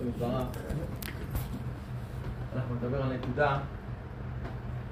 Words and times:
השם 0.00 0.08
יתברך, 0.08 0.46
אנחנו 2.56 2.74
נדבר 2.74 3.02
על 3.02 3.12
נקודה, 3.12 3.58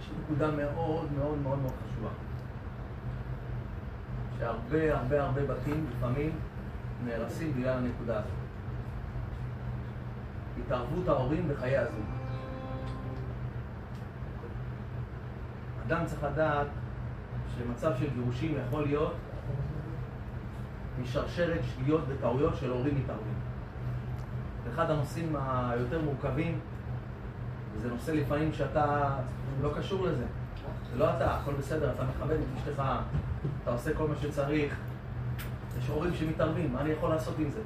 יש 0.01 0.11
נקודה 0.25 0.51
מאוד 0.51 1.13
מאוד 1.13 1.39
מאוד 1.39 1.59
מאוד 1.59 1.73
חשובה. 1.73 2.09
שהרבה 4.39 4.99
הרבה 4.99 5.23
הרבה 5.23 5.47
בתים 5.47 5.87
לפעמים 5.91 6.31
נהרסים 7.05 7.53
בגלל 7.53 7.79
הנקודה 7.79 8.19
הזאת. 8.19 8.31
התערבות 10.65 11.09
ההורים 11.09 11.49
בחיי 11.49 11.79
הזוג. 11.79 12.05
אדם 15.87 16.07
צריך 16.07 16.25
לדעת 16.25 16.67
שמצב 17.57 17.93
של 17.99 18.11
גירושים 18.15 18.55
יכול 18.67 18.83
להיות 18.83 19.15
משרשרת 21.03 21.61
שגיאות 21.65 22.05
וטעויות 22.09 22.57
של 22.57 22.71
הורים 22.71 22.99
מתערבים. 22.99 23.48
אחד 24.75 24.91
הנושאים 24.91 25.37
היותר 25.41 26.01
מורכבים, 26.03 26.59
וזה 27.75 27.89
נושא 27.89 28.11
לפעמים 28.11 28.53
שאתה 28.53 29.17
לא 29.63 29.71
קשור 29.79 30.07
לזה. 30.07 30.25
זה 30.93 30.99
לא 30.99 31.11
אתה, 31.17 31.35
הכל 31.35 31.53
בסדר, 31.53 31.93
אתה 31.95 32.03
מכבד 32.05 32.37
את 32.37 32.47
אשתך, 32.57 32.83
אתה 33.63 33.71
עושה 33.71 33.95
כל 33.95 34.09
מה 34.09 34.15
שצריך. 34.17 34.77
יש 35.79 35.89
הורים 35.89 36.15
שמתערבים, 36.15 36.73
מה 36.73 36.81
אני 36.81 36.91
יכול 36.91 37.11
לעשות 37.11 37.35
עם 37.39 37.51
זה? 37.51 37.61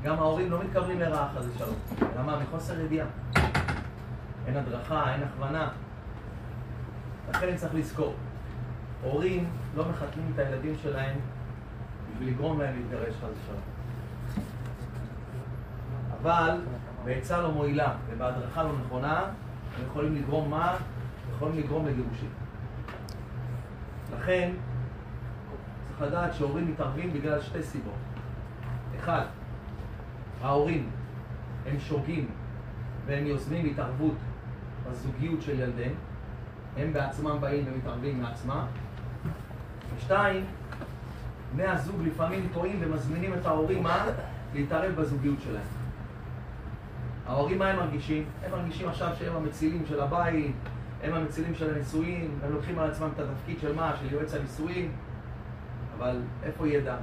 וגם 0.00 0.18
ההורים 0.18 0.50
לא 0.50 0.64
מתכוונים 0.64 1.00
לרעה 1.00 1.28
חס 1.34 1.44
ושלום. 1.54 1.76
למה? 2.18 2.38
מחוסר 2.38 2.80
ידיעה. 2.80 3.06
אין 4.46 4.56
הדרכה, 4.56 5.14
אין 5.14 5.22
הכוונה. 5.22 5.68
לכן 7.30 7.56
צריך 7.56 7.74
לזכור, 7.74 8.14
הורים 9.02 9.48
לא 9.76 9.84
מחתנים 9.88 10.30
את 10.34 10.38
הילדים 10.38 10.74
שלהם 10.82 11.18
בשביל 12.12 12.28
לגרום 12.28 12.60
להם 12.60 12.76
להתגרש 12.76 13.14
חס 13.14 13.22
ושלום. 13.22 13.75
אבל 16.22 16.60
בעצה 17.04 17.40
לא 17.40 17.52
מועילה 17.52 17.94
ובהדרכה 18.10 18.62
לא 18.62 18.72
נכונה, 18.86 19.20
הם 19.78 19.84
יכולים 19.86 20.14
לגרום 20.14 20.50
מה? 20.50 20.76
יכולים 21.36 21.58
לגרום 21.58 21.86
לגירושים. 21.86 22.28
לכן, 24.18 24.50
צריך 25.88 26.02
לדעת 26.02 26.34
שהורים 26.34 26.70
מתערבים 26.70 27.12
בגלל 27.12 27.42
שתי 27.42 27.62
סיבות. 27.62 27.94
אחד, 28.98 29.24
ההורים 30.42 30.90
הם 31.66 31.80
שוגים 31.80 32.28
והם 33.06 33.26
יוזמים 33.26 33.66
התערבות 33.66 34.14
בזוגיות 34.90 35.42
של 35.42 35.60
ילדיהם, 35.60 35.94
הם 36.76 36.92
בעצמם 36.92 37.36
באים 37.40 37.64
ומתערבים 37.68 38.22
מעצמם. 38.22 38.64
ושתיים, 39.96 40.44
בני 41.54 41.66
הזוג 41.66 41.96
לפעמים 42.06 42.48
טועים 42.52 42.78
ומזמינים 42.80 43.34
את 43.34 43.46
ההורים 43.46 43.82
מה? 43.82 44.06
להתערב 44.54 44.94
בזוגיות 44.94 45.38
שלהם. 45.44 45.75
ההורים 47.26 47.58
מה 47.58 47.68
הם 47.68 47.76
מרגישים? 47.76 48.24
הם 48.44 48.50
מרגישים 48.50 48.88
עכשיו 48.88 49.08
שהם 49.18 49.36
המצילים 49.36 49.86
של 49.86 50.00
הבית, 50.00 50.56
הם 51.02 51.14
המצילים 51.14 51.54
של 51.54 51.74
הנישואים, 51.74 52.38
הם 52.42 52.52
לוקחים 52.52 52.78
על 52.78 52.90
עצמם 52.90 53.08
את 53.14 53.20
התפקיד 53.20 53.60
של 53.60 53.74
מה? 53.74 53.92
של 53.96 54.12
יועץ 54.12 54.34
הנישואים, 54.34 54.92
אבל 55.98 56.22
איפה 56.42 56.68
ידע? 56.68 56.96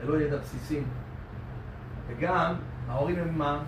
זה 0.00 0.06
לא 0.06 0.20
ידע 0.20 0.36
בסיסי. 0.36 0.80
וגם, 2.06 2.54
ההורים 2.88 3.18
הם 3.18 3.38
מה? 3.38 3.62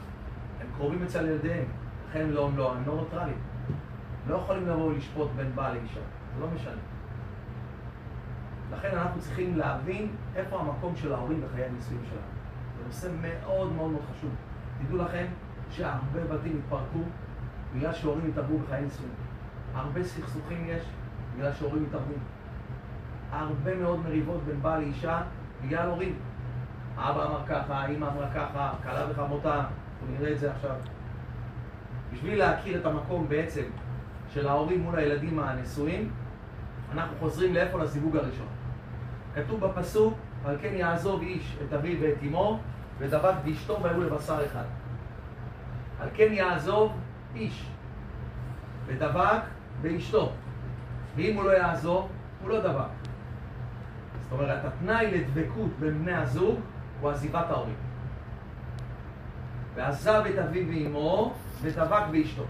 הם 0.61 0.67
קרובים 0.77 1.03
אצל 1.03 1.27
ילדיהם, 1.27 1.65
לכן 2.09 2.29
לא, 2.31 2.47
הם 2.47 2.57
לא, 2.57 2.75
הם 2.75 2.83
לא 2.87 2.95
נוטרלים. 2.95 3.39
לא 4.29 4.37
יכולים 4.37 4.69
לבוא 4.69 4.85
ולשפוט 4.85 5.31
בין 5.37 5.53
בעל 5.55 5.75
לאישה, 5.75 6.01
זה 6.35 6.41
לא 6.41 6.47
משנה. 6.55 6.81
לכן 8.73 8.99
אנחנו 8.99 9.21
צריכים 9.21 9.57
להבין 9.57 10.09
איפה 10.37 10.61
המקום 10.61 10.97
של 10.97 11.15
ההורים 11.15 11.41
בחיי 11.41 11.65
הנישואים 11.65 12.03
שלנו. 12.05 12.23
זה 12.79 12.85
נושא 12.87 13.09
מאוד 13.23 13.73
מאוד 13.73 13.91
מאוד 13.91 14.03
חשוב. 14.15 14.31
תדעו 14.79 14.99
לכם 14.99 15.27
שהרבה 15.73 16.25
בתים 16.25 16.61
התפרקו 16.65 17.03
בגלל 17.75 17.93
שהורים 17.93 18.31
התערבו 18.31 18.59
בחיי 18.59 18.83
נישואים. 18.83 19.13
הרבה 19.75 20.05
סכסוכים 20.05 20.67
יש 20.67 20.83
בגלל 21.37 21.53
שהורים 21.53 21.83
מתערבים. 21.83 22.19
הרבה 23.31 23.75
מאוד 23.75 24.01
מריבות 24.01 24.43
בין 24.47 24.63
בעל 24.63 24.81
לאישה 24.81 25.23
בגלל 25.65 25.89
הורים. 25.89 26.15
אבא 26.97 27.27
אמר 27.27 27.41
ככה, 27.49 27.87
אמא 27.87 28.07
אמרה 28.07 28.31
ככה, 28.35 28.73
כלה 28.83 29.07
וחמותה, 29.11 29.55
אנחנו 29.55 30.15
נראה 30.19 30.33
את 30.33 30.39
זה 30.39 30.53
עכשיו. 30.53 30.77
בשביל 32.13 32.39
להכיר 32.39 32.81
את 32.81 32.87
המקום 32.87 33.29
בעצם 33.29 33.63
של 34.35 34.49
ההורים 34.49 34.81
מול 34.81 34.99
הילדים 34.99 35.39
הנשואים, 35.39 36.11
אנחנו 36.93 37.17
חוזרים 37.21 37.55
לאיפה? 37.55 37.79
לזיווג 37.79 38.17
הראשון. 38.17 38.47
כתוב 39.35 39.67
בפסוק, 39.67 40.15
על 40.45 40.57
כן 40.63 40.75
יעזוב 40.75 41.23
איש 41.23 41.57
את 41.69 41.73
אביו 41.73 41.99
ואת 42.01 42.19
אמו, 42.27 42.59
ודבק 42.99 43.35
באשתו 43.45 43.83
והיו 43.83 44.01
לבשר 44.01 44.47
אחד. 44.47 44.65
על 46.03 46.09
כן 46.15 46.33
יעזוב 46.33 46.93
איש, 47.35 47.67
ודבק 48.87 49.41
באשתו. 49.83 50.33
ואם 51.17 51.37
הוא 51.37 51.45
לא 51.45 51.51
יעזוב, 51.51 52.09
הוא 52.43 52.51
לא 52.51 52.61
דבק. 52.61 52.85
זאת 54.23 54.33
אומרת, 54.33 54.65
התנאי 54.65 55.11
לדבקות 55.11 55.71
בין 55.79 55.99
בני 55.99 56.15
הזוג 56.15 56.61
הוא 57.01 57.11
עזיבת 57.11 57.51
ההורים. 57.51 57.75
ועזב 59.75 60.23
את 60.31 60.39
אביו 60.39 60.67
ואמו, 60.69 61.35
ודבק 61.61 62.03
באשתו. 62.11 62.45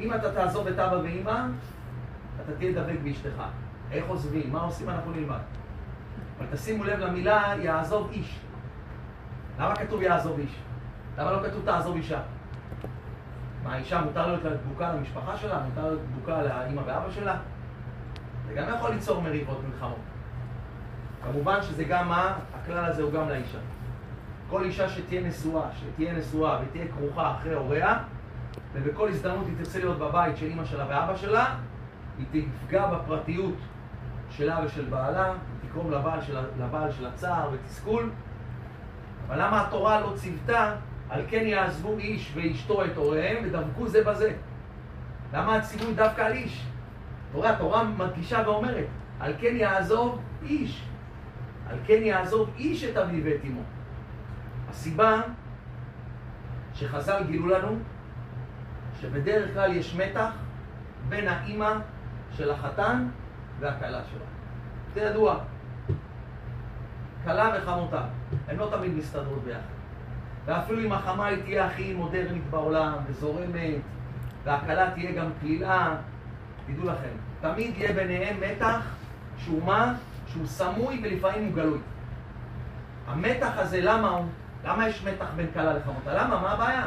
אם 0.00 0.14
אתה 0.14 0.32
תעזוב 0.32 0.66
את 0.66 0.78
אבא 0.78 0.96
ואמא, 0.96 1.46
אתה 2.44 2.52
תהיה 2.58 2.72
דבק 2.72 2.98
באשתך. 3.04 3.42
איך 3.92 4.04
עוזבים? 4.08 4.52
מה 4.52 4.60
עושים? 4.60 4.90
אנחנו 4.90 5.12
נלמד. 5.12 5.40
אבל 6.38 6.46
תשימו 6.52 6.84
לב 6.84 6.98
למילה 6.98 7.54
יעזוב 7.58 8.10
איש. 8.12 8.40
למה 9.58 9.76
כתוב 9.76 10.02
יעזוב 10.02 10.38
איש? 10.38 10.56
למה 11.18 11.32
לא 11.32 11.48
כתוב 11.48 11.64
תעזוב 11.64 11.96
אישה? 11.96 12.20
מה, 13.64 13.74
האישה 13.74 14.00
מותר 14.00 14.26
להיות 14.26 14.42
דבוקה 14.42 14.92
למשפחה 14.92 15.36
שלה? 15.36 15.60
מותר 15.68 15.82
להיות 15.82 16.00
דבוקה 16.12 16.42
לאמא 16.42 16.80
ואבא 16.86 17.10
שלה? 17.10 17.36
זה 18.48 18.54
גם 18.54 18.68
יכול 18.76 18.90
ליצור 18.90 19.22
מריבות, 19.22 19.60
מלחמות. 19.68 19.98
כמובן 21.24 21.62
שזה 21.62 21.84
גם 21.84 22.08
מה? 22.08 22.34
הכלל 22.54 22.84
הזה 22.84 23.02
הוא 23.02 23.12
גם 23.12 23.28
לאישה. 23.28 23.58
כל 24.50 24.64
אישה 24.64 24.88
שתהיה 24.88 25.22
נשואה, 25.22 25.68
שתהיה 25.72 26.12
נשואה 26.12 26.58
ותהיה 26.62 26.84
כרוכה 26.88 27.34
אחרי 27.34 27.54
הוריה, 27.54 27.98
ובכל 28.72 29.08
הזדמנות 29.08 29.46
היא 29.46 29.54
תרצה 29.58 29.78
להיות 29.78 29.98
בבית 29.98 30.36
של 30.36 30.46
אמא 30.46 30.64
שלה 30.64 30.84
ואבא 30.88 31.16
שלה, 31.16 31.56
היא 32.18 32.44
תפגע 32.62 32.86
בפרטיות 32.86 33.54
שלה 34.30 34.60
ושל 34.64 34.84
בעלה, 34.84 35.26
היא 35.26 35.70
תגרום 35.70 35.90
לבעל 35.90 36.20
של, 36.22 36.38
לבעל 36.58 36.92
של 36.92 37.06
הצער 37.06 37.50
ותסכול. 37.52 38.10
אבל 39.26 39.42
למה 39.42 39.66
התורה 39.66 40.00
לא 40.00 40.12
ציוותה 40.16 40.74
על 41.10 41.22
כן 41.28 41.46
יעזבו 41.46 41.98
איש 41.98 42.32
ואשתו 42.34 42.84
את 42.84 42.96
הוריהם 42.96 43.44
ודבקו 43.44 43.88
זה 43.88 44.04
בזה? 44.04 44.32
למה 45.32 45.56
הציווי 45.56 45.94
דווקא 45.94 46.22
על 46.22 46.32
איש? 46.32 46.66
תורה, 47.32 47.50
התורה 47.50 47.84
מדגישה 47.84 48.42
ואומרת, 48.46 48.86
על 49.20 49.34
כן 49.40 49.56
יעזוב 49.56 50.20
איש. 50.42 50.82
על 51.70 51.78
כן 51.86 52.02
יעזוב 52.02 52.50
איש 52.56 52.84
את 52.84 52.96
אביו 52.96 53.24
ואת 53.24 53.40
אמו. 53.44 53.60
הסיבה 54.68 55.20
שחז"ל 56.74 57.22
גילו 57.26 57.48
לנו 57.48 57.78
שבדרך 59.00 59.54
כלל 59.54 59.76
יש 59.76 59.94
מתח 59.94 60.30
בין 61.08 61.28
האימא 61.28 61.72
של 62.36 62.50
החתן 62.50 63.08
והכלה 63.60 64.00
שלה. 64.10 64.24
זה 64.94 65.00
ידוע. 65.00 65.38
כלה 67.24 67.52
וחמותה, 67.56 68.04
הן 68.48 68.56
לא 68.56 68.68
תמיד 68.70 68.94
מסתדרות 68.94 69.44
ביחד. 69.44 69.79
ואפילו 70.44 70.80
אם 70.80 70.92
החמה 70.92 71.26
היא 71.26 71.42
תהיה 71.42 71.66
הכי 71.66 71.94
מודרנית 71.94 72.50
בעולם 72.50 72.92
וזורמת, 73.06 73.80
והכלה 74.44 74.90
תהיה 74.90 75.12
גם 75.12 75.30
קלילה, 75.40 75.96
תדעו 76.66 76.86
לכם, 76.86 77.10
תמיד 77.40 77.74
יהיה 77.76 77.92
ביניהם 77.92 78.36
מתח 78.40 78.80
שהוא 79.38 79.64
מה? 79.64 79.94
שהוא 80.26 80.46
סמוי 80.46 81.00
ולפעמים 81.02 81.44
הוא 81.44 81.54
גלוי. 81.54 81.78
המתח 83.06 83.50
הזה, 83.56 83.80
למה 83.82 84.08
הוא? 84.08 84.26
למה 84.64 84.88
יש 84.88 85.04
מתח 85.04 85.26
בין 85.36 85.46
כלה 85.54 85.72
לחמותה? 85.72 86.14
למה? 86.14 86.40
מה 86.40 86.50
הבעיה? 86.50 86.86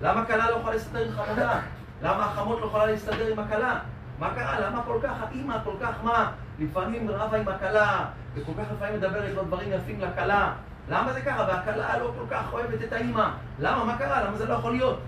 למה 0.00 0.24
כלה 0.24 0.50
לא 0.50 0.56
יכולה 0.56 0.74
להסתדר 0.74 1.06
עם 1.06 1.12
חמותה? 1.12 1.60
למה 2.02 2.24
החמות 2.24 2.60
לא 2.60 2.66
יכולה 2.66 2.86
להסתדר 2.86 3.32
עם 3.32 3.38
הכלה? 3.38 3.78
מה 4.18 4.30
קרה? 4.34 4.60
למה 4.60 4.82
כל 4.82 4.98
כך 5.02 5.12
האימא 5.20 5.56
כל 5.64 5.74
כך 5.80 6.04
מה? 6.04 6.30
לפעמים 6.58 7.10
רבה 7.10 7.38
עם 7.38 7.48
הכלה, 7.48 8.04
וכל 8.34 8.52
כך 8.58 8.72
לפעמים 8.76 8.94
מדברת 8.94 9.34
לו 9.34 9.44
דברים 9.44 9.72
יפים 9.72 10.00
לכלה. 10.00 10.52
למה 10.90 11.12
זה 11.12 11.20
ככה? 11.20 11.44
והכלה 11.48 11.98
לא 11.98 12.12
כל 12.18 12.24
כך 12.30 12.52
אוהבת 12.52 12.82
את 12.84 12.92
האימא. 12.92 13.30
למה? 13.58 13.84
מה 13.84 13.98
קרה? 13.98 14.24
למה 14.24 14.36
זה 14.36 14.46
לא 14.48 14.54
יכול 14.54 14.72
להיות? 14.72 15.00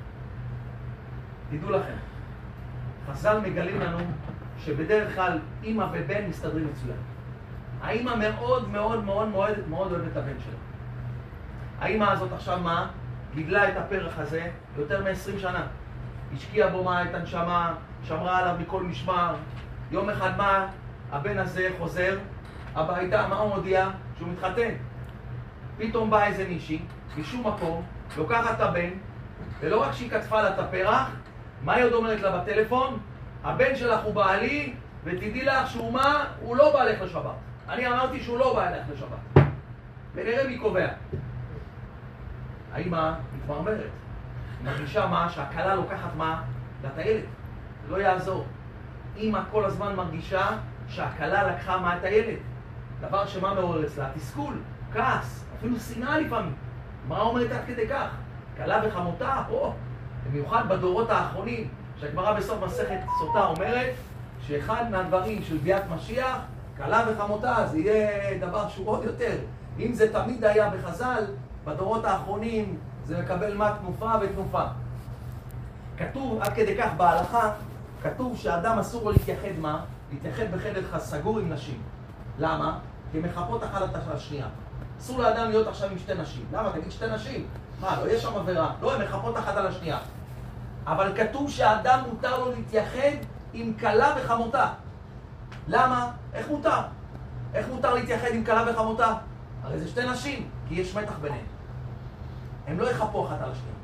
תדעו 1.51 1.71
לכם, 1.71 1.95
חז"ל 3.11 3.41
מגלים 3.41 3.81
לנו 3.81 3.99
שבדרך 4.59 5.15
כלל 5.15 5.39
אימא 5.63 5.87
ובן 5.93 6.27
מסתדרים 6.29 6.69
מצוין. 6.71 6.97
האימא 7.83 8.15
מאוד 8.17 8.69
מאוד 8.69 9.05
מאוד 9.05 9.29
מאוד 9.29 9.69
מאוד 9.69 9.93
אוהבת 9.93 10.13
את 10.13 10.17
הבן 10.17 10.41
שלה. 10.45 10.59
האימא 11.81 12.05
הזאת 12.05 12.33
עכשיו 12.33 12.59
מה? 12.61 12.91
גידלה 13.35 13.69
את 13.69 13.77
הפרח 13.77 14.19
הזה 14.19 14.51
יותר 14.77 15.05
מ-20 15.05 15.39
שנה. 15.39 15.67
השקיעה 16.35 16.71
בו 16.71 16.85
מה? 16.85 17.03
את 17.03 17.15
הנשמה, 17.15 17.75
שמרה 18.03 18.39
עליו 18.39 18.55
מכל 18.61 18.83
משמר. 18.83 19.35
יום 19.91 20.11
אחד 20.11 20.37
מה? 20.37 20.67
הבן 21.13 21.39
הזה 21.39 21.69
חוזר 21.79 22.19
הביתה, 22.75 23.27
מה 23.29 23.37
הוא 23.37 23.57
מודיע? 23.57 23.89
שהוא 24.19 24.29
מתחתן. 24.29 24.71
פתאום 25.81 26.11
באה 26.11 26.27
איזה 26.27 26.49
מישהי, 26.49 26.83
משום 27.19 27.47
מקום, 27.47 27.83
לוקחת 28.17 28.57
את 28.57 28.61
הבן, 28.61 28.91
ולא 29.61 29.83
רק 29.83 29.93
שהיא 29.93 30.11
כתבה 30.11 30.43
לה 30.43 30.55
את 30.55 30.59
הפרח, 30.59 31.11
מה 31.65 31.75
היא 31.75 31.85
עוד 31.85 31.93
אומרת 31.93 32.21
לה 32.21 32.39
בטלפון? 32.39 32.99
הבן 33.45 33.77
שלך 33.77 34.01
הוא 34.05 34.15
בעלי, 34.15 34.75
ותדעי 35.05 35.45
לך 35.45 35.71
שהוא 35.71 35.93
מה? 35.93 36.25
הוא 36.41 36.57
לא 36.57 36.73
בא 36.73 36.85
לך 36.85 37.03
לשבת. 37.03 37.35
אני 37.69 37.87
אמרתי 37.87 38.21
שהוא 38.21 38.39
לא 38.39 38.55
בא 38.55 38.71
לך 38.71 38.87
לשבת. 38.93 39.45
ונראה 40.15 40.49
מי 40.49 40.59
קובע. 40.59 40.89
האמא 42.73 43.13
מתמרמרת. 43.37 43.91
מרגישה 44.65 45.07
מה? 45.07 45.29
שהכלה 45.29 45.75
לוקחת 45.75 46.11
מה? 46.17 46.43
את 46.87 46.99
הילד. 46.99 47.25
לא 47.89 47.97
יעזור. 47.97 48.47
אמא 49.17 49.41
כל 49.51 49.65
הזמן 49.65 49.97
מרגישה 49.97 50.47
שהכלה 50.89 51.43
לקחה 51.43 51.79
מה? 51.79 51.97
את 51.97 52.05
הילד. 52.05 52.39
דבר 53.01 53.27
שמה 53.27 53.55
מעורר 53.55 53.87
אצלה? 53.87 54.09
תסכול, 54.15 54.55
כעס, 54.93 55.50
אפילו 55.61 55.81
שנאה 55.81 56.19
לפעמים. 56.19 56.55
מה 57.09 57.21
אומרת 57.21 57.51
עד 57.51 57.61
כדי 57.67 57.89
כך? 57.89 58.09
כלה 58.57 58.81
וחמותה, 58.87 59.43
או, 59.51 59.73
במיוחד 60.27 60.69
בדורות 60.69 61.11
האחרונים, 61.11 61.69
שהגמרא 61.97 62.33
בסוף 62.33 62.63
מסכת 62.63 62.99
סוטה 63.19 63.47
אומרת 63.47 63.95
שאחד 64.47 64.85
מהדברים 64.91 65.43
של 65.43 65.57
ביאת 65.57 65.83
משיח, 65.95 66.39
כלה 66.77 67.05
וחמותה, 67.09 67.67
זה 67.71 67.79
יהיה 67.79 68.39
דבר 68.39 68.69
שהוא 68.69 68.89
עוד 68.89 69.05
יותר. 69.05 69.37
אם 69.79 69.93
זה 69.93 70.13
תמיד 70.13 70.45
היה 70.45 70.71
בחז"ל, 70.71 71.25
בדורות 71.65 72.05
האחרונים 72.05 72.79
זה 73.05 73.23
מקבל 73.23 73.55
מה 73.55 73.77
תנופה 73.81 74.13
ותנופה. 74.23 74.65
כתוב, 75.99 76.43
עד 76.43 76.53
כדי 76.53 76.77
כך 76.77 76.91
בהלכה, 76.97 77.53
כתוב 78.03 78.37
שאדם 78.37 78.79
אסור 78.79 79.05
לו 79.05 79.11
להתייחד 79.11 79.59
מה? 79.59 79.85
להתייחד 80.13 80.45
בחדר 80.53 80.99
סגור 80.99 81.39
עם 81.39 81.53
נשים. 81.53 81.83
למה? 82.39 82.79
כי 83.13 83.19
הן 83.19 83.25
מחפות 83.25 83.65
אחת 83.65 83.83
את 83.83 83.97
השנייה. 84.15 84.47
אסור 85.01 85.19
לאדם 85.19 85.49
להיות 85.49 85.67
עכשיו 85.67 85.91
עם 85.91 85.99
שתי 85.99 86.15
נשים. 86.15 86.45
למה? 86.53 86.73
תגיד 86.73 86.91
שתי 86.91 87.07
נשים. 87.07 87.47
מה, 87.81 88.03
לא 88.03 88.11
יש 88.11 88.23
שם 88.23 88.37
עבירה? 88.37 88.73
לא, 88.81 88.95
הן 88.95 89.03
מחפות 89.03 89.39
אחת 89.39 89.57
על 89.57 89.67
השנייה. 89.67 89.99
אבל 90.87 91.13
כתוב 91.17 91.51
שהאדם 91.51 92.01
מותר 92.09 92.39
לו 92.39 92.51
להתייחד 92.51 93.17
עם 93.53 93.73
כלה 93.81 94.15
וחמותה. 94.17 94.69
למה? 95.69 96.11
איך 96.33 96.49
מותר? 96.49 96.81
איך 97.55 97.67
מותר 97.69 97.95
להתייחד 97.95 98.29
עם 98.33 98.45
כלה 98.45 98.65
וחמותה? 98.71 99.15
הרי 99.63 99.79
זה 99.79 99.89
שתי 99.89 100.11
נשים, 100.11 100.49
כי 100.69 100.75
יש 100.75 100.95
מתח 100.97 101.19
ביניהן. 101.21 101.45
הם 102.67 102.79
לא 102.79 102.91
יחפו 102.91 103.27
אחת 103.27 103.43
על 103.43 103.51
השנייה. 103.51 103.75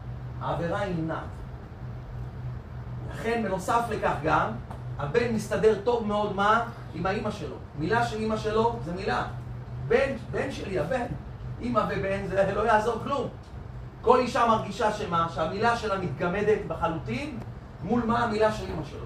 העבירה 0.41 0.81
היא 0.81 0.95
נמנעת. 0.97 1.21
לכן, 3.13 3.43
בנוסף 3.45 3.83
לכך 3.91 4.15
גם, 4.23 4.51
הבן 4.99 5.35
מסתדר 5.35 5.79
טוב 5.85 6.07
מאוד 6.07 6.37
מה? 6.37 6.65
עם 6.95 7.07
האימא 7.07 7.31
שלו. 7.31 7.57
מילה 7.79 8.07
של 8.07 8.17
אימא 8.17 8.37
שלו 8.37 8.79
זה 8.85 8.93
מילה. 8.93 9.27
בן, 9.89 10.17
בן 10.31 10.53
שלי, 10.53 10.79
הבן. 10.79 11.07
אימא 11.61 11.83
ובן 11.91 12.27
זה 12.27 12.53
לא 12.55 12.61
יעזור 12.61 12.99
כלום. 13.05 13.29
כל 14.01 14.19
אישה 14.19 14.47
מרגישה 14.47 14.93
שמה? 14.93 15.27
שהמילה 15.35 15.77
שלה 15.77 15.99
מתגמדת 15.99 16.59
בחלוטין 16.69 17.39
מול 17.83 18.03
מה 18.05 18.25
המילה 18.25 18.53
של 18.53 18.65
אימא 18.65 18.85
שלו. 18.85 19.05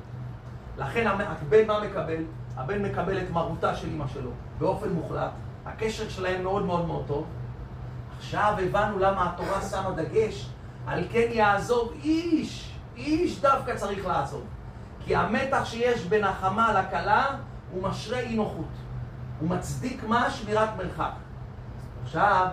לכן 0.79 1.07
הבן 1.07 1.67
מה 1.67 1.85
מקבל? 1.85 2.25
הבן 2.57 2.83
מקבל 2.83 3.19
את 3.19 3.31
מרותה 3.31 3.77
של 3.77 3.89
אימא 3.89 4.09
שלו 4.09 4.31
באופן 4.59 4.89
מוחלט. 4.89 5.31
הקשר 5.67 6.09
שלהם 6.09 6.43
מאוד 6.43 6.65
מאוד 6.65 6.87
מאוד 6.87 7.05
טוב. 7.07 7.27
עכשיו 8.19 8.55
הבנו 8.63 8.99
למה 8.99 9.31
התורה 9.31 9.63
שמה 9.63 9.91
דגש 9.91 10.51
על 10.87 11.05
כן 11.13 11.27
יעזוב 11.31 11.93
איש. 12.03 12.75
איש 12.97 13.41
דווקא 13.41 13.77
צריך 13.77 14.07
לעזוב. 14.07 14.45
כי 15.05 15.17
המתח 15.17 15.65
שיש 15.65 16.05
בין 16.05 16.25
החמה 16.25 16.81
לכלה 16.81 17.37
הוא 17.71 17.83
משרה 17.83 18.19
אי 18.19 18.35
נוחות. 18.35 18.80
הוא 19.41 19.49
מצדיק 19.49 20.05
מה? 20.05 20.31
שמירת 20.31 20.69
מרחק. 20.77 21.11
עכשיו, 22.03 22.47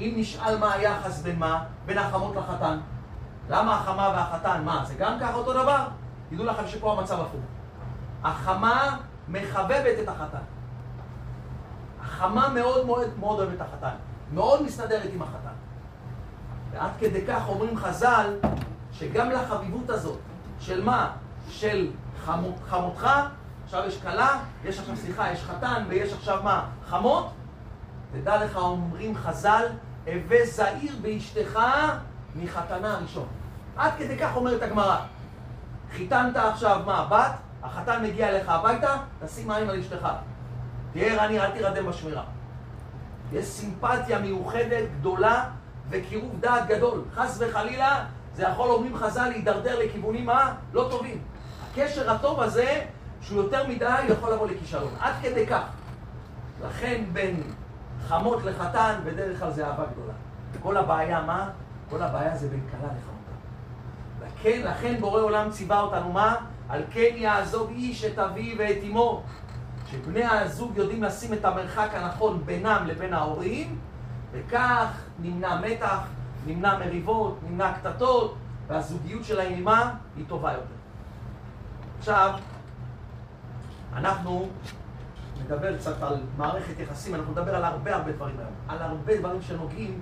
אם 0.00 0.14
נשאל 0.16 0.58
מה 0.58 0.72
היחס 0.72 1.22
בין 1.22 1.38
מה? 1.38 1.64
בין 1.86 1.98
החמות 1.98 2.36
לחתן. 2.36 2.78
למה 3.50 3.74
החמה 3.74 4.08
והחתן? 4.16 4.62
מה, 4.64 4.84
זה 4.84 4.94
גם 4.94 5.18
ככה 5.20 5.34
אותו 5.34 5.52
דבר? 5.52 5.86
תדעו 6.30 6.44
לכם 6.44 6.68
שפה 6.68 6.92
המצב 6.92 7.20
הפוך. 7.20 7.40
החמה 8.24 8.96
מחבבת 9.28 9.98
את 10.02 10.08
החתן. 10.08 10.44
החמה 12.00 12.48
מאוד 12.48 12.86
מאוד 12.86 13.08
מאוד 13.18 13.40
אוהבת 13.40 13.54
את 13.56 13.60
החתן. 13.60 13.94
מאוד 14.32 14.62
מסתדרת 14.62 15.10
עם 15.14 15.22
החתן. 15.22 15.54
ועד 16.70 16.90
כדי 16.98 17.26
כך 17.26 17.48
אומרים 17.48 17.76
חז"ל, 17.76 18.36
שגם 18.92 19.30
לחביבות 19.30 19.90
הזאת, 19.90 20.18
של 20.60 20.84
מה? 20.84 21.12
של 21.48 21.90
חמות, 22.24 22.54
חמותך, 22.68 23.08
עכשיו 23.64 23.84
יש 23.86 24.00
כלה, 24.02 24.38
יש 24.64 24.78
עכשיו, 24.78 24.96
סליחה, 24.96 25.32
יש 25.32 25.42
חתן 25.44 25.84
ויש 25.88 26.12
עכשיו 26.12 26.40
מה? 26.42 26.64
חמות? 26.86 27.32
תדע 28.12 28.44
לך, 28.44 28.56
אומרים 28.56 29.16
חז"ל, 29.16 29.66
הווה 30.06 30.46
זהיר 30.46 30.92
באשתך 31.02 31.58
מחתנה 32.36 32.94
הראשון. 32.94 33.26
עד 33.76 33.92
כדי 33.98 34.18
כך 34.18 34.36
אומרת 34.36 34.62
הגמרא. 34.62 34.96
חיתנת 35.92 36.36
עכשיו 36.36 36.80
מה? 36.86 37.06
בת? 37.10 37.32
החתן 37.62 38.02
מגיע 38.02 38.28
אליך 38.28 38.48
הביתה, 38.48 38.96
תשים 39.24 39.48
מים 39.48 39.70
על 39.70 39.78
אשתך. 39.78 40.08
תהיה 40.92 41.22
ערני, 41.22 41.40
אל 41.40 41.50
תירדם 41.50 41.86
בשמירה. 41.86 42.22
יש 43.32 43.44
סימפתיה 43.46 44.18
מיוחדת, 44.18 44.84
גדולה, 44.98 45.44
וקירוב 45.90 46.40
דעת 46.40 46.66
גדול. 46.68 47.04
חס 47.14 47.38
וחלילה, 47.40 48.04
זה 48.34 48.42
יכול, 48.42 48.70
אומרים 48.70 48.96
חז"ל, 48.96 49.28
להידרדר 49.28 49.78
לכיוונים 49.78 50.26
מה? 50.26 50.54
לא 50.72 50.88
טובים. 50.90 51.18
הקשר 51.70 52.10
הטוב 52.10 52.40
הזה, 52.40 52.84
שהוא 53.24 53.42
יותר 53.42 53.68
מדי, 53.68 54.00
יכול 54.08 54.32
לבוא 54.32 54.46
לכישלון. 54.46 54.92
עד 55.00 55.14
כדי 55.22 55.46
כך. 55.46 55.62
לכן 56.66 57.04
בין 57.12 57.42
חמות 58.08 58.44
לחתן, 58.44 59.00
בדרך 59.04 59.40
כלל 59.40 59.50
זה 59.50 59.66
אהבה 59.66 59.84
גדולה. 59.92 60.12
כל 60.62 60.76
הבעיה, 60.76 61.22
מה? 61.22 61.50
כל 61.90 62.02
הבעיה 62.02 62.36
זה 62.36 62.48
בין 62.48 62.60
כלה 62.70 62.88
לחמותה. 62.88 63.32
לכן, 64.26 64.62
לכן 64.64 65.00
בורא 65.00 65.20
עולם 65.20 65.50
ציווה 65.50 65.80
אותנו 65.80 66.12
מה? 66.12 66.36
על 66.68 66.82
כן 66.90 67.10
יעזוב 67.14 67.70
איש 67.70 68.04
את 68.04 68.18
אביו 68.18 68.58
ואת 68.58 68.78
אמו. 68.88 69.22
שבני 69.90 70.24
הזוג 70.24 70.76
יודעים 70.76 71.02
לשים 71.02 71.32
את 71.32 71.44
המרחק 71.44 71.88
הנכון 71.92 72.42
בינם 72.44 72.84
לבין 72.86 73.12
ההורים, 73.14 73.78
וכך 74.32 74.86
נמנע 75.18 75.60
מתח, 75.60 75.98
נמנע 76.46 76.78
מריבות, 76.78 77.38
נמנע 77.48 77.72
קטטות, 77.72 78.34
והזוגיות 78.66 79.24
שלהם 79.24 79.52
עם 79.52 79.64
מה? 79.64 79.94
היא 80.16 80.24
טובה 80.28 80.52
יותר. 80.52 80.64
עכשיו, 81.98 82.34
אנחנו 83.94 84.48
נדבר 85.44 85.76
קצת 85.78 86.02
על 86.02 86.16
מערכת 86.36 86.80
יחסים, 86.80 87.14
אנחנו 87.14 87.32
נדבר 87.32 87.54
על 87.54 87.64
הרבה 87.64 87.96
הרבה 87.96 88.12
דברים 88.12 88.38
היום, 88.38 88.52
על 88.68 88.78
הרבה 88.82 89.16
דברים 89.16 89.42
שנוגעים 89.42 90.00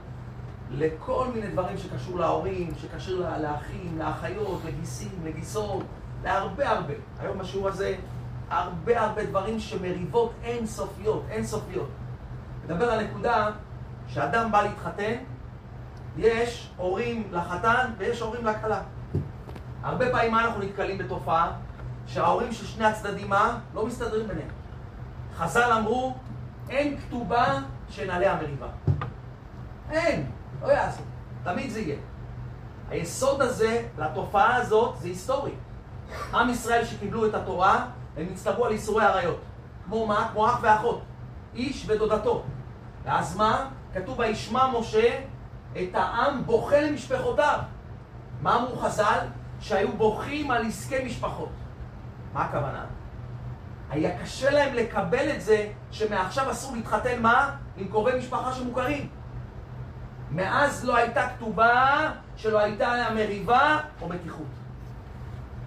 לכל 0.71 1.27
מיני 1.35 1.47
דברים 1.47 1.79
שקשור 1.79 2.19
להורים, 2.19 2.71
שקשור 2.79 3.21
לאחים, 3.41 3.99
לאחיות, 3.99 4.61
לגיסים, 4.65 5.21
לגיסות, 5.25 5.83
להרבה 6.25 6.71
הרבה. 6.71 6.95
היום 7.21 7.39
בשיעור 7.39 7.69
הזה 7.69 7.97
הרבה 8.51 9.01
הרבה 9.01 9.25
דברים 9.25 9.61
שמריבות 9.61 10.33
אינסופיות, 10.43 11.23
אינסופיות. 11.31 11.89
נדבר 12.65 12.91
על 12.91 13.05
נקודה 13.05 13.51
שאדם 14.09 14.53
בא 14.53 14.63
להתחתן, 14.63 15.15
יש 16.17 16.71
הורים 16.77 17.29
לחתן 17.33 17.91
ויש 17.99 18.21
הורים 18.21 18.47
לכלה. 18.47 18.81
הרבה 19.83 20.11
פעמים 20.11 20.35
אנחנו 20.35 20.63
נתקלים 20.63 20.99
בתופעה 20.99 21.53
שההורים 22.13 22.53
של 22.53 22.67
שני 22.67 22.85
הצדדים 22.85 23.29
מה? 23.29 23.59
לא 23.75 23.87
מסתדרים 23.87 24.29
ביניהם. 24.29 24.49
חז"ל 25.37 25.73
אמרו, 25.73 26.15
אין 26.69 26.97
כתובה 27.01 27.59
שנעלה 27.89 28.33
המריבה. 28.33 28.67
אין, 29.91 30.31
לא 30.63 30.67
יעשו. 30.67 31.03
תמיד 31.45 31.71
זה 31.71 31.81
יהיה. 31.81 31.97
היסוד 32.91 33.43
הזה, 33.43 33.89
לתופעה 33.99 34.57
הזאת, 34.57 34.95
זה 34.99 35.09
היסטורי. 35.09 35.53
עם 36.35 36.51
ישראל 36.51 36.85
שקיבלו 36.85 37.27
את 37.27 37.35
התורה, 37.35 37.87
הם 38.17 38.27
הצטוו 38.33 38.65
על 38.65 38.73
איסורי 38.73 39.05
עריות. 39.05 39.41
כמו 39.85 40.07
מה? 40.07 40.29
כמו 40.33 40.47
אח 40.47 40.59
ואחות. 40.63 41.03
איש 41.55 41.85
ודודתו. 41.89 42.43
ואז 43.05 43.37
מה? 43.37 43.69
כתוב 43.95 44.19
וישמע 44.19 44.67
משה 44.79 45.21
את 45.77 45.95
העם 45.95 46.47
בוכה 46.47 46.81
למשפחותיו. 46.81 47.59
מה 48.41 48.57
אמרו 48.57 48.77
חז"ל? 48.77 49.27
שהיו 49.61 49.93
בוכים 49.93 50.51
על 50.51 50.67
עסקי 50.67 51.05
משפחות. 51.05 51.49
מה 52.33 52.45
הכוונה? 52.45 52.85
היה 53.91 54.19
קשה 54.23 54.51
להם 54.51 54.75
לקבל 54.75 55.31
את 55.31 55.41
זה 55.41 55.69
שמעכשיו 55.91 56.51
אסור 56.51 56.77
להתחתן 56.77 57.23
מה? 57.23 57.57
עם 57.77 57.89
קרובי 57.89 58.19
משפחה 58.19 58.53
שמוכרים. 58.53 59.09
מאז 60.31 60.85
לא 60.85 60.97
הייתה 60.97 61.29
כתובה 61.29 62.11
שלא 62.37 62.59
הייתה 62.59 63.09
מריבה 63.15 63.81
או 64.01 64.09
מתיחות. 64.09 64.47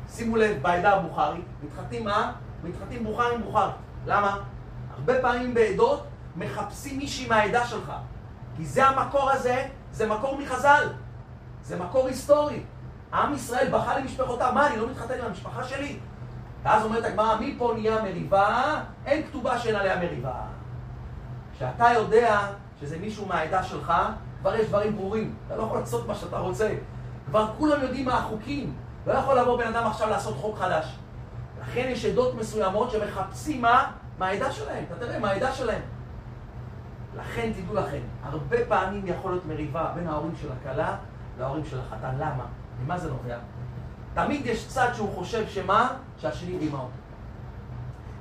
שימו 0.09 0.37
לב, 0.37 0.61
בעדה 0.61 0.93
הבוכרית, 0.93 1.45
מתחתנים 1.63 2.03
מה? 2.03 2.31
מתחתנים 2.63 3.03
בוכר 3.03 3.33
עם 3.33 3.43
בוכר. 3.43 3.69
למה? 4.05 4.37
הרבה 4.97 5.21
פעמים 5.21 5.53
בעדות 5.53 6.07
מחפשים 6.35 6.97
מישהי 6.97 7.27
מהעדה 7.27 7.65
שלך. 7.65 7.91
כי 8.57 8.65
זה 8.65 8.85
המקור 8.85 9.31
הזה, 9.31 9.67
זה 9.91 10.07
מקור 10.07 10.37
מחז"ל. 10.37 10.87
זה 11.63 11.79
מקור 11.79 12.07
היסטורי. 12.07 12.63
עם 13.13 13.33
ישראל 13.33 13.69
בכה 13.71 13.99
למשפחותיו, 13.99 14.51
מה, 14.53 14.67
אני 14.67 14.77
לא 14.77 14.89
מתחתן 14.89 15.19
עם 15.19 15.25
המשפחה 15.25 15.63
שלי? 15.63 15.99
ואז 16.65 16.85
אומרת 16.85 17.05
הגמרא, 17.05 17.35
מפה 17.39 17.73
נהיה 17.75 18.03
מריבה, 18.03 18.81
אין 19.05 19.23
כתובה 19.27 19.59
שאין 19.59 19.75
עליה 19.75 19.99
מריבה. 19.99 20.33
כשאתה 21.55 21.87
יודע 21.93 22.39
שזה 22.79 22.97
מישהו 22.99 23.25
מהעדה 23.25 23.63
שלך, 23.63 23.93
כבר 24.41 24.55
יש 24.55 24.67
דברים 24.67 24.95
ברורים. 24.95 25.35
אתה 25.47 25.55
לא 25.55 25.63
יכול 25.63 25.79
לעשות 25.79 26.07
מה 26.07 26.15
שאתה 26.15 26.37
רוצה. 26.37 26.75
כבר 27.27 27.51
כולם 27.57 27.81
יודעים 27.81 28.05
מה 28.05 28.17
החוקים. 28.17 28.73
לא 29.07 29.13
יכול 29.13 29.39
לבוא 29.39 29.57
בן 29.57 29.75
אדם 29.75 29.87
עכשיו 29.87 30.09
לעשות 30.09 30.35
חוק 30.37 30.57
חדש. 30.57 30.95
לכן 31.61 31.85
יש 31.87 32.05
עדות 32.05 32.35
מסוימות 32.35 32.91
שמחפשים 32.91 33.61
מה? 33.61 33.91
מה 34.17 34.27
העדה 34.27 34.51
שלהם. 34.51 34.83
אתה 34.87 35.05
תראה, 35.05 35.19
מה 35.19 35.29
העדה 35.29 35.51
שלהם. 35.51 35.81
לכן 37.17 37.51
תדעו 37.53 37.75
לכם, 37.75 38.01
הרבה 38.23 38.57
פעמים 38.67 39.07
יכול 39.07 39.31
להיות 39.31 39.45
מריבה 39.45 39.91
בין 39.95 40.07
ההורים 40.07 40.33
של 40.41 40.47
הכלה 40.51 40.95
להורים 41.39 41.65
של 41.65 41.79
החתן. 41.79 42.15
למה? 42.19 42.45
ממה 42.83 42.97
זה 42.97 43.09
נובע? 43.09 43.37
תמיד 44.15 44.45
יש 44.45 44.67
צד 44.67 44.87
שהוא 44.93 45.15
חושב 45.15 45.49
שמה? 45.49 45.93
שהשני 46.17 46.57
רימה 46.57 46.77
אותו. 46.77 46.89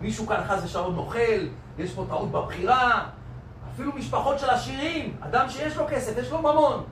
מישהו 0.01 0.27
כאן 0.27 0.45
חס 0.49 0.65
ושלום 0.65 0.95
נוכל, 0.95 1.49
יש 1.79 1.93
פה 1.93 2.05
טעות 2.09 2.31
בבחירה, 2.31 3.05
אפילו 3.75 3.93
משפחות 3.93 4.39
של 4.39 4.51
עשירים, 4.51 5.17
אדם 5.21 5.49
שיש 5.49 5.77
לו 5.77 5.85
כסף, 5.91 6.19
יש 6.19 6.31
לו 6.31 6.39
ממון. 6.39 6.85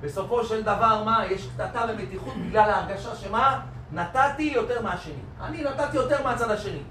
בסופו 0.00 0.44
של 0.44 0.62
דבר, 0.62 1.04
מה? 1.04 1.26
יש 1.26 1.46
קטטה 1.46 1.84
ומתיחות 1.88 2.34
בגלל 2.36 2.70
ההרגשה 2.70 3.16
שמה? 3.16 3.60
נתתי 3.92 4.42
יותר 4.42 4.82
מהשני. 4.82 5.12
אני 5.40 5.64
נתתי 5.64 5.96
יותר 5.96 6.24
מהצד 6.24 6.50
השני. 6.50 6.82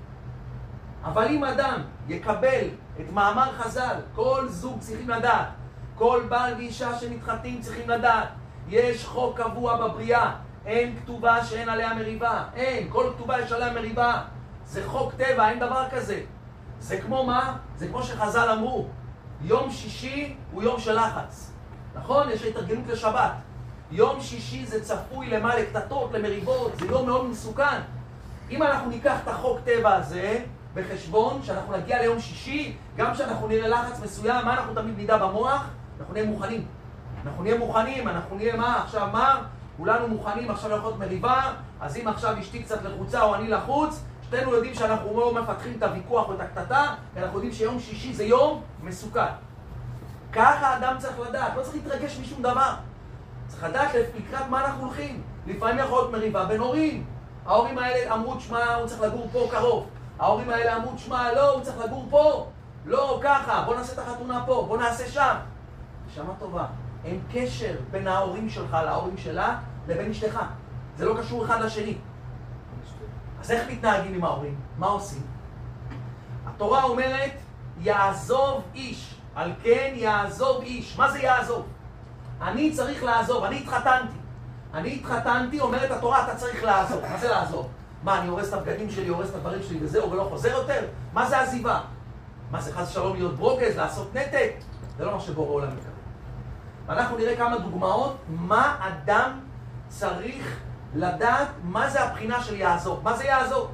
אבל 1.04 1.28
אם 1.28 1.44
אדם 1.44 1.82
יקבל 2.08 2.68
את 3.00 3.12
מאמר 3.14 3.52
חז"ל, 3.52 3.96
כל 4.16 4.46
זוג 4.50 4.80
צריכים 4.80 5.10
לדעת, 5.10 5.48
כל 5.96 6.24
בעל 6.30 6.54
ואישה 6.58 7.00
שמתחתנים 7.00 7.62
צריכים 7.62 7.90
לדעת, 7.90 8.28
יש 8.70 9.06
חוק 9.06 9.42
קבוע 9.42 9.88
בבריאה, 9.88 10.36
אין 10.68 10.96
כתובה 10.96 11.46
שאין 11.46 11.70
עליה 11.70 11.94
מריבה, 11.94 12.44
אין, 12.56 12.88
כל 12.90 13.12
כתובה 13.16 13.40
יש 13.40 13.52
עליה 13.52 13.74
מריבה, 13.74 14.22
זה 14.66 14.88
חוק 14.88 15.14
טבע, 15.14 15.50
אין 15.50 15.60
דבר 15.60 15.84
כזה. 15.92 16.22
זה 16.80 17.02
כמו 17.02 17.26
מה? 17.26 17.58
זה 17.78 17.88
כמו 17.88 18.04
שחז"ל 18.04 18.50
אמרו, 18.50 18.88
יום 19.42 19.72
שישי 19.72 20.36
הוא 20.52 20.64
יום 20.64 20.80
של 20.80 21.00
לחץ. 21.00 21.52
נכון? 21.96 22.30
יש 22.30 22.44
התארגנות 22.44 22.88
לשבת. 22.88 23.32
יום 23.92 24.22
שישי 24.22 24.66
זה 24.66 24.84
צפוי 24.84 25.28
למה? 25.28 25.56
לקטטות, 25.56 26.12
למריבות, 26.14 26.72
זה 26.80 26.86
יום 26.86 27.06
מאוד 27.06 27.26
מסוכן. 27.26 27.80
אם 28.50 28.64
אנחנו 28.64 28.90
ניקח 28.90 29.18
את 29.24 29.28
החוק 29.28 29.60
טבע 29.64 29.96
הזה 29.96 30.40
בחשבון, 30.74 31.44
שאנחנו 31.44 31.78
נגיע 31.78 32.02
ליום 32.02 32.20
שישי, 32.20 32.76
גם 32.98 33.14
כשאנחנו 33.14 33.48
נראה 33.48 33.68
לחץ 33.68 34.00
מסוים, 34.00 34.46
מה 34.46 34.54
אנחנו 34.54 34.74
תמיד 34.74 35.00
נדע 35.00 35.18
במוח? 35.18 35.70
אנחנו 36.00 36.14
נהיה 36.14 36.26
מוכנים. 36.26 36.66
אנחנו 37.26 37.44
נהיה 37.44 37.58
מוכנים, 37.58 38.08
אנחנו 38.08 38.36
נהיה 38.36 38.56
מה? 38.56 38.82
עכשיו 38.84 39.10
מה? 39.14 39.42
כולנו 39.77 40.07
מוכנים, 40.07 40.51
עכשיו 40.51 40.69
להיות 40.69 41.00
מריבה, 41.00 41.53
אז 41.81 41.98
אם 41.98 42.07
עכשיו 42.07 42.39
אשתי 42.39 42.63
קצת 42.63 42.84
לחוצה 42.84 43.22
או 43.22 43.36
אני 43.36 43.48
לחוץ, 43.48 44.03
שתינו 44.24 44.53
יודעים 44.53 44.74
שאנחנו 44.74 45.19
לא 45.19 45.34
מפתחים 45.34 45.74
את 45.77 45.84
הוויכוח 45.84 46.29
ואת 46.29 46.39
הקטטה, 46.39 46.96
כי 47.13 47.19
אנחנו 47.19 47.36
יודעים 47.36 47.53
שיום 47.53 47.79
שישי 47.79 48.13
זה 48.13 48.24
יום 48.24 48.62
מסוכן. 48.84 49.31
ככה 50.34 50.77
אדם 50.77 50.96
צריך 50.98 51.19
לדעת, 51.19 51.55
לא 51.57 51.63
צריך 51.63 51.75
להתרגש 51.75 52.19
משום 52.19 52.41
דבר. 52.41 52.74
צריך 53.48 53.63
לדעת 53.63 53.89
לקראת 54.17 54.50
מה 54.50 54.65
אנחנו 54.65 54.86
הולכים. 54.86 55.22
לפעמים 55.48 55.79
יכול 55.79 56.00
להיות 56.00 56.12
מריבה 56.12 56.46
בין 56.46 56.60
הורים. 56.60 57.05
ההורים 57.46 57.77
האלה 57.77 58.13
אמרו, 58.15 58.36
תשמע, 58.36 58.75
הוא 58.75 58.88
צריך 58.88 59.01
לגור 59.01 59.27
פה 59.31 59.48
קרוב. 59.51 59.88
ההורים 60.19 60.50
האלה 60.50 60.77
אמרו, 60.77 60.96
תשמע, 60.96 61.34
לא, 61.34 61.50
הוא 61.50 61.63
צריך 61.63 61.77
לגור 61.86 62.07
פה. 62.10 62.48
לא, 62.86 63.19
ככה, 63.24 63.63
בוא 63.65 63.75
נעשה 63.75 63.93
את 63.93 64.00
החתונה 64.00 64.43
פה, 64.46 64.65
בוא 64.67 64.77
נעשה 64.77 65.07
שם. 65.07 65.36
נשמה 66.07 66.34
טובה, 66.39 66.65
אין 67.06 67.20
קשר 67.34 67.75
בין 67.92 68.08
ההורים 68.08 68.50
שלך 68.50 68.77
להורים 68.86 69.18
שלה 69.18 69.60
לבין 69.88 70.12
אשתך. 70.12 70.39
זה 70.98 71.06
לא 71.06 71.18
קשור 71.22 71.46
אחד 71.46 71.62
לשני. 71.62 71.98
אז 73.42 73.51
איך 73.51 73.70
מתנהגים 73.72 74.13
עם 74.13 74.24
ההורים? 74.24 74.56
מה 74.77 74.88
עושים? 74.88 75.22
התורה 76.46 76.84
אומרת, 76.84 77.32
יעזוב 77.80 78.62
איש. 78.75 79.16
על 79.36 79.51
כן 79.63 79.94
יעזוב 79.96 80.62
איש. 80.62 80.98
מה 80.98 81.12
זה 81.12 81.20
יעזוב? 81.20 81.66
אני 82.42 82.72
צריך 82.72 83.04
לעזוב, 83.04 83.44
אני 83.44 83.60
התחתנתי. 83.60 84.18
אני 84.74 84.96
התחתנתי, 84.96 85.60
אומרת 85.60 85.92
התורה, 85.92 86.24
אתה 86.24 86.36
צריך 86.36 86.63
לעזוב. 86.63 87.01
מה 87.01 87.18
זה 87.18 87.30
לעזוב? 87.30 87.68
מה, 88.04 88.20
אני 88.20 88.27
הורס 88.27 88.48
את 88.50 88.54
הבגדים 88.54 88.89
שלי, 88.89 89.08
הורס 89.08 89.30
את 89.30 89.36
הדברים 89.36 89.63
שלי 89.63 89.77
וזהו, 89.82 90.12
ולא 90.12 90.24
חוזר 90.30 90.50
יותר? 90.50 90.86
מה 91.13 91.30
זה 91.30 91.39
עזיבה? 91.39 91.82
מה 92.51 92.62
זה 92.62 92.74
חס 92.74 92.89
ושלום 92.89 93.13
להיות 93.13 93.36
ברוגז, 93.36 93.77
לעשות 93.77 94.16
נתק? 94.16 94.51
זה 94.98 95.06
לא 95.06 95.13
מה 95.16 95.20
שבורא 95.20 95.54
עולם 95.54 95.70
אנחנו 96.89 97.17
נראה 97.17 97.36
כמה 97.36 97.58
דוגמאות 97.58 98.17
מה 98.27 98.77
אדם 98.79 99.39
צריך 99.89 100.60
לדעת 100.96 101.48
מה 101.63 101.89
זה 101.89 102.03
הבחינה 102.03 102.44
של 102.44 102.56
יעזוב. 102.56 103.03
מה 103.03 103.13
זה 103.13 103.24
יעזוב? 103.24 103.72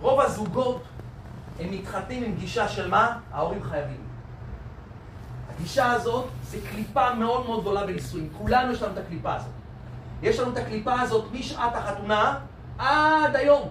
רוב 0.00 0.20
הזוגות 0.20 0.82
הם 1.60 1.70
מתחתנים 1.70 2.24
עם 2.24 2.34
גישה 2.34 2.68
של 2.68 2.90
מה? 2.90 3.18
ההורים 3.32 3.62
חייבים. 3.62 4.06
הגישה 5.54 5.92
הזאת 5.92 6.24
זה 6.42 6.58
קליפה 6.70 7.14
מאוד 7.14 7.46
מאוד 7.46 7.60
גדולה 7.60 7.86
בנישואים. 7.86 8.28
כולנו 8.38 8.72
יש 8.72 8.82
לנו 8.82 8.92
את 8.92 8.98
הקליפה 8.98 9.34
הזאת. 9.34 9.50
יש 10.22 10.38
לנו 10.38 10.52
את 10.52 10.56
הקליפה 10.56 11.00
הזאת 11.00 11.24
משעת 11.32 11.74
החתונה 11.74 12.38
עד 12.78 13.36
היום. 13.36 13.68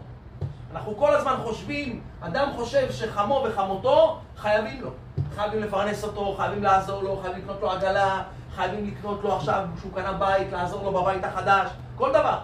אנחנו 0.73 0.97
כל 0.97 1.15
הזמן 1.15 1.35
חושבים, 1.43 2.01
אדם 2.21 2.49
חושב 2.55 2.91
שחמו 2.91 3.45
וחמותו 3.47 4.19
חייבים 4.37 4.81
לו. 4.81 4.89
חייבים 5.35 5.63
לפרנס 5.63 6.03
אותו, 6.03 6.35
חייבים 6.37 6.63
לעזור 6.63 7.03
לו, 7.03 7.19
חייבים 7.21 7.41
לקנות 7.41 7.61
לו 7.61 7.71
עגלה, 7.71 8.23
חייבים 8.55 8.87
לקנות 8.87 9.23
לו 9.23 9.35
עכשיו, 9.35 9.65
כשהוא 9.77 9.91
קנה 9.95 10.13
בית, 10.13 10.51
לעזור 10.51 10.83
לו 10.83 11.01
בבית 11.01 11.23
החדש, 11.23 11.69
כל 11.95 12.09
דבר. 12.09 12.37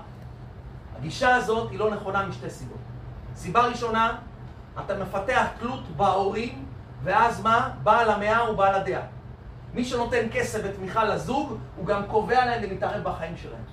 הגישה 0.97 1.35
הזאת 1.35 1.71
היא 1.71 1.79
לא 1.79 1.91
נכונה 1.91 2.25
משתי 2.25 2.49
סיבות. 2.49 2.77
סיבה 3.35 3.65
ראשונה, 3.65 4.17
אתה 4.85 4.97
מפתח 4.97 5.45
תלות 5.59 5.87
בהורים, 5.97 6.65
ואז 7.03 7.41
מה? 7.41 7.69
בעל 7.83 8.09
המאה 8.09 8.39
הוא 8.39 8.57
בעל 8.57 8.75
הדעה. 8.75 9.01
מי 9.73 9.85
שנותן 9.85 10.27
כסף 10.31 10.59
ותמיכה 10.63 11.03
לזוג, 11.03 11.57
הוא 11.75 11.85
גם 11.85 12.03
קובע 12.07 12.45
להם 12.45 12.61
ומתערב 12.63 13.03
בחיים 13.03 13.37
שלהם. 13.37 13.63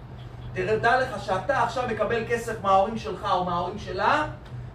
תדע 0.53 1.01
לך 1.01 1.25
שאתה 1.25 1.63
עכשיו 1.63 1.85
מקבל 1.89 2.25
כסף 2.29 2.63
מההורים 2.63 2.99
שלך 2.99 3.27
או 3.31 3.45
מההורים 3.45 3.79
שלה, 3.79 4.27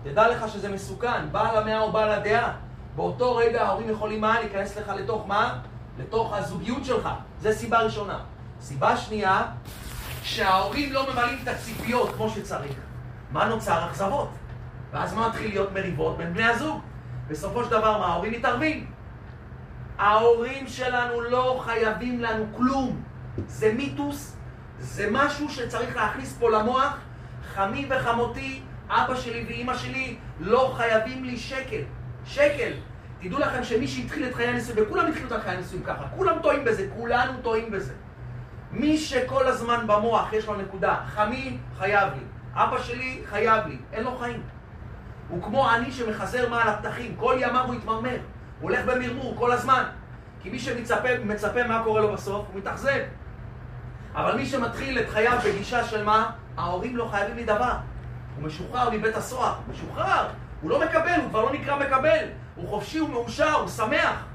תדע 0.03 0.27
לך 0.27 0.49
שזה 0.49 0.71
מסוכן. 0.71 1.29
בעל 1.31 1.57
המאה 1.57 1.79
או 1.79 1.91
בעל 1.91 2.11
הדעה. 2.11 2.51
באותו 2.95 3.35
רגע 3.35 3.65
ההורים 3.65 3.89
יכולים 3.89 4.21
מה? 4.21 4.39
להיכנס 4.39 4.77
לך 4.77 4.89
לתוך 4.89 5.27
מה? 5.27 5.59
לתוך 5.99 6.33
הזוגיות 6.33 6.85
שלך. 6.85 7.09
זה 7.43 7.53
סיבה 7.53 7.79
ראשונה. 7.79 8.19
סיבה 8.61 8.97
שנייה, 8.97 9.41
שההורים 10.21 10.93
לא 10.93 11.11
ממלאים 11.11 11.39
את 11.43 11.47
הציפיות 11.47 12.15
כמו 12.15 12.29
שצריך. 12.29 12.75
מה 13.31 13.45
נוצר? 13.45 13.85
אכזבות. 13.89 14.29
ואז 14.91 15.13
מה 15.13 15.27
מתחיל 15.27 15.49
להיות 15.49 15.71
מריבות 15.71 16.17
בין 16.17 16.33
בני 16.33 16.43
הזוג? 16.43 16.81
בסופו 17.27 17.63
של 17.63 17.69
דבר 17.69 17.99
מה? 17.99 18.05
ההורים 18.05 18.31
מתערבים. 18.31 18.91
ההורים 19.97 20.67
שלנו 20.67 21.21
לא 21.21 21.61
חייבים 21.65 22.19
לנו 22.19 22.45
כלום. 22.55 23.03
זה 23.47 23.73
מיתוס, 23.73 24.35
זה 24.79 25.07
משהו 25.11 25.49
שצריך 25.49 25.95
להכניס 25.95 26.37
פה 26.39 26.49
למוח. 26.49 26.97
חמי 27.53 27.87
וחמותי, 27.89 28.61
אבא 28.89 29.15
שלי 29.15 29.45
ואימא 29.47 29.77
שלי 29.77 30.17
לא 30.39 30.73
חייבים 30.77 31.23
לי 31.23 31.37
שקל. 31.37 31.81
שקל. 32.25 32.71
תדעו 33.23 33.39
לכם 33.39 33.63
שמי 33.63 33.87
שהתחיל 33.87 34.27
את 34.27 34.33
חיי 34.33 34.47
הנישואים, 34.47 34.83
וכולם 34.83 35.07
התחילו 35.07 35.35
את 35.35 35.41
חיי 35.43 35.55
הנישואים 35.55 35.83
ככה, 35.83 36.03
כולם 36.15 36.35
טועים 36.41 36.63
בזה, 36.63 36.87
כולנו 36.97 37.33
טועים 37.41 37.71
בזה. 37.71 37.93
מי 38.71 38.97
שכל 38.97 39.47
הזמן 39.47 39.87
במוח 39.87 40.33
יש 40.33 40.47
לו 40.47 40.55
נקודה, 40.55 40.95
חמי 41.07 41.57
חייב 41.77 42.09
לי, 42.13 42.23
אבא 42.53 42.81
שלי 42.81 43.21
חייב 43.25 43.67
לי, 43.67 43.77
אין 43.93 44.03
לו 44.03 44.17
חיים. 44.17 44.43
הוא 45.29 45.43
כמו 45.43 45.69
עני 45.69 45.91
שמחזר 45.91 46.49
מעל 46.49 46.67
הפתחים, 46.69 47.15
כל 47.15 47.35
ימיו 47.39 47.65
הוא 47.65 47.75
יתמרמר, 47.75 48.17
הוא 48.59 48.69
הולך 48.69 48.85
במרמור 48.85 49.35
כל 49.37 49.51
הזמן. 49.51 49.83
כי 50.41 50.49
מי 50.49 50.59
שמצפה 50.59 51.67
מה 51.67 51.81
קורה 51.83 52.01
לו 52.01 52.13
בסוף, 52.13 52.47
הוא 52.51 52.59
מתאכזב. 52.59 52.99
אבל 54.15 54.35
מי 54.35 54.45
שמתחיל 54.45 54.99
את 54.99 55.09
חייו 55.09 55.39
בגישה 55.45 55.83
של 55.83 56.03
מה, 56.03 56.31
ההורים 56.57 56.97
לא 56.97 57.07
חייבים 57.11 57.35
לי 57.35 57.43
דבר. 57.43 57.73
הוא 58.35 58.43
משוחרר 58.43 58.89
מבית 58.89 59.15
הסוהר, 59.15 59.53
משוחרר, 59.71 60.27
הוא 60.63 60.69
לא 60.71 60.79
מקבל, 60.85 61.19
הוא 61.21 61.29
כבר 61.29 61.41
לא 61.41 61.53
נקרא 61.53 61.79
מקבל. 61.79 62.25
הוא 62.55 62.69
חופשי, 62.69 62.97
הוא 62.97 63.09
מאושר, 63.09 63.53
הוא 63.53 63.67
שמח. 63.67 64.25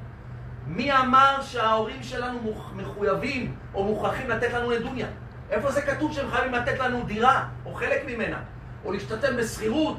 מי 0.66 0.92
אמר 0.92 1.42
שההורים 1.42 2.02
שלנו 2.02 2.38
מחויבים 2.74 3.56
או 3.74 3.84
מוכרחים 3.84 4.30
לתת 4.30 4.52
לנו 4.52 4.70
נדוניה? 4.70 5.06
איפה 5.50 5.70
זה 5.70 5.82
כתוב 5.82 6.12
שהם 6.12 6.30
חייבים 6.30 6.52
לתת 6.52 6.78
לנו 6.78 7.02
דירה, 7.02 7.44
או 7.64 7.74
חלק 7.74 8.02
ממנה, 8.06 8.38
או 8.84 8.92
להשתתף 8.92 9.28
בשכירות, 9.38 9.96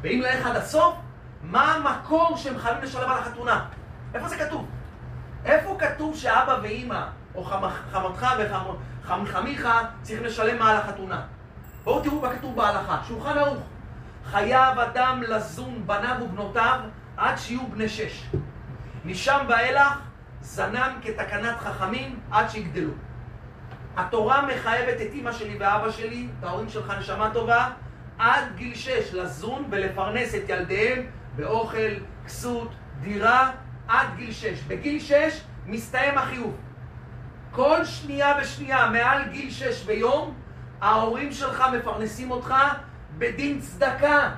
ואם 0.00 0.22
נלך 0.22 0.46
עד 0.46 0.56
הסוף, 0.56 0.94
מה 1.42 1.74
המקור 1.74 2.36
שהם 2.36 2.58
חייבים 2.58 2.82
לשלם 2.82 3.10
על 3.10 3.18
החתונה? 3.18 3.64
איפה 4.14 4.28
זה 4.28 4.36
כתוב? 4.36 4.68
איפה 5.44 5.76
כתוב 5.78 6.16
שאבא 6.16 6.58
ואימא, 6.62 7.06
או 7.34 7.44
חמתך 7.44 8.26
וחמיך 9.02 9.68
צריכים 10.02 10.24
לשלם 10.24 10.62
על 10.62 10.76
החתונה? 10.76 11.22
בואו 11.84 12.02
תראו 12.02 12.20
מה 12.20 12.36
כתוב 12.36 12.56
בהלכה, 12.56 12.98
שולחן 13.08 13.38
ערוך. 13.38 13.62
חייב 14.30 14.78
אדם 14.78 15.22
לזון 15.28 15.86
בניו 15.86 16.16
ובנותיו 16.22 16.80
עד 17.16 17.36
שיהיו 17.38 17.66
בני 17.66 17.88
שש. 17.88 18.26
משם 19.04 19.46
ואילך 19.48 19.98
זנם 20.40 20.98
כתקנת 21.02 21.56
חכמים 21.58 22.20
עד 22.30 22.50
שיגדלו. 22.50 22.90
התורה 23.96 24.46
מחייבת 24.46 25.00
את 25.00 25.12
אימא 25.12 25.32
שלי 25.32 25.56
ואבא 25.60 25.90
שלי, 25.90 26.28
את 26.38 26.44
ההורים 26.44 26.68
שלך 26.68 26.92
נשמה 26.98 27.30
טובה, 27.32 27.68
עד 28.18 28.44
גיל 28.54 28.74
שש 28.74 29.14
לזון 29.14 29.64
ולפרנס 29.70 30.34
את 30.34 30.48
ילדיהם 30.48 31.06
באוכל, 31.36 31.92
כסות, 32.26 32.74
דירה, 33.00 33.50
עד 33.88 34.06
גיל 34.16 34.32
שש. 34.32 34.62
בגיל 34.62 35.00
שש 35.00 35.40
מסתיים 35.66 36.18
החיוב. 36.18 36.56
כל 37.50 37.84
שנייה 37.84 38.34
ושנייה, 38.40 38.90
מעל 38.90 39.22
גיל 39.28 39.50
שש 39.50 39.84
ביום, 39.84 40.34
ההורים 40.80 41.32
שלך 41.32 41.64
מפרנסים 41.78 42.30
אותך 42.30 42.54
בדין 43.18 43.60
צדקה. 43.60 44.30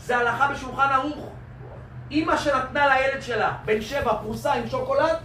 זה 0.00 0.16
הלכה 0.18 0.48
בשולחן 0.52 0.88
ערוך. 0.92 1.28
אימא 2.10 2.36
שנתנה 2.36 2.86
לילד 2.86 3.22
שלה, 3.22 3.52
בן 3.64 3.80
שבע, 3.80 4.14
פרוסה 4.14 4.52
עם 4.52 4.68
שוקולד, 4.68 5.16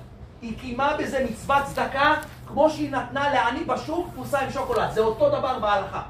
היא 0.41 0.59
קיימה 0.59 0.97
בזה 0.99 1.25
מצוות 1.29 1.63
צדקה, 1.65 2.15
כמו 2.47 2.69
שהיא 2.69 2.91
נתנה 2.91 3.33
לעני 3.33 3.63
בשוק 3.63 4.07
פרוסה 4.15 4.39
עם 4.39 4.51
שוקולד. 4.51 4.91
זה 4.91 5.01
אותו 5.01 5.29
דבר 5.29 5.59
בהלכה. 5.59 6.01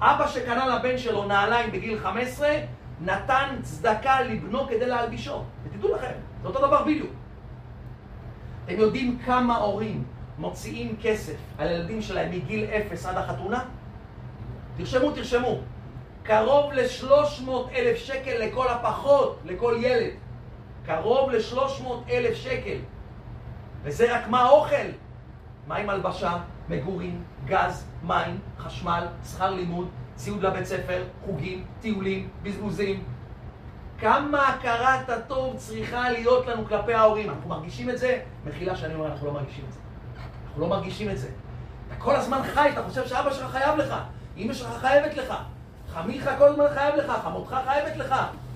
אבא 0.00 0.28
שקנה 0.28 0.66
לבן 0.66 0.98
שלו 0.98 1.24
נעליים 1.24 1.72
בגיל 1.72 1.98
15, 1.98 2.48
נתן 3.00 3.56
צדקה 3.62 4.20
לבנו 4.20 4.66
כדי 4.68 4.86
להלבישו. 4.86 5.42
ותדעו 5.64 5.94
לכם, 5.94 6.12
זה 6.42 6.48
אותו 6.48 6.66
דבר 6.66 6.82
בדיוק. 6.82 7.10
אתם 8.64 8.78
יודעים 8.78 9.18
כמה 9.26 9.56
הורים 9.56 10.04
מוציאים 10.38 10.96
כסף 11.02 11.36
על 11.58 11.68
הילדים 11.68 12.02
שלהם 12.02 12.30
מגיל 12.30 12.64
אפס 12.64 13.06
עד 13.06 13.16
החתונה? 13.16 13.64
תרשמו, 14.76 15.10
תרשמו. 15.10 15.58
קרוב 16.22 16.72
ל-300 16.72 17.50
אלף 17.74 17.98
שקל 17.98 18.38
לכל 18.38 18.68
הפחות, 18.68 19.38
לכל 19.44 19.76
ילד. 19.80 20.12
קרוב 20.86 21.30
ל-300 21.30 22.10
אלף 22.10 22.34
שקל. 22.34 22.76
וזה 23.82 24.16
רק 24.16 24.28
מה 24.28 24.40
האוכל. 24.40 24.86
מה 25.66 25.76
עם 25.76 25.90
הלבשה, 25.90 26.36
מגורים, 26.68 27.22
גז, 27.46 27.86
מים, 28.02 28.38
חשמל, 28.58 29.06
שכר 29.24 29.50
לימוד, 29.50 29.88
ציוד 30.14 30.42
לבית 30.42 30.64
ספר, 30.64 31.04
חוגים, 31.24 31.64
טיולים, 31.80 32.28
בזבוזים. 32.42 33.04
כמה 33.98 34.48
הכרת 34.48 35.08
הטוב 35.08 35.56
צריכה 35.56 36.10
להיות 36.10 36.46
לנו 36.46 36.66
כלפי 36.66 36.94
ההורים. 36.94 37.30
אנחנו 37.30 37.48
מרגישים 37.48 37.90
את 37.90 37.98
זה? 37.98 38.20
מחילה 38.46 38.76
שאני 38.76 38.94
אומר, 38.94 39.06
אנחנו 39.06 39.26
לא 39.26 39.32
מרגישים 39.32 39.64
את 39.68 39.72
זה. 39.72 39.80
אנחנו 40.46 40.62
לא 40.62 40.68
מרגישים 40.68 41.10
את 41.10 41.18
זה. 41.18 41.28
אתה 41.88 42.00
כל 42.00 42.16
הזמן 42.16 42.40
חי, 42.54 42.70
אתה 42.72 42.82
חושב 42.82 43.06
שאבא 43.06 43.32
שלך 43.32 43.50
חייב 43.50 43.78
לך, 43.78 43.94
אמא 44.36 44.52
שלך 44.52 44.68
חייבת 44.80 45.16
לך, 45.16 45.34
חמיך 45.94 46.30
כל 46.38 46.48
הזמן 46.48 46.64
חייב 46.74 46.96
לך, 46.96 47.12
חמותך 47.24 47.56
חייבת 47.64 47.96
לך. 47.96 48.14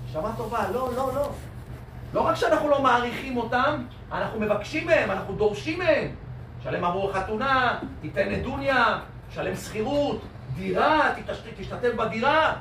נשמה 0.09 0.31
טובה, 0.37 0.71
לא, 0.73 0.89
לא, 0.95 1.11
לא. 1.15 1.31
לא 2.13 2.21
רק 2.21 2.35
שאנחנו 2.35 2.69
לא 2.69 2.81
מעריכים 2.81 3.37
אותם, 3.37 3.83
אנחנו 4.11 4.39
מבקשים 4.39 4.87
מהם, 4.87 5.11
אנחנו 5.11 5.35
דורשים 5.35 5.79
מהם. 5.79 6.07
שלם 6.63 6.85
עבור 6.85 7.13
חתונה, 7.13 7.79
תיתן 8.01 8.29
נדוניה, 8.29 8.99
שלם 9.29 9.55
שכירות, 9.55 10.21
דירה, 10.55 11.13
תשתתף 11.57 11.93
בדירה. 11.95 12.53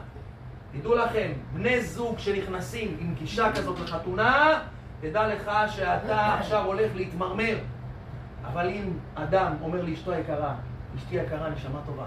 תדעו 0.72 0.94
לכם, 0.94 1.32
בני 1.52 1.82
זוג 1.82 2.18
שנכנסים 2.18 2.96
עם 3.00 3.14
גישה 3.14 3.52
כזאת 3.52 3.80
לחתונה, 3.80 4.60
תדע 5.00 5.28
לך 5.28 5.50
שאתה 5.70 6.34
עכשיו 6.34 6.64
הולך 6.64 6.90
להתמרמר. 6.94 7.56
אבל 8.44 8.68
אם 8.68 8.92
אדם 9.14 9.52
אומר 9.62 9.82
לאשתו 9.82 10.12
היקרה, 10.12 10.54
אשתי 10.96 11.16
יקרה, 11.16 11.50
נשמה 11.50 11.80
טובה, 11.86 12.04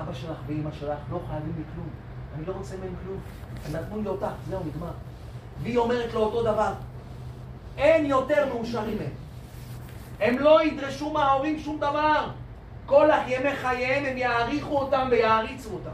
אבא 0.00 0.12
שלך 0.14 0.36
ואימא 0.46 0.70
שלך 0.72 0.98
לא 1.10 1.20
חייבים 1.28 1.52
לי 1.56 1.64
כלום. 1.74 1.88
אני 2.36 2.46
לא 2.46 2.52
רוצה 2.52 2.76
מהם 2.76 2.94
כלום. 3.04 3.18
הם 3.66 3.72
נתנו 3.72 4.02
לי 4.02 4.08
אותך, 4.08 4.32
זהו, 4.48 4.60
נגמר. 4.64 4.90
והיא 5.62 5.78
אומרת 5.78 6.14
לו 6.14 6.20
אותו 6.20 6.42
דבר. 6.42 6.72
אין 7.76 8.06
יותר 8.06 8.54
מאושרים 8.54 8.98
מהם. 8.98 9.10
הם 10.20 10.38
לא 10.38 10.64
ידרשו 10.64 11.12
מההורים 11.12 11.58
שום 11.58 11.76
דבר. 11.76 12.30
כל 12.86 13.08
ימי 13.26 13.56
חייהם 13.56 14.04
הם 14.04 14.16
יעריכו 14.16 14.78
אותם 14.78 15.08
ויעריצו 15.10 15.70
אותם. 15.70 15.90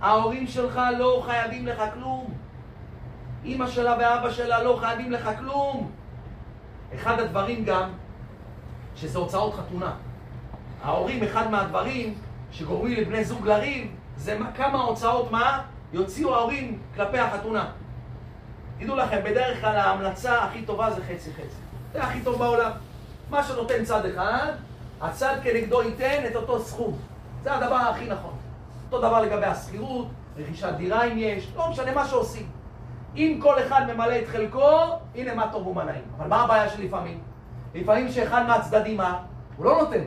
ההורים 0.00 0.46
שלך 0.46 0.80
לא 0.98 1.22
חייבים 1.26 1.66
לך 1.66 1.82
כלום. 1.94 2.34
אימא 3.44 3.66
שלה 3.66 3.96
ואבא 3.98 4.30
שלה 4.30 4.62
לא 4.62 4.78
חייבים 4.80 5.12
לך 5.12 5.30
כלום. 5.38 5.90
אחד 6.94 7.20
הדברים 7.20 7.64
גם, 7.64 7.90
שזה 8.96 9.18
הוצאות 9.18 9.54
חתונה. 9.54 9.92
ההורים, 10.82 11.22
אחד 11.22 11.50
מהדברים 11.50 12.14
שגורמים 12.54 13.00
לבני 13.00 13.24
זוג 13.24 13.46
לריב, 13.46 13.90
זה 14.16 14.38
מה, 14.38 14.52
כמה 14.52 14.80
הוצאות 14.80 15.30
מה 15.30 15.62
יוציאו 15.92 16.34
ההורים 16.34 16.78
כלפי 16.94 17.18
החתונה. 17.18 17.70
תדעו 18.78 18.96
לכם, 18.96 19.20
בדרך 19.24 19.60
כלל 19.60 19.76
ההמלצה 19.76 20.44
הכי 20.44 20.62
טובה 20.62 20.90
זה 20.90 21.02
חצי 21.04 21.32
חצי. 21.32 21.56
זה 21.92 22.02
הכי 22.02 22.20
טוב 22.20 22.38
בעולם. 22.38 22.70
מה 23.30 23.44
שנותן 23.44 23.84
צד 23.84 24.06
אחד, 24.06 24.52
הצד 25.00 25.36
כנגדו 25.42 25.82
ייתן 25.82 26.22
את 26.30 26.36
אותו 26.36 26.60
סכום. 26.60 26.98
זה 27.42 27.54
הדבר 27.54 27.74
הכי 27.74 28.06
נכון. 28.06 28.34
אותו 28.86 28.98
דבר 28.98 29.20
לגבי 29.20 29.46
השכירות, 29.46 30.06
רכישת 30.36 30.72
דירה 30.76 31.04
אם 31.04 31.18
יש, 31.18 31.52
לא 31.56 31.70
משנה 31.70 31.92
מה 31.92 32.06
שעושים. 32.08 32.46
אם 33.16 33.38
כל 33.42 33.62
אחד 33.62 33.82
ממלא 33.94 34.18
את 34.18 34.28
חלקו, 34.28 34.70
הנה 35.14 35.34
מה 35.34 35.48
טוב 35.52 35.66
ומה 35.66 35.84
נעים. 35.84 36.04
אבל 36.18 36.28
מה 36.28 36.42
הבעיה 36.42 36.68
שלפעמים? 36.68 37.20
לפעמים 37.74 38.08
שאחד 38.08 38.46
מהצדדים 38.46 38.96
מה? 38.96 39.18
הוא 39.56 39.64
לא 39.64 39.78
נותן. 39.82 40.04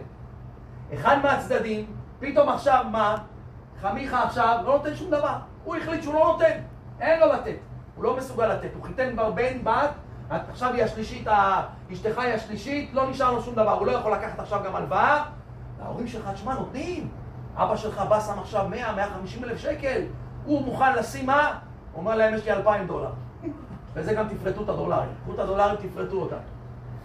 אחד 0.93 1.17
מהצדדים, 1.23 1.85
פתאום 2.19 2.49
עכשיו 2.49 2.85
מה? 2.91 3.17
חמיך 3.81 4.13
עכשיו 4.13 4.57
לא 4.65 4.77
נותן 4.77 4.95
שום 4.95 5.11
דבר. 5.11 5.35
הוא 5.63 5.75
החליט 5.75 6.03
שהוא 6.03 6.13
לא 6.13 6.19
נותן, 6.19 6.59
אין 6.99 7.19
לו 7.19 7.33
לתת. 7.33 7.55
הוא 7.95 8.03
לא 8.03 8.17
מסוגל 8.17 8.47
לתת. 8.47 8.69
הוא 8.75 8.83
חיתן 8.83 9.13
כבר 9.13 9.31
בן, 9.31 9.63
בת, 9.63 9.89
עכשיו 10.29 10.73
היא 10.73 10.83
השלישית, 10.83 11.27
אשתך 11.93 12.17
היא 12.17 12.33
השלישית, 12.33 12.93
לא 12.93 13.09
נשאר 13.09 13.31
לו 13.31 13.41
שום 13.41 13.55
דבר. 13.55 13.71
הוא 13.71 13.87
לא 13.87 13.91
יכול 13.91 14.13
לקחת 14.13 14.39
עכשיו 14.39 14.61
גם 14.65 14.75
הלוואה. 14.75 15.23
ההורים 15.81 16.07
שלך, 16.07 16.29
תשמע, 16.33 16.53
נותנים. 16.53 17.09
אבא 17.55 17.75
שלך 17.75 18.01
בא 18.09 18.19
שם 18.19 18.39
עכשיו 18.39 18.67
100, 18.69 18.95
150 18.95 19.43
אלף 19.43 19.57
שקל. 19.57 20.01
הוא 20.45 20.65
מוכן 20.65 20.95
לשים 20.95 21.25
מה? 21.25 21.59
הוא 21.91 22.01
אומר 22.01 22.15
להם, 22.15 22.33
יש 22.33 22.45
לי 22.45 22.51
2,000 22.51 22.87
דולר. 22.87 23.11
וזה 23.93 24.13
גם 24.13 24.27
תפרטו 24.27 24.63
את 24.63 24.69
הדולרים. 24.69 25.09
קחו 25.23 25.33
את 25.33 25.39
הדולרים, 25.39 25.75
תפרטו 25.75 26.21
אותם. 26.21 26.35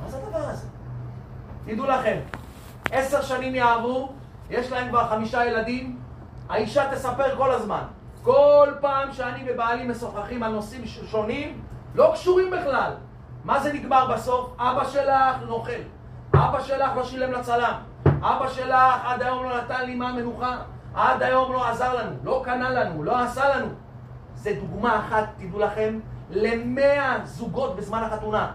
מה 0.03 0.09
זה 0.09 0.16
הדבר 0.16 0.38
הזה? 0.38 0.66
תדעו 1.66 1.87
לכם, 1.87 2.16
עשר 2.90 3.22
שנים 3.22 3.55
יעברו, 3.55 4.12
יש 4.53 4.73
להם 4.73 4.88
כבר 4.88 5.09
חמישה 5.09 5.45
ילדים, 5.45 5.99
האישה 6.49 6.95
תספר 6.95 7.37
כל 7.37 7.51
הזמן. 7.51 7.83
כל 8.23 8.69
פעם 8.81 9.12
שאני 9.12 9.45
ובעלי 9.47 9.88
משוחחים 9.88 10.43
על 10.43 10.53
נושאים 10.53 10.87
שונים, 10.87 11.61
לא 11.95 12.11
קשורים 12.15 12.51
בכלל. 12.51 12.93
מה 13.45 13.61
זה 13.61 13.73
נגמר 13.73 14.12
בסוף? 14.12 14.55
אבא 14.59 14.85
שלך 14.85 15.37
נוכל. 15.49 15.83
אבא 16.35 16.61
שלך 16.62 16.91
לא 16.97 17.05
שילם 17.05 17.33
לצלם. 17.33 17.75
אבא 18.07 18.49
שלך 18.49 19.05
עד 19.05 19.23
היום 19.23 19.45
לא 19.45 19.57
נתן 19.57 19.87
לי 19.87 19.95
מה 19.95 20.12
מנוחה. 20.12 20.57
עד 20.95 21.23
היום 21.23 21.53
לא 21.53 21.69
עזר 21.69 21.95
לנו, 21.95 22.17
לא 22.25 22.43
קנה 22.45 22.71
לנו, 22.71 23.03
לא 23.03 23.19
עשה 23.19 23.57
לנו. 23.57 23.69
זה 24.35 24.57
דוגמה 24.61 24.99
אחת, 24.99 25.25
תדעו 25.37 25.59
לכם, 25.59 26.01
למאה 26.31 27.19
זוגות 27.25 27.77
בזמן 27.77 28.03
החתונה. 28.03 28.51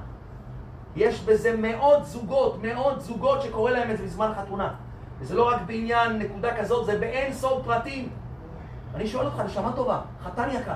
יש 0.95 1.23
בזה 1.23 1.55
מאות 1.57 2.05
זוגות, 2.05 2.57
מאות 2.61 3.01
זוגות 3.01 3.41
שקורה 3.41 3.71
להם 3.71 3.91
את 3.91 3.97
זה 3.97 4.03
בזמן 4.03 4.31
חתונה. 4.37 4.73
וזה 5.19 5.35
לא 5.35 5.49
רק 5.49 5.61
בעניין 5.65 6.19
נקודה 6.19 6.57
כזאת, 6.57 6.85
זה 6.85 6.99
באין 6.99 7.33
סוף 7.33 7.65
פרטים. 7.65 8.09
אני 8.95 9.07
שואל 9.07 9.25
אותך, 9.25 9.39
נשמה 9.39 9.71
טובה, 9.71 9.99
חתן 10.23 10.49
יקר, 10.51 10.73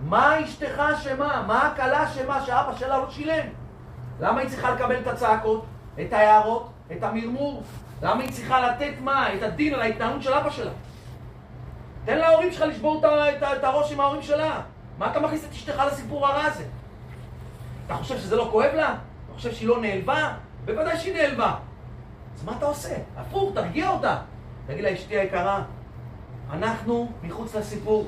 מה 0.00 0.44
אשתך 0.44 0.78
אשמה? 0.78 1.44
מה 1.46 1.66
הכלה 1.66 2.04
אשמה 2.04 2.42
שאבא 2.46 2.74
שלה 2.76 2.98
לא 2.98 3.10
שילם? 3.10 3.46
למה 4.20 4.40
היא 4.40 4.48
צריכה 4.48 4.70
לקבל 4.70 4.98
את 5.00 5.06
הצעקות, 5.06 5.64
את 6.00 6.12
ההערות, 6.12 6.70
את 6.92 7.02
המרמור? 7.02 7.62
למה 8.02 8.22
היא 8.22 8.32
צריכה 8.32 8.68
לתת 8.68 8.92
מה? 9.00 9.34
את 9.34 9.42
הדין 9.42 9.74
על 9.74 9.80
ההתנהלות 9.82 10.22
של 10.22 10.32
אבא 10.32 10.50
שלה? 10.50 10.70
תן 12.04 12.18
להורים 12.18 12.52
שלך 12.52 12.62
לשבור 12.62 12.98
את, 12.98 13.04
את, 13.04 13.42
את 13.58 13.64
הראש 13.64 13.92
עם 13.92 14.00
ההורים 14.00 14.22
שלה. 14.22 14.60
מה 14.98 15.10
אתה 15.10 15.20
מכניס 15.20 15.44
את 15.44 15.50
אשתך 15.50 15.82
לסיפור 15.86 16.26
הרע 16.26 16.44
הזה? 16.44 16.64
אתה 17.86 17.94
חושב 17.94 18.18
שזה 18.18 18.36
לא 18.36 18.48
כואב 18.52 18.70
לה? 18.74 18.88
אתה 18.90 19.34
חושב 19.34 19.52
שהיא 19.52 19.68
לא 19.68 19.80
נעלבה? 19.80 20.32
בוודאי 20.64 20.98
שהיא 20.98 21.14
נעלבה. 21.14 21.54
אז 22.36 22.44
מה 22.44 22.52
אתה 22.58 22.66
עושה? 22.66 22.94
הפוך, 23.16 23.50
תרגיע 23.54 23.90
אותה. 23.90 24.16
תגיד 24.66 24.84
לה, 24.84 24.94
אשתי 24.94 25.18
היקרה, 25.18 25.62
אנחנו 26.52 27.08
מחוץ 27.22 27.54
לסיפור. 27.54 28.06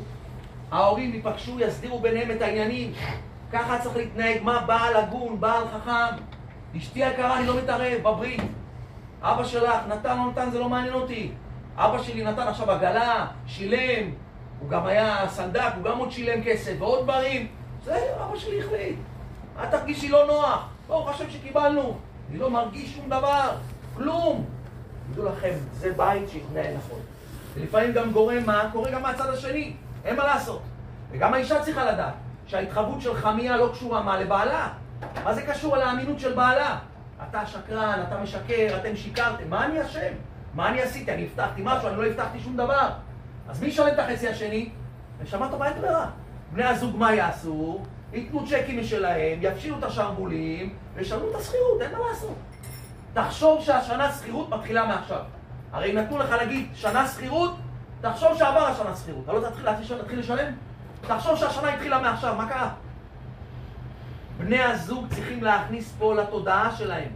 ההורים 0.73 1.15
ייפגשו, 1.15 1.61
יסדירו 1.61 2.01
ביניהם 2.01 2.31
את 2.31 2.43
העניינים. 2.43 2.93
ככה 3.53 3.79
צריך 3.79 3.97
להתנהג. 3.97 4.43
מה 4.43 4.65
בעל 4.67 4.97
הגון, 4.97 5.41
בעל 5.41 5.65
חכם? 5.69 6.17
אשתי 6.77 7.05
היקרה, 7.05 7.39
אני 7.39 7.47
לא 7.47 7.57
מתערב, 7.57 7.99
בברית. 8.03 8.41
אבא 9.23 9.45
שלך, 9.45 9.87
נתן, 9.89 10.17
לא 10.17 10.31
נתן, 10.31 10.51
זה 10.51 10.59
לא 10.59 10.69
מעניין 10.69 10.95
אותי. 10.95 11.33
אבא 11.77 12.03
שלי 12.03 12.25
נתן 12.25 12.49
עכשיו 12.49 12.71
עגלה, 12.71 13.27
שילם, 13.47 14.11
הוא 14.61 14.69
גם 14.69 14.87
היה 14.87 15.29
סנדק, 15.29 15.73
הוא 15.77 15.85
גם 15.85 15.99
עוד 15.99 16.11
שילם 16.13 16.43
כסף, 16.45 16.73
ועוד 16.79 17.05
דברים. 17.05 17.47
זה 17.85 18.15
אבא 18.25 18.37
שלי 18.37 18.61
החליט. 18.61 18.97
אל 19.59 19.67
תרגישי 19.67 20.09
לא 20.09 20.27
נוח. 20.27 20.69
ברוך 20.89 21.09
השם 21.09 21.31
שקיבלנו. 21.31 21.97
אני 22.31 22.39
לא 22.39 22.51
מרגיש 22.51 22.97
שום 22.97 23.07
דבר, 23.07 23.51
כלום. 23.97 24.45
תדעו 25.13 25.25
לכם, 25.25 25.53
זה 25.73 25.93
בית 25.97 26.29
שהתנהל 26.29 26.75
נכון. 26.77 26.99
ולפעמים 27.55 27.93
גם 27.93 28.13
גורם 28.13 28.47
מה? 28.47 28.69
קורה 28.73 28.91
גם 28.91 29.03
מהצד 29.03 29.31
השני. 29.31 29.73
אין 30.05 30.17
מה 30.17 30.25
לעשות. 30.25 30.63
וגם 31.11 31.35
האישה 31.35 31.63
צריכה 31.63 31.93
לדעת 31.93 32.15
שההתחייבות 32.47 33.01
של 33.01 33.15
חמיה 33.15 33.57
לא 33.57 33.71
קשורה 33.73 34.03
מה 34.03 34.21
לבעלה. 34.21 34.69
מה 35.25 35.35
זה 35.35 35.43
קשור 35.43 35.77
לאמינות 35.77 36.21
של 36.21 36.35
בעלה? 36.35 36.79
אתה 37.29 37.47
שקרן, 37.47 38.05
אתה 38.09 38.19
משקר, 38.19 38.77
אתם 38.81 38.97
שיקרתם, 38.97 39.51
מה 39.51 39.67
אני 39.67 39.83
אשם? 39.83 40.13
מה 40.55 40.69
אני 40.69 40.83
עשיתי? 40.83 41.13
אני 41.13 41.25
הבטחתי 41.25 41.63
משהו, 41.65 41.89
אני 41.89 41.97
לא 41.97 42.07
הבטחתי 42.07 42.41
שום 42.41 42.57
דבר. 42.57 42.89
אז 43.49 43.61
מי 43.61 43.67
ישלם 43.67 43.89
את 43.89 43.99
החצי 43.99 44.29
השני? 44.29 44.71
נשמה 45.23 45.49
טובה, 45.51 45.67
אין 45.67 45.81
ברירה. 45.81 46.07
בני 46.53 46.65
הזוג 46.65 46.97
מה 46.97 47.15
יעשו? 47.15 47.81
ייתנו 48.13 48.47
צ'קים 48.47 48.81
משלהם, 48.81 49.39
יפשילו 49.43 49.79
את 49.79 49.85
השרוולים 49.85 50.75
וישלמו 50.95 51.31
את 51.31 51.35
השכירות, 51.35 51.81
אין 51.81 51.93
מה 51.93 51.99
לעשות. 52.09 52.37
תחשוב 53.17 53.63
שהשנה 53.63 54.13
שכירות 54.13 54.49
מתחילה 54.49 54.87
מעכשיו. 54.87 55.21
הרי 55.73 55.93
נתנו 55.93 56.19
לך 56.19 56.31
להגיד 56.31 56.71
שנה 56.75 57.09
שכירות, 57.09 57.57
תחשוב 58.01 58.39
שעבר 58.39 58.67
השנה 58.67 58.97
שכירות. 58.97 59.25
אתה 59.25 59.33
לא 59.33 59.41
תתחיל, 59.49 59.99
תתחיל 60.03 60.19
לשלם? 60.19 60.53
תחשוב 61.01 61.37
שהשנה 61.37 61.75
התחילה 61.75 62.01
מעכשיו, 62.01 62.35
מה 62.35 62.49
קרה? 62.49 62.71
בני 64.37 64.63
הזוג 64.63 65.07
צריכים 65.09 65.45
להכניס 65.45 65.95
פה 65.99 66.15
לתודעה 66.15 66.77
שלהם. 66.77 67.09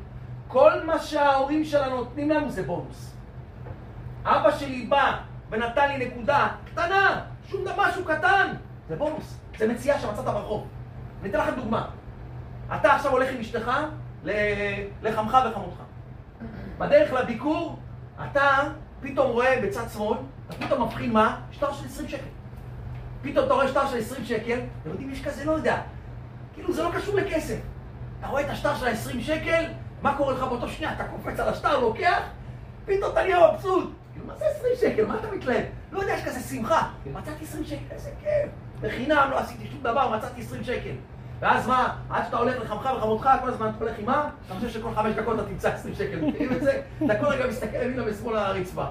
כל 0.48 0.72
מה 0.84 0.98
שההורים 0.98 1.64
שלנו 1.64 1.96
נותנים 1.96 2.30
לנו 2.30 2.50
זה 2.50 2.62
בונוס. 2.62 3.14
אבא 4.24 4.50
שלי 4.50 4.86
בא 4.86 5.16
ונתן 5.50 5.88
לי 5.88 6.06
נקודה 6.06 6.48
קטנה, 6.64 7.20
שום 7.48 7.64
דבר, 7.64 7.88
משהו 7.88 8.04
קטן, 8.04 8.46
זה 8.88 8.96
בונוס. 8.96 9.38
זה 9.58 9.68
מציאה 9.68 9.98
שמצאת 9.98 10.24
ברחוב. 10.24 10.66
אני 11.20 11.30
אתן 11.30 11.38
לכם 11.38 11.54
דוגמה. 11.56 11.86
אתה 12.76 12.94
עכשיו 12.94 13.12
הולך 13.12 13.28
עם 13.34 13.40
אשתך 13.40 13.70
לחמך 15.02 15.38
וחמותך. 15.50 15.79
בדרך 16.80 17.12
לביקור, 17.12 17.78
אתה 18.30 18.68
פתאום 19.00 19.30
רואה 19.30 19.60
בצד 19.62 19.88
שמאל, 19.92 20.18
אתה 20.46 20.66
פתאום 20.66 20.82
מבחין 20.82 21.12
מה? 21.12 21.40
שטר 21.50 21.72
של 21.72 21.86
20 21.86 22.08
שקל. 22.08 22.22
פתאום 23.22 23.46
אתה 23.46 23.54
רואה 23.54 23.68
שטר 23.68 23.86
של 23.86 23.98
20 23.98 24.24
שקל, 24.24 24.60
אתם 24.82 24.90
יודעים, 24.90 25.10
יש 25.10 25.24
כזה, 25.24 25.44
לא 25.44 25.52
יודע. 25.52 25.80
כאילו, 26.54 26.72
זה 26.72 26.82
לא 26.82 26.90
קשור 26.94 27.14
לכסף. 27.14 27.56
אתה 28.18 28.26
רואה 28.26 28.42
את 28.42 28.50
השטר 28.50 28.76
של 28.76 28.86
ה-20 28.86 29.20
שקל, 29.20 29.64
מה 30.02 30.16
קורה 30.16 30.34
לך 30.34 30.42
באותו 30.42 30.68
שנייה? 30.68 30.92
אתה 30.92 31.04
קופץ 31.04 31.40
על 31.40 31.48
השטר, 31.48 31.80
לוקח, 31.80 32.22
פתאום 32.86 33.12
אתה 33.12 33.22
נהיה 33.22 33.52
מבסוט. 33.52 33.90
כאילו, 34.12 34.26
מה 34.26 34.36
זה 34.36 34.44
20 34.58 34.72
שקל? 34.80 35.06
מה 35.06 35.14
אתה 35.18 35.30
מתלהב? 35.30 35.64
לא 35.92 36.00
יודע, 36.00 36.12
יש 36.12 36.24
כזה 36.24 36.40
שמחה. 36.40 36.88
מצאתי 37.12 37.44
20 37.44 37.64
שקל, 37.64 37.84
איזה 37.90 38.10
כיף. 38.20 38.50
בחינם 38.80 39.28
לא 39.30 39.38
עשיתי 39.38 39.66
שום 39.66 39.82
דבר, 39.82 40.16
מצאתי 40.16 40.40
20 40.40 40.64
שקל. 40.64 40.94
ואז 41.40 41.68
מה, 41.68 41.96
עד 42.10 42.24
שאתה 42.24 42.36
הולך 42.36 42.54
לחמך 42.62 42.88
וחמותך, 42.96 43.30
כל 43.42 43.48
הזמן 43.48 43.70
אתה 43.76 43.84
הולך 43.84 43.98
עם 43.98 44.06
מה? 44.06 44.28
אתה 44.46 44.54
חושב 44.54 44.68
שכל 44.68 44.94
חמש 44.94 45.14
דקות 45.14 45.34
אתה 45.34 45.48
תמצא 45.48 45.68
20 45.68 45.94
שקל. 45.94 46.18
אתה 47.04 47.18
כל 47.20 47.26
רגע 47.26 47.46
מסתכל 47.46 47.76
ימינה 47.82 48.02
ושמאל 48.06 48.36
על 48.36 48.56
הרצפה. 48.56 48.84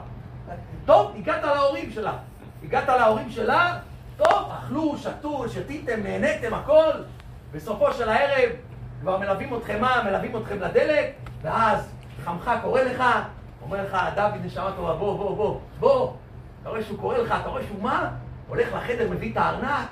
טוב, 0.86 1.12
הגעת 1.18 1.44
להורים 1.44 1.92
שלה. 1.92 2.14
הגעת 2.64 2.88
להורים 2.88 3.30
שלה, 3.30 3.78
טוב, 4.18 4.52
אכלו, 4.60 4.98
שתו, 4.98 5.50
שתיתם, 5.50 6.04
נהניתם, 6.04 6.54
הכל. 6.54 6.92
בסופו 7.52 7.94
של 7.94 8.10
הערב 8.10 8.50
כבר 9.02 9.18
מלווים 9.18 9.56
אתכם 9.56 9.82
מה? 9.82 10.04
מלווים 10.06 10.38
אתכם 10.38 10.60
לדלת, 10.60 11.06
ואז 11.42 11.90
חמך 12.24 12.52
קורא 12.62 12.82
לך, 12.82 13.04
אומר 13.62 13.84
לך, 13.84 13.98
דוד 14.16 14.46
נשמה 14.46 14.72
טובה, 14.76 14.94
בוא, 14.94 15.18
בוא, 15.18 15.36
בוא, 15.36 15.60
בוא. 15.80 16.14
אתה 16.62 16.70
רואה 16.70 16.84
שהוא 16.84 17.00
קורא 17.00 17.18
לך, 17.18 17.36
אתה 17.42 17.50
רואה 17.50 17.64
שהוא 17.68 17.82
מה? 17.82 18.10
הולך 18.48 18.68
לחדר, 18.74 19.10
מביא 19.10 19.32
את 19.32 19.38
הארנק, 19.38 19.88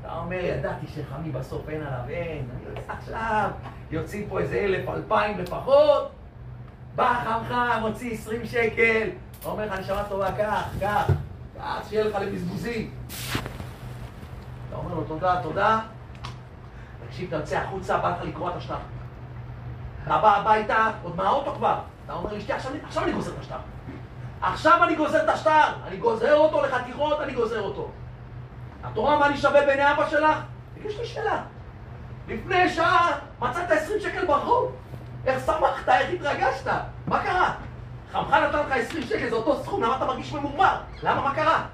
אתה 0.00 0.18
אומר, 0.18 0.44
ידעתי 0.44 0.86
שחמי 0.86 1.30
בסוף 1.30 1.68
אין 1.68 1.82
עליו, 1.82 2.08
אין, 2.08 2.48
עכשיו, 2.88 3.50
יוצאים 3.90 4.26
פה 4.28 4.40
איזה 4.40 4.58
אלף, 4.58 4.88
אלפיים 4.88 5.38
לפחות, 5.38 6.10
בא 6.94 7.24
חמך, 7.24 7.54
מוציא 7.80 8.12
עשרים 8.12 8.46
שקל, 8.46 9.08
אומר 9.44 9.66
לך, 9.66 9.78
נשמה 9.78 10.04
טובה, 10.08 10.32
קח, 10.32 10.68
קח, 10.80 11.10
קח, 11.58 11.88
שיהיה 11.88 12.04
לך 12.04 12.14
לבזבוזים. 12.14 12.90
אתה 14.68 14.76
אומר 14.76 14.94
לו, 14.94 15.04
תודה, 15.04 15.42
תודה. 15.42 15.80
תקשיב, 17.06 17.28
אתה 17.28 17.36
יוצא 17.36 17.56
החוצה, 17.58 17.98
בא 17.98 18.10
לך 18.10 18.28
לקרוע 18.28 18.50
את 18.50 18.56
השטר. 18.56 18.74
אתה 20.04 20.18
בא 20.18 20.36
הביתה, 20.36 20.90
עוד 21.02 21.16
מהאוטו 21.16 21.54
כבר. 21.54 21.78
אתה 22.04 22.12
אומר 22.12 22.32
לאשתי, 22.32 22.52
עכשיו 22.52 23.04
אני 23.04 23.12
גוזר 23.12 23.32
את 23.32 23.38
השטר. 23.40 23.56
עכשיו 24.40 24.84
אני 24.84 24.96
גוזר 24.96 25.24
את 25.24 25.28
השטר. 25.28 25.72
אני 25.86 25.96
גוזר 25.96 26.36
אותו 26.36 26.62
לחתיכות, 26.62 27.20
אני 27.20 27.34
גוזר 27.34 27.60
אותו. 27.60 27.90
את 28.92 28.96
רואה 28.96 29.18
מה 29.18 29.26
אני 29.26 29.36
שווה 29.36 29.66
בעיני 29.66 29.92
אבא 29.92 30.10
שלך? 30.10 30.38
יש 30.84 30.98
לי 30.98 31.06
שאלה. 31.06 31.42
לפני 32.28 32.68
שעה 32.68 33.18
מצאת 33.40 33.70
20 33.70 34.00
שקל 34.00 34.26
ברחוב. 34.26 34.72
איך 35.26 35.46
שמחת? 35.46 35.88
איך 35.88 36.10
התרגשת? 36.10 36.72
מה 37.06 37.22
קרה? 37.22 37.54
חמך 38.12 38.32
נתן 38.32 38.58
לך 38.58 38.72
20 38.72 39.02
שקל, 39.02 39.28
זה 39.30 39.36
אותו 39.36 39.62
סכום, 39.64 39.82
למה 39.82 39.96
אתה 39.96 40.04
מרגיש 40.04 40.32
ממורמר? 40.32 40.76
למה? 41.02 41.20
מה 41.20 41.34
קרה? 41.34 41.66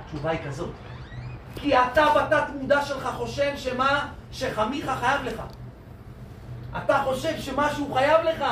התשובה 0.00 0.30
היא 0.30 0.40
כזאת. 0.46 0.70
כי 1.54 1.78
אתה 1.78 2.04
בתת 2.16 2.44
מודע 2.54 2.82
שלך 2.82 3.08
חושב 3.16 3.52
שמה? 3.56 4.08
שחמיך 4.32 4.90
חייב 5.00 5.22
לך. 5.24 5.42
אתה 6.76 7.02
חושב 7.04 7.38
שמשהו 7.38 7.94
חייב 7.94 8.20
לך. 8.24 8.44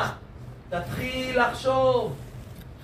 תתחיל 0.69 1.43
לחשוב, 1.43 2.17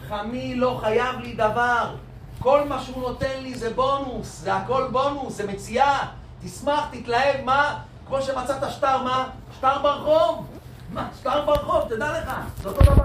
חמי 0.09 0.55
לא 0.55 0.79
חייב 0.81 1.21
לי 1.21 1.33
דבר. 1.33 1.95
כל 2.43 2.69
מה 2.69 2.81
שהוא 2.81 3.03
נותן 3.03 3.41
לי 3.43 3.55
זה 3.55 3.75
בונוס, 3.75 4.41
זה 4.41 4.55
הכל 4.55 4.89
בונוס, 4.93 5.37
זה 5.37 5.47
מציאה. 5.47 5.99
תשמח, 6.45 6.89
תתלהב, 6.91 7.45
מה? 7.45 7.79
כמו 8.07 8.23
שמצאת 8.23 8.71
שטר, 8.71 9.03
מה? 9.03 9.29
שטר 9.59 9.79
ברחוב. 9.83 10.47
מה? 10.93 11.09
שטר 11.21 11.45
ברחוב, 11.45 11.89
תדע 11.89 12.21
לך, 12.21 12.33
זה 12.63 12.69
אותו 12.69 12.95
דבר. 12.95 13.05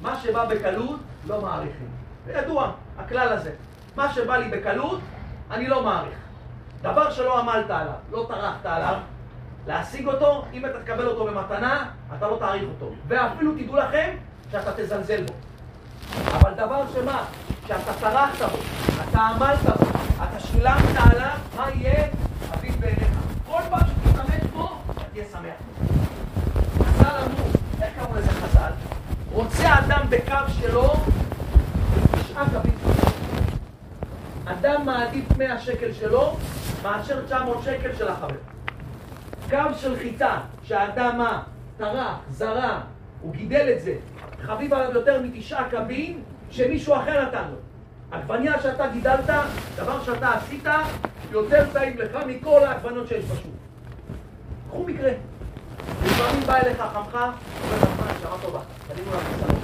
מה 0.00 0.20
שבא 0.22 0.44
בקלות, 0.44 1.00
לא 1.26 1.40
מעריכים. 1.40 1.88
זה 2.26 2.32
ידוע, 2.32 2.72
הכלל 2.98 3.28
הזה. 3.28 3.52
מה 3.96 4.12
שבא 4.14 4.36
לי 4.36 4.48
בקלות, 4.48 5.00
אני 5.50 5.68
לא 5.68 5.84
מעריך. 5.84 6.18
דבר 6.82 7.10
שלא 7.10 7.38
עמלת 7.38 7.70
עליו, 7.70 7.94
לא 8.10 8.26
טרחת 8.28 8.66
עליו, 8.66 8.94
להשיג 9.66 10.06
אותו, 10.06 10.44
אם 10.52 10.66
אתה 10.66 10.80
תקבל 10.82 11.06
אותו 11.06 11.24
במתנה, 11.24 11.90
אתה 12.18 12.28
לא 12.28 12.36
תעריך 12.38 12.64
אותו. 12.74 12.92
ואפילו 13.08 13.52
תדעו 13.52 13.76
לכם 13.76 14.16
שאתה 14.50 14.72
תזלזל 14.72 15.22
בו. 15.24 15.49
אבל 16.32 16.54
דבר 16.54 16.82
שמה, 16.94 17.24
שאתה 17.66 17.92
טרחת 18.00 18.50
בו, 18.50 18.58
אתה 19.08 19.20
עמלת 19.20 19.58
בו, 19.62 19.84
אתה 20.16 20.40
שילמת 20.40 20.96
עליו, 20.96 21.36
מה 21.56 21.66
יהיה? 21.74 22.06
חביב 22.50 22.80
בעיניך. 22.80 23.08
כל 23.46 23.60
פעם 23.70 23.80
שתשתמש 23.80 24.50
בו, 24.52 24.68
אתה 24.90 25.04
תהיה 25.12 25.24
שמח. 25.32 25.54
חז"ל 26.78 27.06
אמרו, 27.06 27.46
איך 27.82 27.90
קראו 27.98 28.14
לזה 28.16 28.30
חז"ל? 28.30 28.70
רוצה 29.32 29.78
אדם 29.78 30.06
בקו 30.10 30.52
שלו, 30.60 30.92
תשעה 32.12 32.44
קווים. 32.50 32.78
אדם 34.44 34.86
מעדיף 34.86 35.24
100 35.38 35.60
שקל 35.60 35.92
שלו 35.92 36.36
מאשר 36.82 37.26
900 37.26 37.62
שקל 37.64 37.90
של 37.98 38.08
החבר. 38.08 38.34
קו 39.50 39.74
של 39.76 39.96
חיטה, 39.98 40.38
שהאדם 40.62 41.18
מה? 41.18 41.42
טרח, 41.78 42.16
זרע, 42.30 42.80
הוא 43.20 43.32
גידל 43.32 43.72
את 43.76 43.82
זה, 43.82 43.94
חביב 44.42 44.74
עליו 44.74 44.92
יותר 44.94 45.22
מתשעה 45.22 45.70
קבין 45.70 46.22
שמישהו 46.50 46.94
אחר 46.94 47.26
נתן 47.28 47.44
לו. 47.50 47.56
עגבניה 48.10 48.62
שאתה 48.62 48.86
גידלת, 48.88 49.30
דבר 49.76 50.04
שאתה 50.04 50.34
עשית, 50.34 50.64
יותר 51.30 51.66
טעים 51.72 51.98
לך 51.98 52.16
מכל 52.26 52.64
העגבנות 52.64 53.08
שיש 53.08 53.24
בשוק. 53.24 53.54
קחו 54.68 54.84
מקרה. 54.84 55.10
לפעמים 56.04 56.42
בא 56.46 56.56
אליך 56.56 56.78
חמך, 56.78 57.14
אומר 57.14 57.76
לך, 57.76 58.16
נשמה 58.16 58.36
טובה, 58.42 58.60
קנינו 58.88 59.10
לכם 59.10 59.46
סלון. 59.46 59.60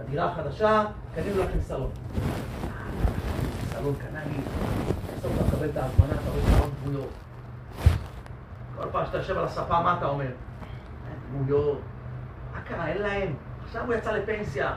לדירה 0.00 0.24
החדשה, 0.24 0.84
קנינו 1.14 1.42
לכם 1.42 1.60
סלון. 1.60 1.90
סלון 3.70 3.94
קנה 3.94 4.20
לי, 4.26 4.42
בסוף 5.16 5.32
אתה 5.36 5.44
מקבל 5.44 5.68
את 5.68 5.76
העגבנה, 5.76 6.12
אתה 6.22 6.30
רואה 6.30 6.42
סלון 6.56 6.70
דמויות. 6.84 7.08
כל 8.76 8.88
פעם 8.92 9.06
שאתה 9.06 9.18
יושב 9.18 9.38
על 9.38 9.44
הספה, 9.44 9.82
מה 9.82 9.96
אתה 9.98 10.06
אומר? 10.06 10.30
דמויות. 11.32 11.80
מה 12.54 12.60
קרה? 12.60 12.86
אין 12.86 13.02
להם. 13.02 13.34
עכשיו 13.64 13.84
הוא 13.86 13.94
יצא 13.94 14.12
לפנסיה. 14.12 14.72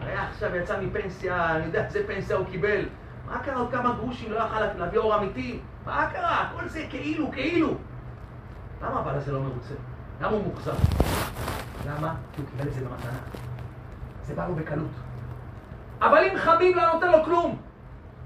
היה 0.00 0.28
עכשיו 0.28 0.56
יצא 0.56 0.80
מפנסיה, 0.80 1.56
אני 1.56 1.64
יודע 1.64 1.84
איזה 1.84 2.06
פנסיה 2.06 2.36
הוא 2.36 2.46
קיבל. 2.46 2.84
מה 3.26 3.38
קרה? 3.38 3.56
עוד 3.56 3.70
כמה 3.72 3.92
גרושים 3.92 4.32
לא 4.32 4.38
יכל 4.38 4.60
להביא 4.60 4.98
אור 4.98 5.16
אמיתי? 5.16 5.60
מה 5.86 6.10
קרה? 6.12 6.50
כל 6.56 6.68
זה 6.68 6.86
כאילו, 6.90 7.32
כאילו. 7.32 7.74
למה 8.82 9.00
הבעל 9.00 9.14
הזה 9.14 9.32
לא 9.32 9.40
מרוצה? 9.40 9.74
למה 10.20 10.30
הוא 10.30 10.44
מוחזר? 10.44 10.74
למה? 11.86 12.14
כי 12.32 12.40
הוא 12.40 12.50
קיבל 12.50 12.68
את 12.68 12.74
זה 12.74 12.80
במתנה. 12.80 13.18
זה 14.22 14.34
בא 14.34 14.46
לו 14.46 14.54
בקלות. 14.54 14.90
אבל 16.00 16.18
אם 16.18 16.38
חביב 16.38 16.76
לא 16.76 16.92
נותן 16.92 17.10
לו 17.10 17.24
כלום, 17.24 17.56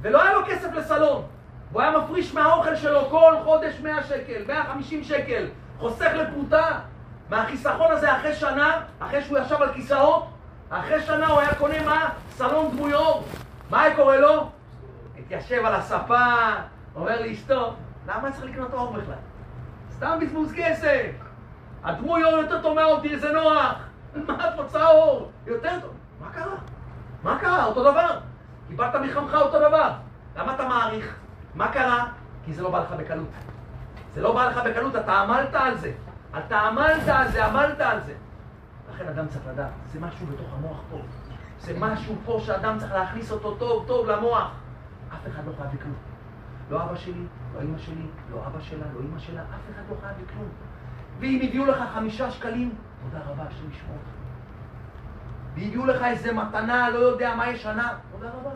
ולא 0.00 0.22
היה 0.22 0.32
לו 0.32 0.40
כסף 0.46 0.72
לסלון, 0.72 1.22
והוא 1.72 1.82
היה 1.82 1.98
מפריש 1.98 2.34
מהאוכל 2.34 2.76
שלו 2.76 3.08
כל 3.10 3.34
חודש 3.44 3.80
100 3.80 4.02
שקל, 4.02 4.42
150 4.46 5.04
שקל, 5.04 5.48
חוסך 5.78 6.10
לפרוטה, 6.14 6.78
מהחיסכון 7.32 7.90
הזה 7.90 8.16
אחרי 8.16 8.34
שנה, 8.34 8.80
אחרי 9.00 9.22
שהוא 9.22 9.38
ישב 9.38 9.62
על 9.62 9.72
כיסאות, 9.72 10.26
אחרי 10.70 11.02
שנה 11.02 11.26
הוא 11.26 11.40
היה 11.40 11.54
קונה 11.54 11.84
מה? 11.84 12.08
סלון 12.30 12.70
דמויות. 12.70 13.24
מה 13.70 13.82
היה 13.82 13.96
קורה 13.96 14.16
לו? 14.16 14.50
התיישב 15.18 15.64
על 15.64 15.74
הספה, 15.74 16.24
אומר 16.96 17.20
לאשתו, 17.20 17.74
למה 18.06 18.32
צריך 18.32 18.44
לקנות 18.44 18.72
אור 18.72 18.92
בכלל? 18.92 19.14
סתם 19.90 20.18
בזבוז 20.20 20.52
כסף. 20.56 21.10
הדמויות 21.84 22.42
יותר 22.42 22.62
טוב 22.62 22.74
מהאור, 22.74 23.00
זה 23.16 23.32
נוח. 23.32 23.74
מה 24.14 24.48
את 24.48 24.58
רוצה 24.58 24.88
אור? 24.88 25.30
יותר 25.46 25.80
טוב. 25.80 25.90
מה 26.20 26.30
קרה? 26.30 26.56
מה 27.22 27.38
קרה? 27.38 27.64
אותו 27.64 27.82
דבר. 27.82 28.18
קיבלת 28.68 28.94
מחמך 28.94 29.34
אותו 29.34 29.58
דבר. 29.58 29.90
למה 30.36 30.54
אתה 30.54 30.68
מעריך? 30.68 31.14
מה 31.54 31.72
קרה? 31.72 32.06
כי 32.44 32.52
זה 32.52 32.62
לא 32.62 32.70
בא 32.70 32.78
לך 32.78 32.92
בקלות. 32.98 33.28
זה 34.14 34.22
לא 34.22 34.34
בא 34.34 34.48
לך 34.48 34.60
בקלות, 34.64 34.96
אתה 34.96 35.12
עמלת 35.12 35.54
על 35.54 35.76
זה. 35.76 35.92
אתה 36.38 36.60
עמלת 36.60 37.08
על 37.08 37.28
זה, 37.28 37.46
עמלת 37.46 37.80
על 37.80 38.00
זה. 38.00 38.14
לכן 38.94 39.08
אדם 39.08 39.28
צריך 39.28 39.46
לדעת, 39.46 39.70
זה 39.86 40.00
משהו 40.00 40.26
בתוך 40.26 40.46
המוח 40.58 40.80
פה. 40.90 40.96
זה 41.58 41.74
משהו 41.78 42.14
פה 42.24 42.40
שאדם 42.44 42.78
צריך 42.78 42.92
להכניס 42.92 43.30
אותו 43.32 43.54
טוב 43.54 43.84
טוב 43.86 44.06
למוח. 44.06 44.50
אף 45.14 45.26
אחד 45.28 45.42
לא 45.46 45.52
חייב 45.58 45.70
בכלום. 45.74 45.94
לא 46.70 46.82
אבא 46.82 46.96
שלי, 46.96 47.26
לא 47.54 47.62
אמא 47.62 47.78
שלי, 47.78 48.06
לא 48.30 48.46
אבא 48.46 48.60
שלה, 48.60 48.84
לא 48.94 49.00
אמא 49.00 49.18
שלה, 49.18 49.42
אף 49.42 49.74
אחד 49.74 49.82
לא 49.90 49.96
חייב 50.00 50.16
בכלום. 50.24 50.48
ואם 51.20 51.40
הביאו 51.42 51.66
לך 51.66 51.78
חמישה 51.94 52.30
שקלים, 52.30 52.74
תודה 53.02 53.24
רבה, 53.24 53.42
השם 53.42 53.70
ישמור 53.70 53.96
אותך. 53.96 54.22
והביאו 55.54 55.86
לך 55.86 56.02
איזה 56.02 56.32
מתנה, 56.32 56.90
לא 56.90 56.98
יודע 56.98 57.34
מה 57.34 57.48
ישנה, 57.48 57.92
תודה 58.12 58.28
רבה. 58.28 58.50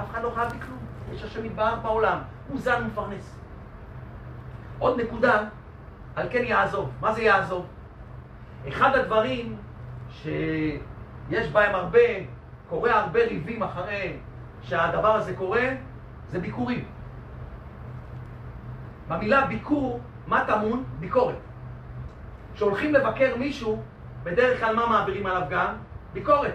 אף 0.00 0.10
אחד 0.10 0.22
לא 0.22 0.32
חייב 0.34 0.52
לי 0.52 0.60
כלום. 0.60 0.78
יש 1.12 1.24
השם 1.24 1.44
יתברך 1.44 1.78
בעולם, 1.82 2.18
הוא 2.48 2.60
זן 2.60 2.82
ומפרנס. 2.82 3.38
עוד 4.78 5.00
נקודה, 5.00 5.44
על 6.18 6.26
כן 6.30 6.44
יעזוב. 6.44 6.90
מה 7.00 7.12
זה 7.12 7.22
יעזוב? 7.22 7.66
אחד 8.68 8.94
הדברים 8.94 9.56
שיש 10.10 11.48
בהם 11.52 11.74
הרבה, 11.74 11.98
קורה 12.68 13.00
הרבה 13.00 13.24
ריבים 13.24 13.62
אחרי 13.62 14.16
שהדבר 14.62 15.14
הזה 15.14 15.36
קורה, 15.36 15.68
זה 16.28 16.38
ביקורים. 16.38 16.84
במילה 19.08 19.46
ביקור, 19.46 20.00
מה 20.26 20.44
טמון? 20.46 20.84
ביקורת. 21.00 21.38
כשהולכים 22.54 22.94
לבקר 22.94 23.36
מישהו, 23.36 23.82
בדרך 24.22 24.60
כלל 24.60 24.76
מה 24.76 24.86
מעבירים 24.86 25.26
עליו 25.26 25.42
גם? 25.50 25.74
ביקורת. 26.12 26.54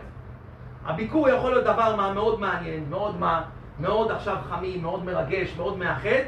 הביקור 0.86 1.30
יכול 1.30 1.52
להיות 1.52 1.64
דבר 1.64 2.14
מאוד 2.14 2.40
מעניין, 2.40 2.90
מאוד 2.90 3.20
מה, 3.20 3.44
מאוד 3.80 4.12
עכשיו 4.12 4.38
חמים, 4.50 4.82
מאוד 4.82 5.04
מרגש, 5.04 5.58
מאוד 5.58 5.78
מאחד, 5.78 6.24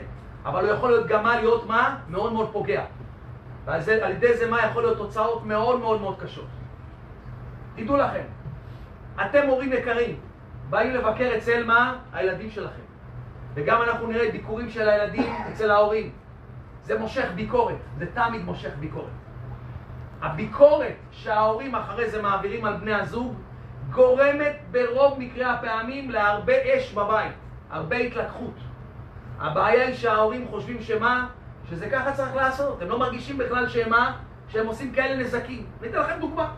אבל 0.46 0.66
הוא 0.66 0.74
יכול 0.74 0.90
להיות 0.90 1.08
גם 1.08 1.24
מה 1.24 1.36
להיות 1.36 1.68
מה? 1.68 1.98
מאוד 2.10 2.34
מאוד 2.34 2.50
פוגע. 2.52 2.84
ועל 3.66 4.12
ידי 4.12 4.38
זה 4.38 4.50
מה 4.50 4.66
יכול 4.66 4.84
להיות 4.84 4.98
תוצאות 4.98 5.46
מאוד 5.46 5.80
מאוד 5.80 6.02
מאוד 6.02 6.20
קשות. 6.20 6.48
תדעו 7.76 7.98
לכם, 7.98 8.24
אתם 9.26 9.48
הורים 9.48 9.74
יקרים, 9.74 10.20
באים 10.70 10.94
לבקר 10.94 11.32
אצל 11.38 11.64
מה? 11.64 11.98
הילדים 12.14 12.50
שלכם. 12.50 12.82
וגם 13.54 13.82
אנחנו 13.82 14.08
נראה 14.08 14.32
ביקורים 14.32 14.70
של 14.70 14.90
הילדים 14.90 15.34
אצל 15.50 15.72
ההורים. 15.72 16.12
זה 16.84 17.00
מושך 17.00 17.26
ביקורת, 17.36 17.76
זה 17.98 18.06
תמיד 18.14 18.46
מושך 18.46 18.72
ביקורת. 18.80 19.10
הביקורת 20.22 20.96
שההורים 21.12 21.76
אחרי 21.76 22.10
זה 22.10 22.22
מעבירים 22.22 22.66
על 22.66 22.74
בני 22.74 22.94
הזוג 22.94 23.34
גורמת 23.90 24.56
ברוב 24.72 25.20
מקרי 25.20 25.44
הפעמים 25.44 26.10
להרבה 26.12 26.54
אש 26.54 26.94
בבית, 26.94 27.34
הרבה 27.70 27.96
התלקחות. 27.96 28.54
הבעיה 29.40 29.88
היא 29.88 29.96
שההורים 29.96 30.48
חושבים 30.48 30.82
שמה? 30.82 31.28
שזה 31.70 31.90
ככה 31.90 32.12
צריך 32.12 32.36
לעשות. 32.36 32.82
הם 32.82 32.90
לא 32.90 33.00
מרגישים 33.00 33.38
בכלל 33.38 33.68
שמה? 33.68 34.18
שהם 34.48 34.68
עושים 34.68 34.92
כאלה 34.92 35.24
נזקים. 35.24 35.66
אני 35.82 35.90
אתן 35.90 36.00
לכם 36.00 36.20
דוגמה. 36.20 36.52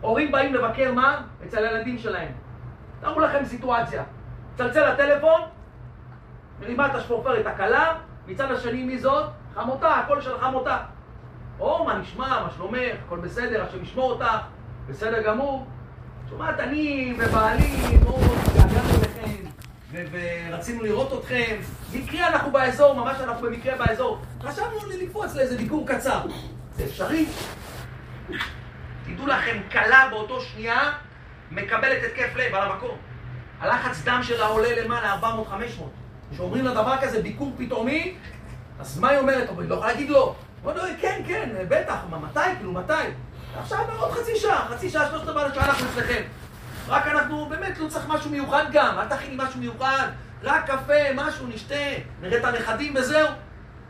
הורים 0.00 0.32
באים 0.32 0.54
לבקר 0.54 0.92
מה? 0.92 1.22
אצל 1.46 1.64
הילדים 1.64 1.98
שלהם. 1.98 2.32
תראו 3.00 3.20
לכם 3.20 3.44
סיטואציה. 3.44 4.02
צלצל 4.56 4.92
לטלפון, 4.92 5.40
מרימה 6.60 6.86
את 6.86 6.94
השפורפרת 6.94 7.46
הכלה, 7.46 7.94
מצד 8.26 8.52
השני 8.52 8.84
מי 8.84 8.98
זאת? 8.98 9.26
חמותה, 9.54 9.94
הקול 9.94 10.20
של 10.20 10.38
חמותה. 10.38 10.78
או, 11.60 11.84
מה 11.84 11.98
נשמע, 11.98 12.42
מה 12.44 12.50
שלומך, 12.56 12.94
הכל 13.06 13.18
בסדר, 13.18 13.62
השם 13.62 13.82
ישמור 13.82 14.10
אותך, 14.10 14.26
בסדר 14.88 15.22
גמור. 15.22 15.66
שומעת, 16.30 16.60
אני 16.60 17.14
ובעלי 17.18 17.98
מאוד 18.04 18.53
ורצינו 20.10 20.82
לראות 20.82 21.12
אתכם. 21.12 21.56
מקרה 21.92 22.28
אנחנו 22.28 22.52
באזור, 22.52 22.94
ממש 22.94 23.16
אנחנו 23.20 23.46
במקרה 23.46 23.76
באזור. 23.76 24.18
חשבנו 24.42 24.78
לקפוץ 25.00 25.34
לאיזה 25.34 25.56
ביקור 25.56 25.86
קצר. 25.86 26.20
זה 26.76 26.84
אפשרי? 26.84 27.26
תדעו 29.06 29.26
לכם, 29.26 29.60
כלה 29.72 30.08
באותו 30.10 30.40
שנייה 30.40 30.92
מקבלת 31.50 31.98
התקף 32.04 32.36
לב 32.36 32.54
על 32.54 32.70
המקום. 32.70 32.96
הלחץ 33.60 34.02
דם 34.04 34.20
שלה 34.22 34.46
עולה 34.46 34.82
למעלה 34.82 35.16
400-500. 35.22 35.24
כשאומרים 36.32 36.64
לה 36.64 36.70
דבר 36.70 36.96
כזה, 37.02 37.22
ביקור 37.22 37.52
פתאומי, 37.58 38.14
אז 38.80 38.98
מה 38.98 39.08
היא 39.08 39.18
אומרת? 39.18 39.48
היא 39.58 39.68
לא 39.68 39.74
יכולה 39.74 39.92
להגיד 39.92 40.10
לא. 40.10 40.34
אומרת 40.64 40.76
לו, 40.76 40.82
כן, 41.00 41.22
כן, 41.26 41.50
בטח, 41.68 41.96
מתי? 42.10 42.40
כאילו, 42.56 42.72
מתי? 42.72 42.92
עכשיו 43.58 43.78
עוד 43.98 44.12
חצי 44.12 44.36
שעה, 44.36 44.66
חצי 44.70 44.90
שעה, 44.90 45.08
שלושת 45.10 45.28
רבעי 45.28 45.54
שעה 45.54 45.64
אנחנו 45.64 45.86
אצלכם. 45.92 46.22
רק 46.88 47.06
אנחנו, 47.06 47.46
באמת, 47.46 47.78
לא 47.78 47.88
צריך 47.88 48.04
משהו 48.08 48.30
מיוחד 48.30 48.64
גם, 48.72 48.98
אל 48.98 49.08
תכיני 49.08 49.34
משהו 49.36 49.60
מיוחד, 49.60 50.06
רק 50.42 50.70
קפה, 50.70 51.12
משהו, 51.14 51.46
נשתה, 51.46 51.74
נראה 52.20 52.38
את 52.38 52.44
הנכדים 52.44 52.94
וזהו. 52.96 53.28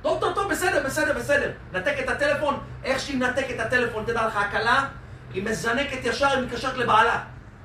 טוב, 0.03 0.21
טוב, 0.21 0.35
טוב, 0.35 0.51
בסדר, 0.51 0.83
בסדר, 0.87 1.13
בסדר. 1.19 1.51
נתק 1.73 1.95
את 2.05 2.09
הטלפון, 2.09 2.59
איך 2.85 3.01
שהיא 3.01 3.19
מנתקת 3.19 3.51
את 3.55 3.61
הטלפון, 3.61 4.05
תדע 4.05 4.27
לך, 4.27 4.37
הכלה, 4.37 4.87
היא 5.33 5.45
מזנקת 5.45 5.99
ישר, 6.05 6.29
היא 6.29 6.47
מתקשרת 6.47 6.77
לבעלה. 6.77 7.21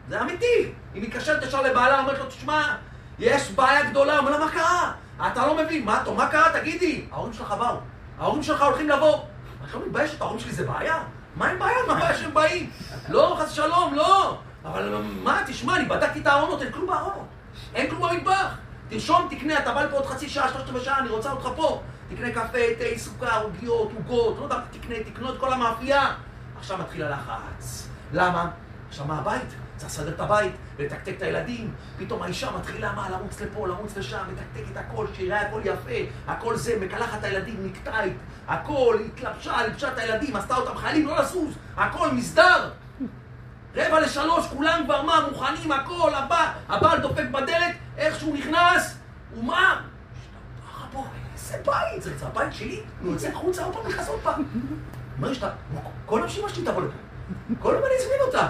זה 0.09 0.21
אמיתי. 0.21 0.71
היא 0.93 1.03
מתקשרת 1.03 1.43
ישר 1.43 1.61
לבעלה, 1.61 1.99
אומרת 1.99 2.19
לו, 2.19 2.25
תשמע, 2.25 2.75
יש 3.19 3.51
בעיה 3.51 3.89
גדולה, 3.89 4.17
אומר 4.17 4.31
לה, 4.31 4.37
מה 4.37 4.51
קרה? 4.51 4.91
אתה 5.27 5.47
לא 5.47 5.57
מבין, 5.57 5.85
מה, 5.85 6.01
טוב, 6.05 6.17
מה 6.17 6.27
קרה? 6.27 6.59
תגידי. 6.59 7.05
ההורים 7.11 7.33
שלך 7.33 7.51
באו. 7.51 7.77
ההורים 8.19 8.43
שלך 8.43 8.61
הולכים 8.61 8.89
לבוא. 8.89 9.17
אני 9.63 9.73
לא 9.73 9.85
מתבייש, 9.85 10.15
ההורים 10.19 10.39
שלי 10.39 10.51
זה 10.51 10.65
בעיה? 10.67 11.03
מה 11.35 11.47
עם 11.47 11.59
בעיה? 11.59 11.77
מה 11.87 11.93
הבעיה 11.93 12.17
שהם 12.17 12.33
באים? 12.33 12.69
לא, 13.09 13.37
חס 13.39 13.51
ושלום, 13.51 13.93
לא. 13.93 14.37
אבל 14.71 15.01
מה, 15.23 15.41
תשמע, 15.47 15.75
אני 15.75 15.86
בדקתי 15.86 16.19
את 16.19 16.27
הארונות, 16.27 16.62
אין 16.62 16.71
כלום 16.71 16.88
בארונות. 16.88 17.27
אין 17.75 17.89
כלום 17.89 18.10
במטבח. 18.10 18.58
תרשום, 18.89 19.27
תקנה, 19.29 19.60
אתה 19.60 19.73
בא 19.73 19.84
לפה 19.84 19.95
עוד 19.95 20.05
חצי 20.05 20.29
שעה, 20.29 20.49
שלושת 20.49 20.69
רבעי 20.69 20.84
שעה, 20.84 20.99
אני 20.99 21.10
רוצה 21.10 21.32
אותך 21.32 21.49
פה. 21.55 21.82
תקנה 22.10 22.32
קפה, 22.32 22.58
תה, 22.79 22.99
סוכר, 22.99 23.43
עוגיות, 23.43 23.91
עוגות, 23.95 24.38
לא 24.38 24.43
יודע, 24.43 24.55
תקנה, 24.71 24.95
תקנו 25.03 25.29
את 25.34 25.39
כל 25.39 25.53
המאפייה. 25.53 26.12
עכשיו 26.58 26.77
מתחיל 26.77 27.03
הלחץ. 27.03 27.88
למה? 28.13 28.49
עכשיו 28.89 29.05
מה 29.05 29.19
הבית? 29.19 29.53
צריך 29.75 29.91
לסדר 29.91 30.10
את 30.10 30.19
הבית, 30.19 30.51
ולתקתק 30.77 31.13
את 31.17 31.21
הילדים. 31.21 31.73
פתאום 31.97 32.21
האישה 32.21 32.51
מתחילה 32.51 32.93
מה? 32.93 33.10
לרוץ 33.10 33.41
לפה, 33.41 33.67
לרוץ 33.67 33.97
לשם, 33.97 34.23
מתקתק 34.32 34.71
את 34.71 34.77
הכל, 34.77 35.08
שיראה 35.15 35.41
הכל 35.41 35.62
יפה, 35.63 36.12
הכל 36.27 36.55
זה, 36.55 36.77
מקלחת 36.79 37.19
את 37.19 37.23
הילדים, 37.23 37.55
נקטייט, 37.65 38.13
הכל, 38.47 38.99
התלבשה, 39.05 39.67
לבשה 39.67 39.88
את 39.88 39.97
הילדים, 39.97 40.36
עשתה 40.36 40.55
אותם 40.55 40.77
חיילים, 40.77 41.08
לא 41.08 41.19
לזוז, 41.19 41.53
הכל 41.77 42.12
מסדר. 42.12 42.69
רבע 43.75 43.99
לשלוש, 43.99 44.47
כולם 44.47 44.82
כבר 44.86 45.01
מה, 45.01 45.27
מוכנים, 45.29 45.71
הכל, 45.71 46.13
הבא, 46.13 46.51
הבעל 46.69 46.99
דופק 46.99 47.25
בדלת, 47.32 47.75
איך 47.97 48.19
שהוא 48.19 48.38
נכנס, 48.38 48.97
הוא 49.36 49.43
מה? 49.43 49.82
איזה 51.53 51.63
בית, 51.65 52.03
זה 52.03 52.25
הבית 52.25 52.53
שלי, 52.53 52.82
הוא 53.01 53.13
יוצא 53.13 53.27
החוצה, 53.29 53.63
עוד 53.63 53.73
פעם 53.73 53.88
נכנס 53.88 54.08
עוד 54.08 54.19
פעם. 54.23 54.43
אומר 55.17 55.34
שאתה, 55.34 55.49
כל 56.05 56.23
המשאימה 56.23 56.49
שלי 56.49 56.65
תבוא 56.65 56.82
לפה, 56.82 56.93
כל 57.60 57.75
הזמן 57.75 57.88
הזמין 57.99 58.19
אותה. 58.27 58.49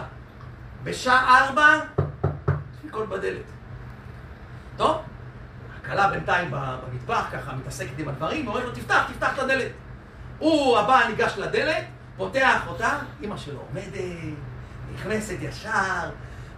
בשעה 0.84 1.40
ארבע, 1.40 1.80
דפיקות 2.78 3.10
בדלת. 3.10 3.46
טוב, 4.78 5.02
הכלה 5.80 6.10
בינתיים 6.10 6.52
במטבח, 6.52 7.26
ככה 7.32 7.56
מתעסקת 7.56 8.00
עם 8.00 8.08
הדברים, 8.08 8.48
ואומרת 8.48 8.64
לו, 8.64 8.72
תפתח, 8.72 9.12
תפתח 9.12 9.34
את 9.34 9.40
הדלת. 9.40 9.72
הוא, 10.40 10.78
הבעל, 10.78 11.08
ניגש 11.08 11.38
לדלת, 11.38 11.84
פותח 12.18 12.62
אותה, 12.68 12.98
אמא 13.24 13.38
שלו 13.38 13.60
עומדת, 13.60 13.94
נכנסת 15.00 15.36
ישר, 15.42 16.10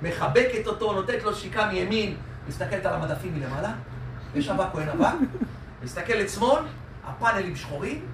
מחבקת 0.02 0.68
אותו, 0.68 0.94
נותנת 0.94 1.24
לו 1.24 1.36
שיקה 1.36 1.66
מימין, 1.66 2.16
מסתכלת 2.48 2.86
על 2.86 2.94
המדפים 2.94 3.34
מלמעלה, 3.40 3.72
יש 4.36 4.50
אבק 4.50 4.74
או 4.74 4.80
אין 4.80 4.90
אבק, 4.90 5.14
מסתכלת 5.84 6.30
שמאל, 6.30 6.64
הפאנלים 7.08 7.56
שחורים, 7.56 8.06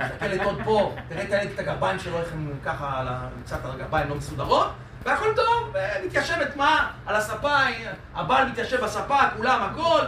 מסתכלת 0.00 0.42
עוד 0.42 0.58
פה, 0.64 0.94
תראה 1.08 1.42
את 1.42 1.58
הגרביים 1.58 1.98
שלו, 1.98 2.18
איך 2.18 2.32
הם 2.32 2.52
ככה, 2.64 3.18
קצת 3.44 3.58
הגרביים 3.64 4.08
לא 4.08 4.14
מסודרות, 4.14 4.72
והכל 5.04 5.28
טוב, 5.36 5.74
מתיישבת 6.06 6.56
מה? 6.56 6.90
על 7.06 7.16
הספה, 7.16 7.56
הבעל 8.14 8.48
מתיישב 8.48 8.84
בספה, 8.84 9.18
כולם, 9.36 9.62
הכל, 9.62 10.00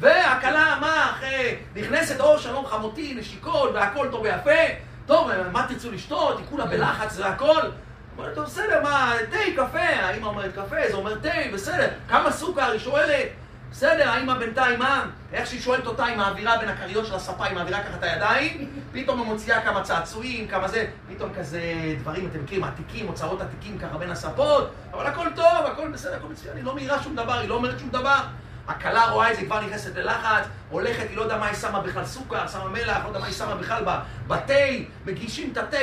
והכלה, 0.00 0.78
מה, 0.80 1.10
אחרי, 1.10 1.56
נכנסת, 1.76 2.20
או 2.20 2.38
שלום 2.38 2.66
חמותי, 2.66 3.14
נשיקות, 3.14 3.70
והכל 3.74 4.08
טוב 4.10 4.22
ויפה, 4.22 4.74
טוב, 5.06 5.30
מה 5.52 5.66
תרצו 5.68 5.92
לשתות, 5.92 6.38
היא 6.38 6.46
כולה 6.50 6.66
בלחץ 6.66 7.12
זה 7.12 7.28
הכל. 8.14 8.22
אומרת, 8.22 8.34
טוב, 8.34 8.44
בסדר, 8.44 8.82
מה, 8.82 9.12
תה, 9.30 9.38
קפה, 9.56 9.78
האמא 9.78 10.26
אומרת 10.26 10.52
קפה, 10.54 10.76
זה 10.90 10.96
אומר 10.96 11.14
תה, 11.14 11.28
בסדר, 11.54 11.88
כמה 12.08 12.32
סוכר, 12.32 12.70
היא 12.70 12.80
שואלת, 12.80 13.26
בסדר, 13.70 14.08
האמא 14.08 14.34
בינתיים, 14.34 14.78
מה? 14.78 15.06
איך 15.32 15.46
שהיא 15.46 15.60
שואלת 15.60 15.86
אותה, 15.86 16.04
היא 16.04 16.16
מעבירה 16.16 16.58
בין 16.58 16.68
הכריות 16.68 17.06
של 17.06 17.14
הספה, 17.14 17.44
היא 17.44 17.54
מעבירה 17.54 17.80
ככה 17.80 17.96
את 17.96 18.02
הידיים, 18.02 18.70
פתאום 18.92 19.18
היא 19.20 19.26
מוציאה 19.26 19.60
כמה 19.60 19.82
צעצועים, 19.82 20.48
כמה 20.48 20.68
זה, 20.68 20.86
פתאום 21.08 21.30
כזה 21.38 21.62
דברים, 22.00 22.28
אתם 22.30 22.42
מכירים, 22.44 22.64
עתיקים, 22.64 23.08
אוצרות 23.08 23.40
עתיקים 23.40 23.78
ככה 23.78 23.98
בין 23.98 24.10
הספות, 24.10 24.70
אבל 24.92 25.06
הכל 25.06 25.26
טוב, 25.36 25.66
הכל 25.72 25.88
בסדר, 25.92 26.14
הכל 26.16 26.28
מצוין, 26.28 26.56
היא 26.56 26.64
לא 26.64 26.74
מעירה 26.74 27.02
שום 27.02 27.16
דבר, 27.16 27.32
היא 27.32 27.48
לא 27.48 27.54
אומרת 27.54 27.78
שום 27.78 27.88
דבר. 27.88 28.20
הכלה 28.68 29.10
רואה 29.10 29.30
את 29.30 29.36
זה, 29.36 29.42
כבר 29.42 29.60
נכנסת 29.60 29.96
ללחץ, 29.96 30.44
הולכת, 30.70 31.06
היא 31.08 31.16
לא 31.16 31.22
יודע 31.22 31.36
מה 31.36 31.46
היא 31.46 31.56
שמה 31.56 31.80
בכלל 31.80 32.04
סוכר, 32.04 32.46
שמה 32.48 32.68
מלח, 32.68 33.02
לא 33.02 33.08
יודע 33.08 33.18
מה 33.18 33.26
היא 33.26 33.34
שמה 33.34 33.54
בכלל 33.54 33.84
בתה, 34.26 34.54
מגישים 35.06 35.52
את 35.52 35.56
התה, 35.56 35.76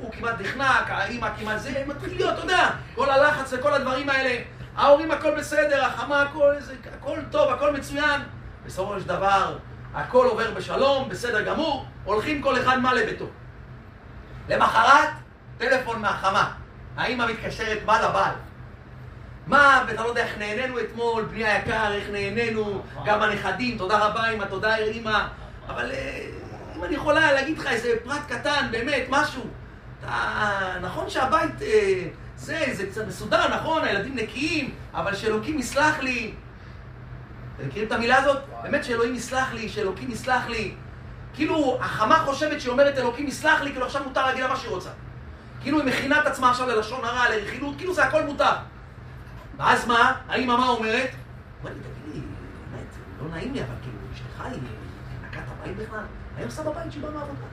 הוא 0.00 0.12
כמעט 0.12 0.40
נחנק, 0.40 0.90
האמא 0.90 1.28
כמעט 1.38 1.58
זה, 1.58 1.84
מתחיל 1.86 2.16
להיות, 2.16 2.34
אתה 2.34 2.42
יודע, 2.42 2.70
כל 2.94 3.10
הלחץ 3.10 3.52
וכל 3.52 3.74
הדברים 3.74 4.10
האלה. 4.10 4.42
ההורים 4.76 5.10
הכל 5.10 5.38
בסדר, 5.38 5.84
החמה 5.84 6.22
הכל, 6.22 6.54
זה, 6.58 6.74
הכל 6.98 7.18
טוב, 7.30 7.50
הכל 7.50 7.72
מצוין. 7.72 8.20
בסופו 8.66 9.00
של 9.00 9.08
דבר, 9.08 9.58
הכל 9.94 10.26
עובר 10.26 10.50
בשלום, 10.50 11.08
בסדר 11.08 11.42
גמור, 11.42 11.86
הולכים 12.04 12.42
כל 12.42 12.58
אחד 12.58 12.78
מה 12.78 12.94
לביתו. 12.94 13.26
למחרת, 14.48 15.08
טלפון 15.58 16.00
מהחמה. 16.00 16.52
האמא 16.96 17.26
מתקשרת, 17.26 17.78
מה 17.86 18.02
לבעל? 18.02 18.34
מה, 19.50 19.84
ואתה 19.88 20.02
לא 20.02 20.08
יודע 20.08 20.24
איך 20.24 20.38
נהנינו 20.38 20.78
אתמול, 20.78 21.24
בני 21.24 21.44
היקר, 21.44 21.92
איך 21.92 22.10
נהנינו, 22.12 22.82
גם 23.06 23.22
הנכדים, 23.22 23.78
תודה 23.78 23.98
רבה 23.98 24.30
אמא, 24.30 24.44
תודה 24.44 24.76
אמא, 24.76 25.26
אבל 25.68 25.90
אם 26.76 26.84
אני 26.84 26.94
יכולה 26.94 27.32
להגיד 27.32 27.58
לך 27.58 27.66
איזה 27.66 27.94
פרט 28.04 28.20
קטן, 28.28 28.66
באמת, 28.70 29.06
משהו. 29.08 29.42
אתה, 30.00 30.76
נכון 30.80 31.10
שהבית, 31.10 31.62
אה, 31.62 32.06
זה, 32.36 32.64
זה 32.72 32.86
קצת 32.86 33.06
מסודר, 33.08 33.54
נכון, 33.54 33.84
הילדים 33.84 34.16
נקיים, 34.16 34.74
אבל 34.94 35.14
שאלוקים 35.14 35.58
יסלח 35.58 35.98
לי. 36.00 36.32
אתם 37.56 37.68
מכירים 37.68 37.88
את 37.88 37.92
המילה 37.92 38.18
הזאת? 38.18 38.38
באמת 38.62 38.84
שאלוהים 38.84 39.14
יסלח 39.14 39.52
לי, 39.52 39.68
שאלוקים 39.68 40.10
יסלח 40.10 40.48
לי. 40.48 40.74
כאילו, 41.34 41.78
החמה 41.80 42.18
חושבת 42.18 42.60
שהיא 42.60 42.72
אומרת 42.72 42.98
אלוקים 42.98 43.26
יסלח 43.26 43.60
לי, 43.60 43.70
כאילו 43.70 43.86
עכשיו 43.86 44.04
מותר 44.04 44.26
להגיד 44.26 44.42
לה 44.42 44.48
מה 44.48 44.56
שהיא 44.56 44.70
רוצה. 44.70 44.90
כאילו 45.62 45.78
היא 45.80 45.86
מכינה 45.86 46.20
את 46.20 46.26
עצמה 46.26 46.50
עכשיו 46.50 46.66
ללשון 46.68 47.04
הרע, 47.04 47.28
לרכילות, 47.30 47.74
כאילו 47.78 47.94
זה 47.94 48.04
הכל 48.04 48.22
מותר. 48.22 48.52
ואז 49.60 49.86
מה? 49.86 50.12
האמא 50.28 50.56
מה 50.56 50.68
אומרת? 50.68 51.10
אומר 51.60 51.72
לי, 51.74 51.80
תגיד 51.80 52.14
לי, 52.14 52.20
באמת, 52.20 52.86
לא 53.22 53.28
נעים 53.28 53.52
לי, 53.52 53.60
אבל 53.60 53.74
כאילו, 53.82 53.96
אשתך 54.14 54.40
היא 54.40 54.60
נקת 55.28 55.42
הבית 55.48 55.76
בכלל? 55.76 55.98
מה 55.98 56.38
היא 56.38 56.46
עושה 56.46 56.62
בבית 56.62 56.92
שהיא 56.92 57.02
באה 57.02 57.10
מהעבודה? 57.10 57.46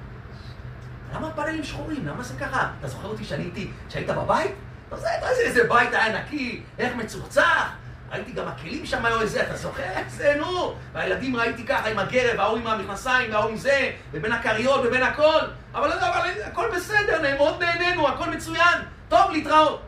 למה 1.13 1.31
פאנלים 1.31 1.63
שחורים? 1.63 2.07
למה 2.07 2.23
זה 2.23 2.39
ככה? 2.39 2.69
אתה 2.79 2.87
זוכר 2.87 3.07
אותי 3.07 3.23
שאני 3.23 3.43
הייתי, 3.43 3.71
שהיית 3.89 4.09
בבית? 4.09 4.51
אתה 4.87 4.95
יודע 4.95 5.29
איזה 5.29 5.63
בית 5.69 5.93
היה 5.93 6.21
נקי, 6.21 6.61
איך 6.79 6.95
מצוחצח? 6.95 7.69
ראיתי 8.11 8.31
גם 8.31 8.47
הכלים 8.47 8.85
שם 8.85 9.05
היו 9.05 9.21
איזה, 9.21 9.43
אתה 9.43 9.55
זוכר? 9.55 9.83
זה, 10.09 10.35
נו. 10.39 10.75
והילדים 10.93 11.35
ראיתי 11.35 11.65
ככה 11.65 11.87
עם 11.87 11.99
הגרב, 11.99 12.39
ההוא 12.39 12.57
עם 12.57 12.67
המכנסיים, 12.67 13.31
וההוא 13.31 13.49
עם 13.49 13.57
זה, 13.57 13.91
ובין 14.11 14.31
הכריות 14.31 14.85
ובין 14.85 15.03
הכל. 15.03 15.39
אבל, 15.73 15.91
אבל 15.91 16.29
הכל 16.43 16.69
בסדר, 16.75 17.35
מאוד 17.37 17.63
נהנינו, 17.63 18.07
הכל 18.07 18.29
מצוין. 18.29 18.77
טוב, 19.09 19.31
להתראות. 19.31 19.86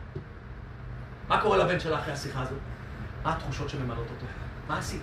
מה 1.30 1.40
קורה 1.40 1.58
לבן 1.58 1.80
שלה 1.80 1.98
אחרי 1.98 2.12
השיחה 2.12 2.42
הזאת? 2.42 2.58
מה 3.22 3.32
התחושות 3.32 3.68
שממלאות 3.68 4.06
אותו? 4.10 4.26
מה 4.68 4.78
עשית? 4.78 5.02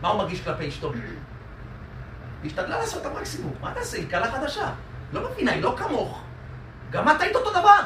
מה 0.00 0.08
הוא 0.08 0.18
מרגיש 0.18 0.40
כלפי 0.40 0.68
אשתו? 0.68 0.92
היא 0.92 2.50
השתדלה 2.50 2.78
לעשות 2.78 3.06
את 3.06 3.06
המקסימום. 3.06 3.54
מה 3.60 3.74
תעשה? 3.74 3.96
היא 3.96 4.10
קלה 4.10 4.32
חדשה. 4.32 4.70
לא 5.12 5.30
מבינה, 5.30 5.52
היא 5.52 5.62
לא 5.62 5.74
כמוך. 5.78 6.22
גם 6.90 7.08
את 7.08 7.20
היית 7.20 7.36
אותו 7.36 7.50
דבר. 7.50 7.80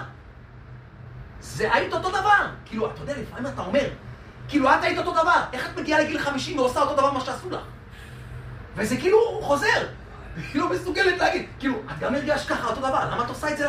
זה 1.41 1.75
היית 1.75 1.93
אותו 1.93 2.11
דבר. 2.11 2.49
כאילו, 2.65 2.91
אתה 2.91 3.01
יודע, 3.01 3.15
לפעמים 3.19 3.47
אתה 3.47 3.63
אומר, 3.63 3.89
כאילו, 4.49 4.71
את 4.71 4.83
היית 4.83 4.99
אותו 4.99 5.13
דבר. 5.13 5.41
איך 5.53 5.69
את 5.69 5.79
מגיעה 5.79 6.01
לגיל 6.01 6.19
50 6.19 6.59
ועושה 6.59 6.81
אותו 6.81 6.97
דבר 6.97 7.13
מה 7.13 7.21
שעשו 7.21 7.51
לך? 7.51 7.61
וזה 8.77 8.97
כאילו 8.97 9.19
חוזר. 9.43 9.87
היא 10.37 10.61
לא 10.61 10.71
מסוגלת 10.71 11.19
להגיד, 11.19 11.49
כאילו, 11.59 11.79
את 11.93 11.99
גם 11.99 12.15
הרגשת 12.15 12.49
ככה 12.49 12.67
אותו 12.67 12.81
דבר, 12.81 13.11
למה 13.13 13.25
את 13.25 13.29
עושה 13.29 13.51
את 13.51 13.59
זה 13.59 13.69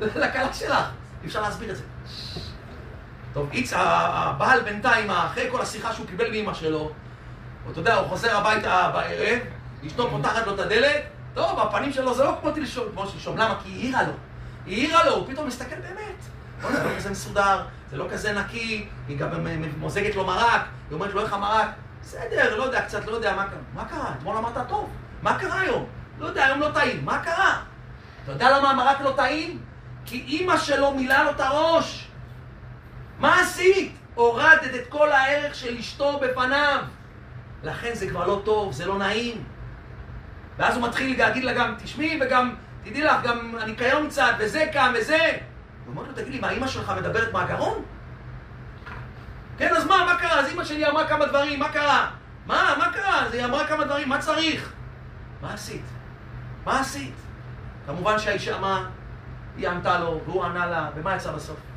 לכלה 0.00 0.52
שלך? 0.52 0.84
אי 1.22 1.26
אפשר 1.26 1.42
להסביר 1.42 1.70
את 1.70 1.76
זה. 1.76 1.82
טוב, 3.32 3.48
איץ, 3.52 3.72
הבעל 3.76 4.60
בינתיים, 4.60 5.10
אחרי 5.10 5.48
כל 5.50 5.60
השיחה 5.60 5.92
שהוא 5.92 6.06
קיבל 6.06 6.30
מאמא 6.30 6.54
שלו, 6.54 6.90
אתה 7.70 7.80
יודע, 7.80 7.94
הוא 7.94 8.08
חוזר 8.08 8.36
הביתה 8.36 8.90
בערב, 8.94 9.38
אשתו 9.86 10.10
פותחת 10.10 10.46
לו 10.46 10.54
את 10.54 10.58
הדלת, 10.58 11.02
טוב, 11.34 11.60
הפנים 11.60 11.92
שלו 11.92 12.14
זה 12.14 12.24
לא 12.24 12.36
כמו 12.40 12.50
תלשום, 12.50 12.84
כמו 12.92 13.06
שלשום, 13.06 13.36
למה? 13.36 13.58
כי 13.62 13.68
היא 13.68 13.82
העירה 13.82 14.02
לו. 14.02 14.12
היא 14.66 14.86
העירה 14.86 15.04
לו, 15.04 15.14
הוא 15.14 15.26
פתאום 15.28 15.46
מסתכל 15.46 15.76
באמת. 15.76 16.72
זה 16.72 16.84
לא 16.84 16.96
כזה 16.96 17.10
מסודר, 17.10 17.62
זה 17.90 17.96
לא 17.96 18.06
כזה 18.12 18.32
נקי, 18.32 18.88
היא 19.08 19.18
גם 19.18 19.28
מוזגת 19.78 20.14
לו 20.14 20.26
מרק, 20.26 20.60
היא 20.90 20.94
אומרת 20.94 21.14
לו 21.14 21.20
איך 21.20 21.32
המרק, 21.32 21.68
בסדר, 22.02 22.56
לא 22.56 22.62
יודע, 22.62 22.82
קצת 22.82 23.06
לא 23.06 23.12
יודע, 23.12 23.36
מה 23.36 23.46
קרה? 23.46 23.58
מה 23.74 23.84
קרה? 23.84 24.14
אתמול 24.18 24.36
אמרת 24.36 24.68
טוב, 24.68 24.90
מה 25.22 25.38
קרה 25.38 25.60
היום? 25.60 25.86
לא 26.18 26.26
יודע, 26.26 26.44
היום 26.44 26.60
לא 26.60 26.68
טעים, 26.74 27.04
מה 27.04 27.18
קרה? 27.18 27.62
אתה 28.24 28.32
יודע 28.32 28.58
למה 28.58 28.70
המרק 28.70 29.00
לא 29.00 29.12
טעים? 29.16 29.58
כי 30.04 30.24
אימא 30.26 30.56
שלו 30.56 30.94
מילאה 30.94 31.24
לו 31.24 31.30
את 31.30 31.40
הראש. 31.40 32.08
מה 33.22 33.40
עשית? 33.40 33.96
הורדת 34.14 34.74
את 34.74 34.88
כל 34.88 35.12
הערך 35.12 35.54
של 35.54 35.78
אשתו 35.78 36.20
בפניו. 36.22 36.78
לכן 37.62 37.94
זה 37.94 38.08
כבר 38.08 38.26
לא 38.26 38.42
טוב, 38.44 38.72
זה 38.72 38.86
לא 38.86 38.98
נעים. 38.98 39.44
ואז 40.58 40.76
הוא 40.76 40.88
מתחיל 40.88 41.18
להגיד 41.18 41.44
לה 41.44 41.52
גם, 41.52 41.74
תשמעי, 41.82 42.18
וגם, 42.22 42.54
תדעי 42.84 43.02
לך, 43.02 43.22
גם 43.22 43.54
הניקיון 43.60 44.08
קצת, 44.08 44.32
וזה 44.38 44.66
כאן, 44.72 44.92
וזה. 44.96 45.18
הוא 45.84 45.94
אומר 45.94 46.02
לו, 46.02 46.12
תגיד 46.14 46.32
לי, 46.32 46.40
מה, 46.40 46.50
אימא 46.50 46.66
שלך 46.66 46.92
מדברת 46.96 47.32
מהגרון? 47.32 47.82
כן, 49.58 49.74
אז 49.76 49.86
מה, 49.86 50.04
מה 50.04 50.18
קרה? 50.18 50.40
אז 50.40 50.48
אימא 50.48 50.64
שלי 50.64 50.86
אמרה 50.86 51.08
כמה 51.08 51.26
דברים, 51.26 51.58
מה 51.58 51.68
קרה? 51.68 52.10
מה, 52.46 52.74
מה 52.78 52.92
קרה? 52.92 53.26
אז 53.26 53.34
היא 53.34 53.44
אמרה 53.44 53.66
כמה 53.66 53.84
דברים, 53.84 54.08
מה 54.08 54.18
צריך? 54.18 54.72
מה 55.42 55.54
עשית? 55.54 55.84
מה 56.64 56.80
עשית? 56.80 57.14
כמובן 57.86 58.18
שהאישה 58.18 58.56
אמרה, 58.56 58.84
היא 59.56 59.68
ענתה 59.68 59.98
לו, 59.98 60.20
והוא 60.24 60.44
ענה 60.44 60.66
לה, 60.66 60.88
ומה 60.94 61.16
יצא 61.16 61.32
בסוף? 61.32 61.71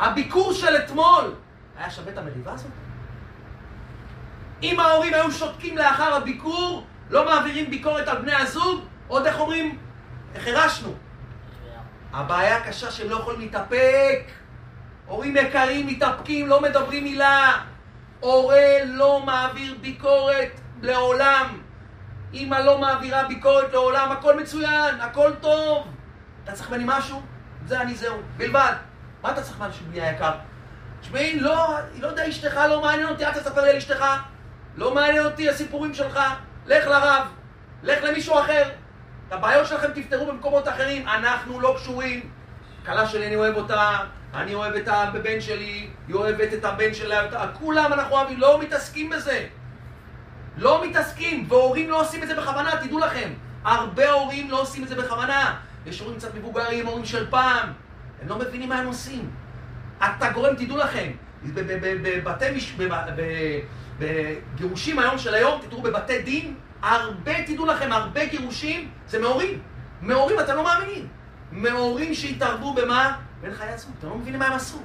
הביקור 0.00 0.52
של 0.52 0.76
אתמול 0.76 1.34
היה 1.78 1.90
שווה 1.90 2.12
את 2.12 2.18
המריבה 2.18 2.52
הזאת? 2.52 2.70
אם 4.62 4.80
ההורים 4.80 5.14
היו 5.14 5.32
שותקים 5.32 5.78
לאחר 5.78 6.14
הביקור, 6.14 6.86
לא 7.10 7.24
מעבירים 7.24 7.70
ביקורת 7.70 8.08
על 8.08 8.18
בני 8.18 8.34
הזוג, 8.34 8.84
עוד 9.08 9.26
איך 9.26 9.40
אומרים, 9.40 9.78
איך 10.34 10.46
הרשנו. 10.46 10.94
הבעיה 12.12 12.56
הקשה 12.56 12.90
שהם 12.90 13.10
לא 13.10 13.16
יכולים 13.16 13.40
להתאפק. 13.40 14.20
הורים 15.06 15.36
יקרים 15.36 15.86
מתאפקים, 15.86 16.46
לא 16.48 16.60
מדברים 16.60 17.04
מילה. 17.04 17.60
הורה 18.20 18.84
לא 18.84 19.22
מעביר 19.26 19.76
ביקורת 19.80 20.60
לעולם. 20.82 21.60
אמא 22.34 22.54
לא 22.54 22.78
מעבירה 22.78 23.24
ביקורת 23.24 23.72
לעולם, 23.72 24.12
הכל 24.12 24.40
מצוין, 24.40 25.00
הכל 25.00 25.32
טוב. 25.40 25.86
אתה 26.44 26.52
צריך 26.52 26.70
ממני 26.70 26.84
משהו? 26.86 27.22
זה 27.66 27.80
אני 27.80 27.94
זהו, 27.94 28.16
בלבד. 28.36 28.72
מה 29.24 29.32
אתה 29.32 29.42
צריך 29.42 29.60
משהו 29.60 29.86
בלי 29.90 30.00
היקר? 30.00 30.32
תשמעי, 31.00 31.40
לא, 31.40 31.68
לא 32.00 32.06
יודע, 32.06 32.28
אשתך 32.28 32.60
לא 32.68 32.80
מעניין 32.80 33.08
אותי, 33.08 33.24
אל 33.24 33.32
תספר 33.32 33.62
לי 33.62 33.70
על 33.70 33.76
אשתך. 33.76 34.04
לא 34.76 34.94
מעניין 34.94 35.24
אותי 35.24 35.48
הסיפורים 35.48 35.94
שלך. 35.94 36.20
לך 36.66 36.86
לרב, 36.86 37.26
לך 37.82 38.04
למישהו 38.04 38.38
אחר. 38.40 38.68
את 39.28 39.32
הבעיות 39.32 39.66
שלכם 39.66 39.88
תפתרו 39.94 40.26
במקומות 40.26 40.68
אחרים, 40.68 41.08
אנחנו 41.08 41.60
לא 41.60 41.74
קשורים. 41.78 42.30
כלה 42.86 43.06
שלי, 43.06 43.26
אני 43.26 43.36
אוהב 43.36 43.56
אותה, 43.56 43.98
אני 44.34 44.54
אוהב 44.54 44.74
את 44.74 44.88
הבן 44.88 45.40
שלי, 45.40 45.88
היא 46.08 46.14
אוהבת 46.14 46.54
את 46.54 46.64
הבן 46.64 46.94
שלה, 46.94 47.50
כולם 47.52 47.92
אנחנו 47.92 48.16
אוהבים, 48.16 48.40
לא 48.40 48.60
מתעסקים 48.60 49.10
בזה. 49.10 49.46
לא 50.56 50.84
מתעסקים, 50.86 51.46
והורים 51.48 51.90
לא 51.90 52.00
עושים 52.00 52.22
את 52.22 52.28
זה 52.28 52.34
בכוונה, 52.34 52.70
תדעו 52.82 52.98
לכם. 52.98 53.32
הרבה 53.64 54.10
הורים 54.10 54.50
לא 54.50 54.60
עושים 54.60 54.82
את 54.82 54.88
זה 54.88 54.94
בכוונה. 54.94 55.56
יש 55.86 56.00
הורים 56.00 56.16
קצת 56.16 56.34
מבוגרים, 56.34 56.86
הורים 56.86 57.04
של 57.04 57.30
פעם. 57.30 57.83
הם 58.24 58.30
לא 58.30 58.38
מבינים 58.38 58.68
מה 58.68 58.78
הם 58.78 58.86
עושים. 58.86 59.30
אתה 59.98 60.30
גורם, 60.32 60.54
תדעו 60.54 60.76
לכם, 60.76 61.10
בבתי 61.44 62.44
מש... 62.56 62.76
בגירושים 63.98 64.98
היום 64.98 65.18
של 65.18 65.34
היום, 65.34 65.60
תראו 65.70 65.82
בבתי 65.82 66.22
דין, 66.22 66.54
הרבה, 66.82 67.42
תדעו 67.46 67.66
לכם, 67.66 67.92
הרבה 67.92 68.26
גירושים 68.26 68.90
זה 69.08 69.18
מהורים. 69.18 69.62
מהורים, 70.00 70.40
אתם 70.40 70.56
לא 70.56 70.64
מאמינים. 70.64 71.08
מהורים 71.52 72.14
שהתערבו 72.14 72.74
במה? 72.74 73.16
בין 73.40 73.54
חיי 73.54 73.68
עצמם. 73.68 73.92
אתם 73.98 74.08
לא 74.08 74.16
מבינים 74.16 74.40
מה 74.40 74.46
הם 74.46 74.52
עשו. 74.52 74.78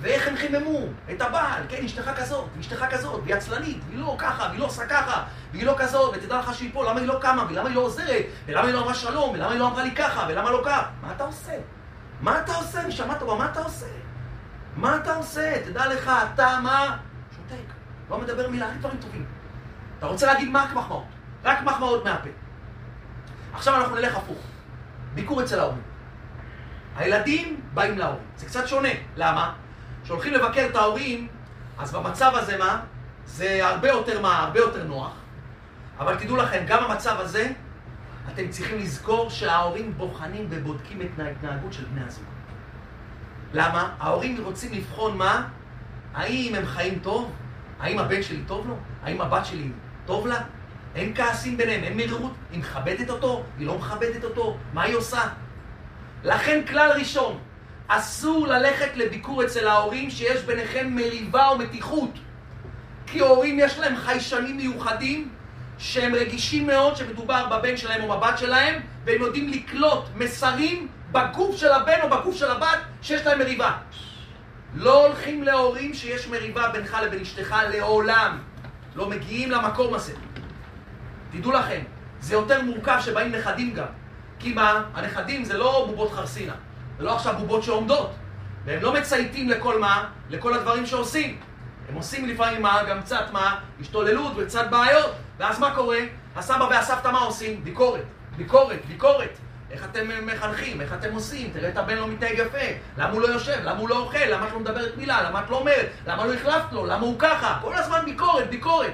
ואיך 0.00 0.28
הם 0.28 0.36
חיממו 0.36 0.80
את 1.10 1.20
הבעל, 1.20 1.62
כן, 1.68 1.84
אשתך 1.84 2.10
כזאת, 2.16 2.44
ואשתך 2.56 2.84
כזאת, 2.90 3.20
והיא 3.24 3.34
עצלנית, 3.34 3.78
והיא 3.88 4.00
לא 4.00 4.16
ככה, 4.18 4.46
והיא 4.48 4.60
לא 4.60 4.64
עושה 4.64 4.86
ככה, 4.86 5.22
והיא 5.52 5.66
לא 5.66 5.74
כזאת, 5.78 6.14
ותדע 6.16 6.38
לך 6.38 6.54
שהיא 6.54 6.70
פה, 6.72 6.90
למה 6.90 7.00
היא 7.00 7.08
לא 7.08 7.18
קמה, 7.20 7.46
ולמה 7.50 7.68
היא 7.68 7.76
לא 7.76 7.80
עוזרת, 7.80 8.24
ולמה 8.46 8.66
היא 8.66 8.74
לא 8.74 8.80
אמרה 8.80 8.94
שלום, 8.94 9.30
ולמה 9.34 9.50
היא 9.50 9.60
לא 9.60 9.66
אמרה 9.66 9.84
לי 9.84 9.90
ככה, 9.90 10.26
ולמה 10.28 10.50
לא 10.50 10.62
ככה. 10.64 10.82
מה 11.02 11.12
אתה 11.16 11.24
עושה? 11.24 11.52
מה 12.24 12.40
אתה 12.40 12.54
עושה? 12.54 12.86
נשמה 12.86 13.14
טובה, 13.18 13.34
מה 13.34 13.50
אתה 13.52 13.60
עושה? 13.60 13.86
מה 14.76 14.96
אתה 14.96 15.14
עושה? 15.14 15.62
תדע 15.64 15.86
לך, 15.86 16.10
אתה 16.34 16.58
מה? 16.62 16.96
שותק. 17.36 17.72
לא 18.10 18.18
מדבר 18.18 18.50
מילה, 18.50 18.66
רק 18.66 18.76
דברים 18.78 18.96
טובים. 18.96 19.26
אתה 19.98 20.06
רוצה 20.06 20.26
להגיד? 20.26 20.56
רק 20.56 20.72
מחמאות. 20.72 21.04
רק 21.44 21.62
מחמאות 21.62 22.04
מהפה. 22.04 22.28
עכשיו 23.52 23.76
אנחנו 23.76 23.96
נלך 23.96 24.16
הפוך. 24.16 24.38
ביקור 25.14 25.42
אצל 25.42 25.60
ההורים. 25.60 25.82
הילדים 26.96 27.60
באים 27.74 27.98
להורים. 27.98 28.24
זה 28.36 28.46
קצת 28.46 28.68
שונה. 28.68 28.88
למה? 29.16 29.54
כשהולכים 30.04 30.34
לבקר 30.34 30.66
את 30.70 30.76
ההורים, 30.76 31.28
אז 31.78 31.92
במצב 31.92 32.32
הזה 32.34 32.56
מה? 32.58 32.80
זה 33.26 33.66
הרבה 33.66 33.88
יותר 33.88 34.20
מה? 34.20 34.38
הרבה 34.38 34.60
יותר 34.60 34.84
נוח. 34.84 35.12
אבל 35.98 36.16
תדעו 36.16 36.36
לכם, 36.36 36.64
גם 36.66 36.84
במצב 36.84 37.20
הזה, 37.20 37.52
אתם 38.32 38.48
צריכים 38.48 38.78
לזכור 38.78 39.30
שההורים 39.30 39.94
בוחנים 39.96 40.46
ובודקים 40.50 41.02
את 41.02 41.20
ההתנהגות 41.20 41.72
של 41.72 41.84
בני 41.84 42.04
הזוג. 42.04 42.24
למה? 43.54 43.94
ההורים 44.00 44.44
רוצים 44.44 44.72
לבחון 44.72 45.18
מה? 45.18 45.48
האם 46.14 46.54
הם 46.54 46.66
חיים 46.66 46.98
טוב? 46.98 47.32
האם 47.80 47.98
הבן 47.98 48.22
שלי 48.22 48.42
טוב 48.46 48.68
לו? 48.68 48.76
האם 49.02 49.20
הבת 49.20 49.46
שלי 49.46 49.68
טוב 50.06 50.26
לה? 50.26 50.40
אין 50.94 51.14
כעסים 51.14 51.56
ביניהם, 51.56 51.84
אין 51.84 51.96
מרירות. 51.96 52.32
היא 52.50 52.58
מכבדת 52.58 53.10
אותו? 53.10 53.42
היא 53.58 53.66
לא 53.66 53.78
מכבדת 53.78 54.24
אותו? 54.24 54.56
מה 54.72 54.82
היא 54.82 54.94
עושה? 54.94 55.22
לכן 56.24 56.66
כלל 56.66 56.90
ראשון, 56.98 57.38
אסור 57.88 58.46
ללכת 58.46 58.96
לביקור 58.96 59.44
אצל 59.44 59.68
ההורים 59.68 60.10
שיש 60.10 60.42
ביניכם 60.42 60.90
מריבה 60.90 61.48
או 61.48 61.58
מתיחות. 61.58 62.10
כי 63.06 63.20
הורים 63.20 63.58
יש 63.58 63.78
להם 63.78 63.96
חיישנים 63.96 64.56
מיוחדים 64.56 65.28
שהם 65.78 66.14
רגישים 66.14 66.66
מאוד 66.66 66.96
שמדובר 66.96 67.46
בבן 67.50 67.76
שלהם 67.76 68.02
או 68.02 68.08
בבת 68.08 68.38
שלהם 68.38 68.80
והם 69.04 69.20
יודעים 69.20 69.48
לקלוט 69.48 70.04
מסרים 70.16 70.88
בגוף 71.12 71.56
של 71.56 71.72
הבן 71.72 71.98
או 72.02 72.10
בגוף 72.10 72.36
של 72.36 72.50
הבת 72.50 72.78
שיש 73.02 73.26
להם 73.26 73.38
מריבה. 73.38 73.72
לא 74.74 75.06
הולכים 75.06 75.42
להורים 75.42 75.94
שיש 75.94 76.28
מריבה 76.28 76.68
בינך 76.68 76.96
לבין 77.02 77.20
אשתך 77.20 77.56
לעולם. 77.72 78.38
לא 78.94 79.08
מגיעים 79.08 79.50
למקום 79.50 79.94
הזה. 79.94 80.12
תדעו 81.32 81.52
לכם, 81.52 81.80
זה 82.20 82.34
יותר 82.34 82.62
מורכב 82.62 82.98
שבאים 83.00 83.32
נכדים 83.32 83.74
גם. 83.74 83.86
כי 84.38 84.52
מה? 84.52 84.84
הנכדים 84.94 85.44
זה 85.44 85.58
לא 85.58 85.84
בובות 85.86 86.12
חרסינה. 86.12 86.54
זה 86.98 87.04
לא 87.04 87.14
עכשיו 87.14 87.34
בובות 87.38 87.62
שעומדות. 87.62 88.10
והם 88.64 88.82
לא 88.82 88.94
מצייתים 88.94 89.48
לכל 89.48 89.80
מה? 89.80 90.08
לכל 90.30 90.54
הדברים 90.54 90.86
שעושים. 90.86 91.40
הם 91.88 91.94
עושים 91.94 92.28
לפעמים 92.28 92.62
מה? 92.62 92.82
גם 92.88 93.02
קצת 93.02 93.24
מה? 93.32 93.60
השתוללות 93.80 94.32
וקצת 94.36 94.70
בעיות. 94.70 95.10
ואז 95.38 95.58
מה 95.58 95.74
קורה? 95.74 95.98
הסבא 96.36 96.64
והסבתא 96.70 97.08
מה 97.08 97.18
עושים? 97.18 97.64
ביקורת. 97.64 98.04
ביקורת, 98.36 98.84
ביקורת. 98.88 99.38
איך 99.70 99.84
אתם 99.84 100.26
מחנכים, 100.26 100.80
איך 100.80 100.92
אתם 100.92 101.14
עושים, 101.14 101.50
תראה 101.52 101.68
את 101.68 101.76
הבן 101.76 101.96
לא 101.96 102.08
מתנהג 102.08 102.38
יפה, 102.38 102.58
למה 102.96 103.12
הוא 103.12 103.20
לא 103.20 103.26
יושב, 103.26 103.60
למה 103.62 103.78
הוא 103.78 103.88
לא 103.88 103.98
אוכל, 103.98 104.24
למה 104.30 104.48
את 104.48 104.52
לא 104.52 104.60
מדברת 104.60 104.96
מילה, 104.96 105.22
למה 105.22 105.40
את 105.40 105.50
לא 105.50 105.56
אומרת, 105.56 105.86
למה 106.06 106.26
לא 106.26 106.34
החלפת 106.34 106.72
לו, 106.72 106.86
למה 106.86 107.06
הוא 107.06 107.16
ככה, 107.18 107.58
כל 107.62 107.74
הזמן 107.74 108.00
ביקורת, 108.04 108.50
ביקורת. 108.50 108.92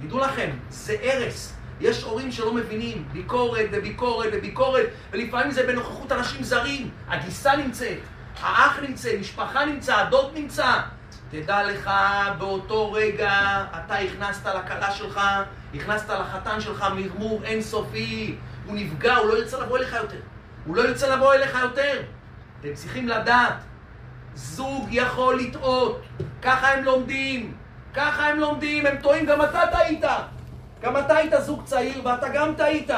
תדעו 0.00 0.18
לכם, 0.18 0.50
זה 0.70 0.96
הרס. 1.02 1.52
יש 1.80 2.02
הורים 2.02 2.32
שלא 2.32 2.54
מבינים, 2.54 3.08
ביקורת 3.12 3.66
וביקורת 3.72 4.28
וביקורת, 4.32 4.86
ולפעמים 5.12 5.50
זה 5.50 5.66
בנוכחות 5.66 6.12
אנשים 6.12 6.42
זרים, 6.42 6.90
הגיסה 7.08 7.56
נמצאת, 7.56 7.98
האח 8.40 8.78
נמצא, 8.88 9.10
משפחה 9.20 9.64
נמצא, 9.64 9.96
הדוד 9.96 10.30
נמצא. 10.34 10.80
תדע 11.30 11.62
לך, 11.62 11.90
באותו 12.38 12.92
רגע 12.92 13.64
אתה 13.70 13.94
הכנסת 13.94 14.46
לכלה 14.46 14.90
שלך, 14.90 15.20
הכנסת 15.74 16.10
לחתן 16.10 16.60
שלך 16.60 16.86
מרמור 16.96 17.44
אינסופי. 17.44 18.36
הוא 18.66 18.74
נפגע, 18.74 19.16
הוא 19.16 19.28
לא 19.28 19.38
ירצה 19.38 19.60
לבוא 19.60 19.78
אליך 19.78 19.92
יותר. 19.92 20.20
הוא 20.66 20.76
לא 20.76 20.82
ירצה 20.82 21.16
לבוא 21.16 21.34
אליך 21.34 21.58
יותר. 21.62 22.02
אתם 22.60 22.74
צריכים 22.74 23.08
לדעת, 23.08 23.54
זוג 24.34 24.88
יכול 24.90 25.40
לטעות, 25.40 26.02
ככה 26.42 26.72
הם 26.72 26.84
לומדים, 26.84 27.54
ככה 27.94 28.28
הם 28.28 28.38
לומדים, 28.38 28.86
הם 28.86 28.96
טועים, 29.02 29.26
גם 29.26 29.42
אתה 29.42 29.60
טעית. 29.72 30.04
גם 30.82 30.96
אתה 30.96 31.16
היית 31.16 31.32
זוג 31.40 31.64
צעיר 31.64 32.06
ואתה 32.06 32.28
גם 32.28 32.54
טעית. 32.56 32.90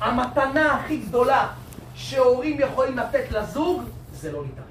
המתנה 0.00 0.74
הכי 0.74 0.96
גדולה 0.96 1.48
שהורים 1.94 2.60
יכולים 2.60 2.98
לתת 2.98 3.30
לזוג 3.30 3.82
זה 4.12 4.32
לא 4.32 4.42
להתערב. 4.42 4.63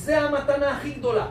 זה 0.00 0.20
המתנה 0.20 0.76
הכי 0.76 0.90
גדולה. 0.90 1.26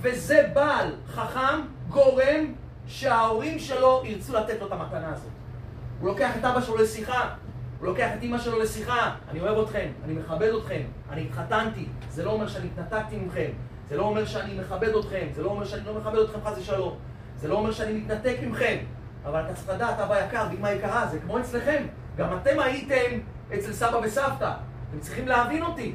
וזה 0.00 0.50
בעל 0.54 0.94
חכם 1.06 1.60
גורם 1.88 2.54
שההורים 2.86 3.58
שלו 3.58 4.02
ירצו 4.04 4.32
לתת 4.32 4.60
לו 4.60 4.66
את 4.66 4.72
המתנה 4.72 5.12
הזאת. 5.12 5.30
הוא 6.00 6.08
לוקח 6.08 6.36
את 6.36 6.44
אבא 6.44 6.60
שלו 6.60 6.76
לשיחה, 6.76 7.34
הוא 7.78 7.86
לוקח 7.86 8.08
את 8.18 8.22
אמא 8.22 8.38
שלו 8.38 8.58
לשיחה, 8.58 9.14
אני 9.30 9.40
אוהב 9.40 9.58
אתכם, 9.58 9.88
אני 10.04 10.12
מכבד 10.12 10.50
אתכם, 10.58 10.82
אני 11.10 11.22
התחתנתי, 11.22 11.86
זה 12.10 12.24
לא 12.24 12.30
אומר 12.30 12.48
שאני 12.48 12.66
התנתקתי 12.66 13.16
מכם, 13.16 13.50
זה 13.88 13.96
לא 13.96 14.02
אומר 14.02 14.24
שאני 14.24 14.58
מכבד 14.58 14.94
אתכם, 14.94 15.26
זה 15.34 15.42
לא 15.42 15.50
אומר 15.50 15.64
שאני 15.64 15.86
לא 15.86 15.94
מכבד 15.94 16.18
אתכם 16.18 16.38
חס 16.44 16.58
ושלום, 16.58 16.98
זה 17.36 17.48
לא 17.48 17.54
אומר 17.54 17.72
שאני 17.72 17.92
מתנתק 17.92 18.36
מכם, 18.46 18.76
אבל 19.24 19.40
אתה 19.40 19.54
צריך 19.54 19.68
לדעת, 19.68 20.00
אבא 20.00 20.26
יקר 20.26 20.46
ואמא 20.50 20.68
יקרה, 20.68 21.06
זה 21.06 21.18
כמו 21.18 21.38
אצלכם, 21.38 21.86
גם 22.16 22.36
אתם 22.36 22.60
הייתם 22.60 23.18
אצל 23.54 23.72
סבא 23.72 23.96
וסבתא, 24.02 24.52
אתם 24.90 25.00
צריכים 25.00 25.28
להבין 25.28 25.62
אותי. 25.62 25.94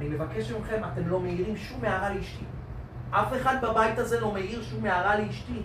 אני 0.00 0.08
מבקש 0.08 0.50
מכם, 0.50 0.82
אתם 0.92 1.08
לא 1.08 1.20
מעירים 1.20 1.56
שום 1.56 1.84
הערה 1.84 2.14
לאשתי. 2.14 2.44
אף 3.10 3.32
אחד 3.40 3.56
בבית 3.62 3.98
הזה 3.98 4.20
לא 4.20 4.30
מעיר 4.30 4.62
שום 4.62 4.84
הערה 4.84 5.16
לאשתי. 5.16 5.62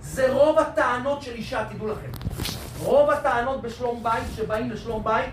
זה 0.00 0.32
רוב 0.32 0.58
הטענות 0.58 1.22
של 1.22 1.32
אישה, 1.32 1.64
תדעו 1.68 1.88
לכם. 1.88 2.10
רוב 2.78 3.10
הטענות 3.10 3.62
בשלום 3.62 4.02
בית, 4.02 4.24
שבאים 4.36 4.70
לשלום 4.70 5.04
בית, 5.04 5.30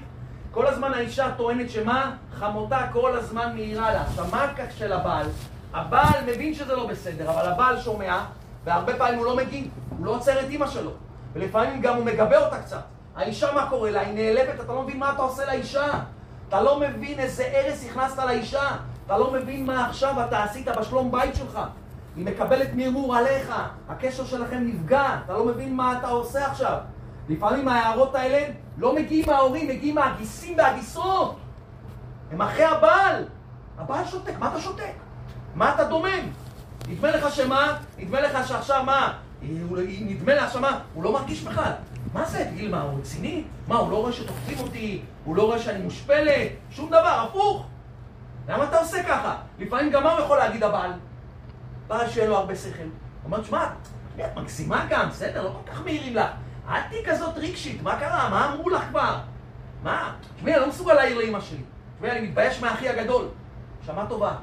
כל 0.52 0.68
הזמן 0.68 0.94
האישה 0.94 1.32
טוענת 1.38 1.70
שמה? 1.70 2.16
חמותה 2.34 2.88
כל 2.94 3.18
הזמן 3.18 3.56
מעירה 3.56 3.94
לה. 3.94 4.02
עכשיו, 4.02 4.26
מה 4.32 4.44
הכך 4.44 4.78
של 4.78 4.94
הבעל? 4.94 5.26
הבעל 5.74 6.24
מבין 6.28 6.54
שזה 6.54 6.76
לא 6.76 6.88
בסדר, 6.88 7.30
אבל 7.30 7.52
הבעל 7.52 7.80
שומע, 7.82 8.26
והרבה 8.64 8.98
פעמים 8.98 9.20
הוא 9.20 9.26
לא 9.26 9.36
מגיב, 9.36 9.68
הוא 9.98 10.06
לא 10.06 10.12
עוצר 10.12 10.40
את 10.40 10.50
אימא 10.50 10.68
שלו. 10.68 10.92
ולפעמים 11.34 11.82
גם 11.82 11.96
הוא 11.96 12.06
מגבה 12.06 12.46
אותה 12.46 12.60
קצת. 12.60 12.82
האישה, 13.16 13.54
מה 13.54 13.70
קורה 13.70 13.92
לה? 13.92 14.02
היא 14.02 14.14
נעלבת, 14.14 14.60
אתה 14.60 14.74
לא 14.74 14.82
מבין 14.82 15.00
מה 15.00 15.12
אתה 15.14 15.22
עושה 15.22 15.46
לאישה. 15.46 16.00
אתה 16.48 16.62
לא 16.62 16.80
מבין 16.80 17.20
איזה 17.20 17.52
הרס 17.54 17.86
הכנסת 17.86 18.20
לאישה. 18.20 18.70
אתה 19.06 19.18
לא 19.18 19.32
מבין 19.32 19.66
מה 19.66 19.88
עכשיו 19.90 20.26
אתה 20.28 20.44
עשית 20.44 20.68
בשלום 20.68 21.12
בית 21.12 21.36
שלך. 21.36 21.60
היא 22.16 22.26
מקבלת 22.26 22.70
מרמור 22.74 23.16
עליך, 23.16 23.54
הקשר 23.90 24.26
שלכם 24.26 24.68
נפגע, 24.68 25.18
אתה 25.26 25.34
לא 25.34 25.46
מבין 25.46 25.76
מה 25.76 25.98
אתה 26.00 26.08
עושה 26.08 26.46
עכשיו. 26.46 26.78
לפעמים 27.30 27.68
ההערות 27.68 28.16
האלה 28.16 28.54
לא 28.78 28.96
מגיעים 28.96 29.26
מההורים, 29.28 29.68
מגיעים 29.68 29.96
מהגיסים 29.96 30.58
והגיסות. 30.58 31.36
הם 32.32 32.42
אחרי 32.42 32.64
הבעל. 32.64 33.24
הבעל 33.78 34.06
שותק, 34.06 34.34
מה 34.40 34.48
אתה 34.52 34.62
שותק? 34.62 34.94
מה 35.56 35.76
אתה 35.76 35.84
דומם? 35.84 36.32
נדמה 36.88 37.12
לך 37.12 37.36
שמה? 37.36 37.78
נדמה 37.98 38.22
לך 38.22 38.48
שעכשיו 38.48 38.84
מה? 38.84 39.14
נדמה 39.42 40.36
לך 40.36 40.54
שמה? 40.54 40.80
הוא 40.94 41.04
לא 41.04 41.14
מרגיש 41.14 41.42
בכלל. 41.42 41.72
מה 42.14 42.26
זה? 42.26 42.46
תגיד, 42.52 42.72
מה, 42.72 42.82
הוא 42.82 43.00
רציני? 43.00 43.44
מה, 43.68 43.76
הוא 43.76 43.92
לא 43.92 43.98
רואה 43.98 44.14
שתוקפים 44.14 44.60
אותי? 44.60 45.02
הוא 45.26 45.36
לא 45.36 45.44
רואה 45.44 45.60
שאני 45.60 45.84
מושפלת? 45.84 46.52
שום 46.72 46.88
דבר, 46.88 47.28
הפוך. 47.30 47.66
למה 48.48 48.64
אתה 48.64 48.80
עושה 48.80 49.04
ככה? 49.04 49.36
לפעמים 49.60 49.92
גם 49.92 50.04
מה 50.04 50.12
הוא 50.12 50.20
יכול 50.20 50.38
להגיד 50.38 50.64
הבעל? 50.64 50.92
בעל 51.88 52.10
שאין 52.10 52.30
לו 52.30 52.38
הרבה 52.38 52.56
שכל. 52.56 52.84
הוא 52.84 52.90
אומר, 53.24 53.44
שמע, 53.44 53.66
את 54.20 54.38
מגזימה 54.38 54.86
גם, 54.90 55.10
בסדר, 55.10 55.44
לא 55.44 55.50
כל 55.50 55.72
כך 55.72 55.84
מעירים 55.84 56.16
לה. 56.16 56.32
אל 56.70 56.82
תהיי 56.90 57.06
כזאת 57.06 57.38
רגשית, 57.38 57.82
מה 57.82 58.00
קרה? 58.00 58.30
מה 58.30 58.54
אמרו 58.54 58.70
לך 58.70 58.84
כבר? 58.90 59.18
מה? 59.84 60.14
תשמעי, 60.36 60.54
אני 60.54 60.62
לא 60.62 60.70
מסוגל 60.70 60.94
להעיר 60.94 61.18
לאמא 61.18 61.40
שלי. 61.42 61.64
תשמעי, 61.96 62.12
אני 62.12 62.28
מתבייש 62.28 62.62
מהאחי 62.62 62.90
הגדול. 62.90 63.28
שמע 63.86 64.06
טובה. 64.06 64.36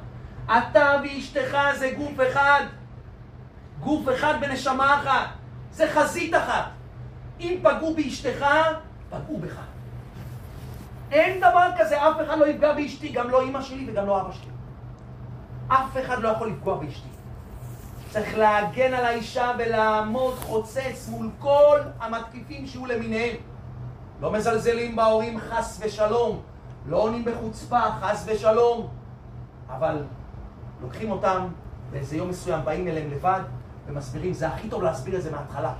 אתה 0.46 0.96
ואשתך 1.02 1.58
זה 1.78 1.92
גוף 1.96 2.12
אחד. 2.28 2.64
גוף 3.80 4.08
אחד 4.14 4.34
בנשמה 4.40 4.94
אחת. 4.94 5.28
זה 5.70 5.90
חזית 5.94 6.34
אחת. 6.34 6.64
אם 7.40 7.58
פגעו 7.62 7.94
באשתך, 7.94 8.46
פגעו 9.10 9.38
בך. 9.38 9.60
אין 11.12 11.40
דבר 11.40 11.68
כזה, 11.78 12.08
אף 12.08 12.16
אחד 12.26 12.38
לא 12.38 12.46
יפגע 12.46 12.72
באשתי, 12.72 13.08
גם 13.08 13.30
לא 13.30 13.44
אמא 13.44 13.62
שלי 13.62 13.90
וגם 13.90 14.06
לא 14.06 14.20
אבא 14.20 14.32
שלי. 14.32 14.50
אף 15.68 15.96
אחד 16.04 16.22
לא 16.22 16.28
יכול 16.28 16.48
לפגוע 16.48 16.76
באשתי. 16.76 17.08
צריך 18.10 18.38
להגן 18.38 18.94
על 18.94 19.04
האישה 19.04 19.52
ולעמוד 19.58 20.34
חוצץ 20.34 21.08
מול 21.08 21.30
כל 21.38 21.78
המתקיפים 22.00 22.66
שיהיו 22.66 22.86
למיניהם. 22.86 23.36
לא 24.20 24.32
מזלזלים 24.32 24.96
בהורים 24.96 25.40
חס 25.40 25.80
ושלום, 25.82 26.42
לא 26.86 26.96
עונים 26.96 27.24
בחוצפה 27.24 27.80
חס 28.00 28.24
ושלום, 28.26 28.88
אבל 29.68 30.02
לוקחים 30.82 31.10
אותם 31.10 31.46
באיזה 31.90 32.16
יום 32.16 32.28
מסוים, 32.28 32.64
באים 32.64 32.88
אליהם 32.88 33.10
לבד 33.10 33.40
ומסבירים, 33.86 34.32
זה 34.32 34.48
הכי 34.48 34.68
טוב 34.68 34.82
להסביר 34.82 35.16
את 35.16 35.22
זה 35.22 35.30
מההתחלה. 35.30 35.72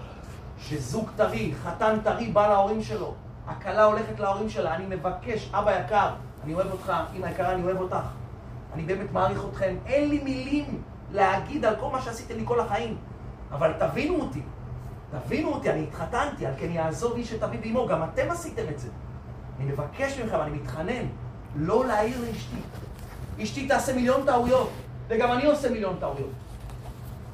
שזוג 0.58 1.10
טרי, 1.16 1.54
חתן 1.62 1.98
טרי 2.04 2.28
בא 2.28 2.48
להורים 2.48 2.82
שלו, 2.82 3.14
הכלה 3.46 3.84
הולכת 3.84 4.20
להורים 4.20 4.48
שלה, 4.48 4.74
אני 4.74 4.96
מבקש, 4.96 5.50
אבא 5.52 5.80
יקר, 5.80 6.10
אני 6.44 6.54
אוהב 6.54 6.72
אותך, 6.72 6.92
אמא 7.16 7.26
יקרה, 7.26 7.52
אני 7.52 7.62
אוהב 7.62 7.80
אותך, 7.80 7.96
אני 8.74 8.82
באמת 8.82 9.12
מעריך 9.12 9.42
אתכם, 9.50 9.76
אין 9.86 10.08
לי 10.08 10.20
מילים 10.24 10.82
להגיד 11.12 11.64
על 11.64 11.76
כל 11.80 11.90
מה 11.92 12.02
שעשיתם 12.02 12.36
לי 12.36 12.42
כל 12.44 12.60
החיים. 12.60 12.96
אבל 13.52 13.72
תבינו 13.78 14.20
אותי, 14.20 14.42
תבינו 15.10 15.48
אותי, 15.48 15.70
אני 15.70 15.82
התחתנתי, 15.82 16.46
על 16.46 16.52
כן 16.58 16.70
יעזוב 16.70 17.14
איש 17.16 17.32
את 17.32 17.42
אביו 17.42 17.60
ואמו, 17.62 17.86
גם 17.86 18.04
אתם 18.04 18.30
עשיתם 18.30 18.62
את 18.70 18.78
זה. 18.78 18.88
אני 19.58 19.72
מבקש 19.72 20.18
מכם, 20.18 20.40
אני 20.40 20.50
מתחנן, 20.50 21.06
לא 21.56 21.86
להעיר 21.86 22.20
לאשתי. 22.20 22.56
אשתי 23.42 23.68
תעשה 23.68 23.94
מיליון 23.94 24.26
טעויות, 24.26 24.70
וגם 25.08 25.32
אני 25.32 25.46
עושה 25.46 25.70
מיליון 25.70 25.96
טעויות. 26.00 26.30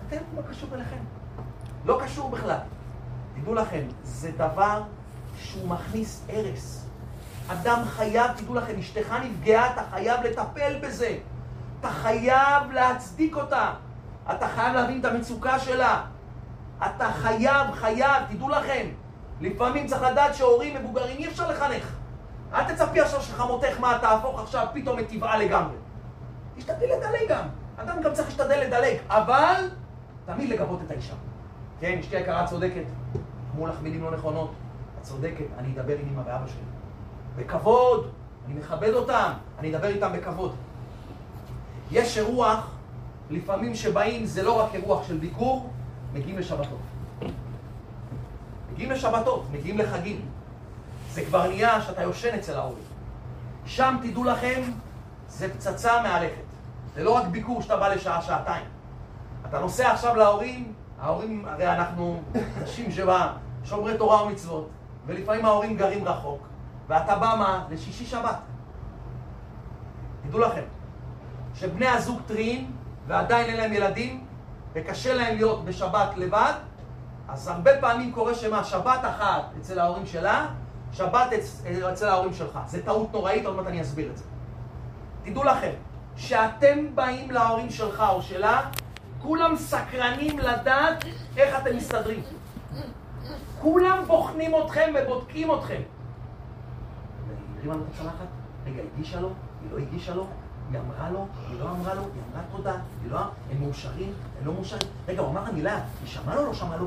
אתם 0.09 0.17
לא 0.37 0.43
קשור 0.51 0.69
אליכם. 0.75 0.97
לא 1.85 2.01
קשור 2.05 2.31
בכלל. 2.31 2.59
תדעו 3.35 3.55
לכם, 3.55 3.83
זה 4.03 4.31
דבר 4.37 4.83
שהוא 5.37 5.69
מכניס 5.69 6.27
הרס. 6.29 6.87
אדם 7.49 7.83
חייב, 7.85 8.33
תדעו 8.37 8.55
לכם, 8.55 8.79
אשתך 8.79 9.15
נפגעה, 9.25 9.73
אתה 9.73 9.83
חייב 9.91 10.21
לטפל 10.23 10.79
בזה. 10.83 11.17
אתה 11.81 11.91
חייב 11.91 12.71
להצדיק 12.73 13.37
אותה. 13.37 13.73
אתה 14.31 14.49
חייב 14.49 14.75
להבין 14.75 15.01
את 15.01 15.05
המצוקה 15.05 15.59
שלה. 15.59 16.03
אתה 16.79 17.13
חייב, 17.13 17.73
חייב, 17.73 18.23
תדעו 18.31 18.49
לכם. 18.49 18.87
לפעמים 19.41 19.87
צריך 19.87 20.03
לדעת 20.03 20.35
שהורים 20.35 20.75
מבוגרים 20.75 21.17
אי 21.17 21.29
אפשר 21.29 21.51
לחנך. 21.51 21.95
אל 22.55 22.75
תצפי 22.75 23.01
עכשיו 23.01 23.23
שחמותך 23.23 23.81
מה 23.81 23.99
תהפוך 24.01 24.41
עכשיו 24.41 24.67
פתאום 24.73 24.99
את 24.99 25.09
טבעה 25.09 25.39
לגמרי. 25.39 25.77
תשתדלי 26.57 26.87
לדלג 26.87 27.29
גם. 27.29 27.45
אדם 27.77 28.03
גם 28.03 28.13
צריך 28.13 28.29
להשתדל 28.29 28.61
לדלג, 28.61 28.97
אבל 29.09 29.71
תמיד 30.27 30.51
לגבות 30.51 30.81
את 30.87 30.91
האישה. 30.91 31.15
כן, 31.81 31.99
אשתי 32.01 32.17
היקרה 32.17 32.47
צודקת. 32.47 32.85
אמרו 33.55 33.67
לך 33.67 33.75
מילים 33.83 34.03
לא 34.05 34.11
נכונות. 34.11 34.51
את 34.99 35.05
צודקת, 35.05 35.45
אני 35.59 35.73
אדבר 35.73 35.99
עם 35.99 36.09
אמא 36.13 36.23
ואבא 36.27 36.47
שלי. 36.47 36.61
בכבוד, 37.37 38.11
אני 38.47 38.55
מכבד 38.55 38.93
אותם, 38.95 39.33
אני 39.59 39.77
אדבר 39.77 39.89
איתם 39.89 40.13
בכבוד. 40.13 40.55
יש 41.91 42.19
אירוח, 42.19 42.71
לפעמים 43.31 43.75
שבאים, 43.75 44.27
זה 44.27 44.43
לא 44.43 44.61
רק 44.61 44.75
אירוח 44.75 45.09
של 45.09 45.17
ביקור, 45.17 45.71
מגיעים 46.13 46.39
לשבתות. 46.39 46.79
מגיעים 48.73 48.91
לשבתות, 48.91 49.45
מגיעים 49.53 49.79
לחגים. 49.79 50.21
זה 51.13 51.25
כבר 51.25 51.49
נהיה 51.49 51.83
שאתה 51.83 52.03
יושן 52.03 52.35
אצל 52.35 52.57
ההורים. 52.57 52.85
שם, 53.67 53.97
תדעו 54.03 54.25
לכם, 54.25 54.63
זה 55.29 55.55
פצצה 55.55 56.03
מהלכת. 56.03 56.43
זה 56.95 57.05
לא 57.05 57.11
רק 57.11 57.27
ביקור 57.27 57.63
שאתה 57.63 57.77
בא 57.77 57.89
לשעה, 57.89 58.23
שעתיים. 58.23 58.65
אתה 59.49 59.59
נוסע 59.59 59.93
עכשיו 59.93 60.17
להורים, 60.17 60.73
ההורים, 61.01 61.45
הרי 61.49 61.73
אנחנו 61.73 62.23
אנשים 62.61 62.89
שומרי 63.65 63.99
תורה 63.99 64.23
ומצוות, 64.23 64.69
ולפעמים 65.07 65.45
ההורים 65.45 65.77
גרים 65.77 66.05
רחוק, 66.05 66.41
ואתה 66.89 67.17
בא 67.17 67.35
מה? 67.39 67.65
לשישי 67.71 68.07
שבת. 68.07 68.39
תדעו 70.23 70.41
לכם, 70.41 70.63
שבני 71.55 71.87
הזוג 71.87 72.21
טריים 72.27 72.73
ועדיין 73.07 73.47
אין 73.47 73.57
להם 73.57 73.73
ילדים, 73.73 74.25
וקשה 74.75 75.15
להם 75.15 75.37
להיות 75.37 75.65
בשבת 75.65 76.17
לבד, 76.17 76.53
אז 77.29 77.49
הרבה 77.49 77.71
פעמים 77.81 78.13
קורה 78.13 78.35
שמה, 78.35 78.65
שבת 78.65 79.01
אחת 79.03 79.43
אצל 79.61 79.79
ההורים 79.79 80.07
שלה, 80.07 80.47
שבת 80.93 81.33
אצל 81.93 82.09
ההורים 82.09 82.35
שלך. 82.35 82.59
זה 82.67 82.85
טעות 82.85 83.13
נוראית, 83.13 83.47
עוד 83.47 83.57
מעט 83.57 83.67
אני 83.67 83.83
אסביר 83.83 84.11
את 84.11 84.17
זה. 84.17 84.25
תדעו 85.25 85.45
לכם, 85.45 85.73
שאתם 86.17 86.95
באים 86.95 87.31
להורים 87.31 87.71
שלך 87.71 88.05
או 88.09 88.23
שלה, 88.23 88.63
כולם 89.23 89.57
סקרנים 89.57 90.39
לדעת 90.39 91.05
איך 91.37 91.59
אתם 91.59 91.77
מסתדרים. 91.77 92.23
כולם 93.61 94.05
בוחנים 94.07 94.53
אתכם 94.65 94.93
ובודקים 95.01 95.55
אתכם. 95.55 95.81
הרימה 97.59 97.75
את 97.75 97.81
הצלחת? 97.95 98.27
רגע, 98.67 98.83
הגישה 98.95 99.21
לו? 99.21 99.29
היא 99.63 99.71
לא 99.73 99.79
הגישה 99.79 100.15
לו? 100.15 100.27
היא 100.71 100.81
אמרה 100.81 101.11
לו? 101.11 101.27
היא 101.51 101.61
לא 101.61 101.71
אמרה 101.71 101.95
לו? 101.95 102.01
היא 102.01 102.23
אמרה 102.33 102.43
תודה? 102.57 102.75
היא 103.03 103.11
לא... 103.11 103.19
הם 103.19 103.61
מאושרים? 103.61 104.13
הם 104.41 104.47
לא 104.47 104.53
מאושרים? 104.53 104.83
רגע, 105.09 105.21
הוא 105.21 105.31
אמר 105.31 105.45
לה 105.45 105.53
מילה, 105.53 105.75
היא 105.75 106.09
שמעה 106.09 106.37
לו 106.37 106.47
לא 106.47 106.55
שמעה 106.55 106.77
לו? 106.77 106.87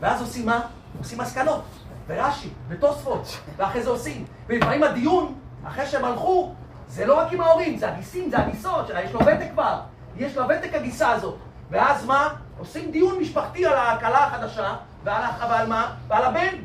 ואז 0.00 0.20
עושים 0.20 0.46
מה? 0.46 0.60
עושים 0.98 1.20
מסקנות. 1.20 1.62
ורש"י, 2.06 2.48
ותוספות, 2.68 3.38
ואחרי 3.56 3.82
זה 3.82 3.90
עושים. 3.90 4.24
ולפעמים 4.46 4.82
הדיון, 4.82 5.34
אחרי 5.64 5.86
שהם 5.86 6.04
הלכו, 6.04 6.54
זה 6.88 7.06
לא 7.06 7.18
רק 7.18 7.32
עם 7.32 7.40
ההורים, 7.40 7.78
זה 7.78 7.92
הגיסים, 7.92 8.30
זה 8.30 8.38
הגיסות, 8.38 8.90
יש 9.04 9.12
לו 9.12 9.20
ותק 9.20 9.48
כבר, 9.52 9.80
יש 10.16 10.36
לה 10.36 10.44
ותק 10.46 10.74
הגיסה 10.74 11.10
הזאת. 11.10 11.36
ואז 11.70 12.06
מה? 12.06 12.28
עושים 12.58 12.90
דיון 12.90 13.18
משפחתי 13.18 13.66
על 13.66 13.76
הכלה 13.76 14.24
החדשה, 14.24 14.74
ועל, 15.04 15.22
ועל 15.40 15.66
מה? 15.66 15.94
ועל 16.08 16.24
הבן. 16.24 16.56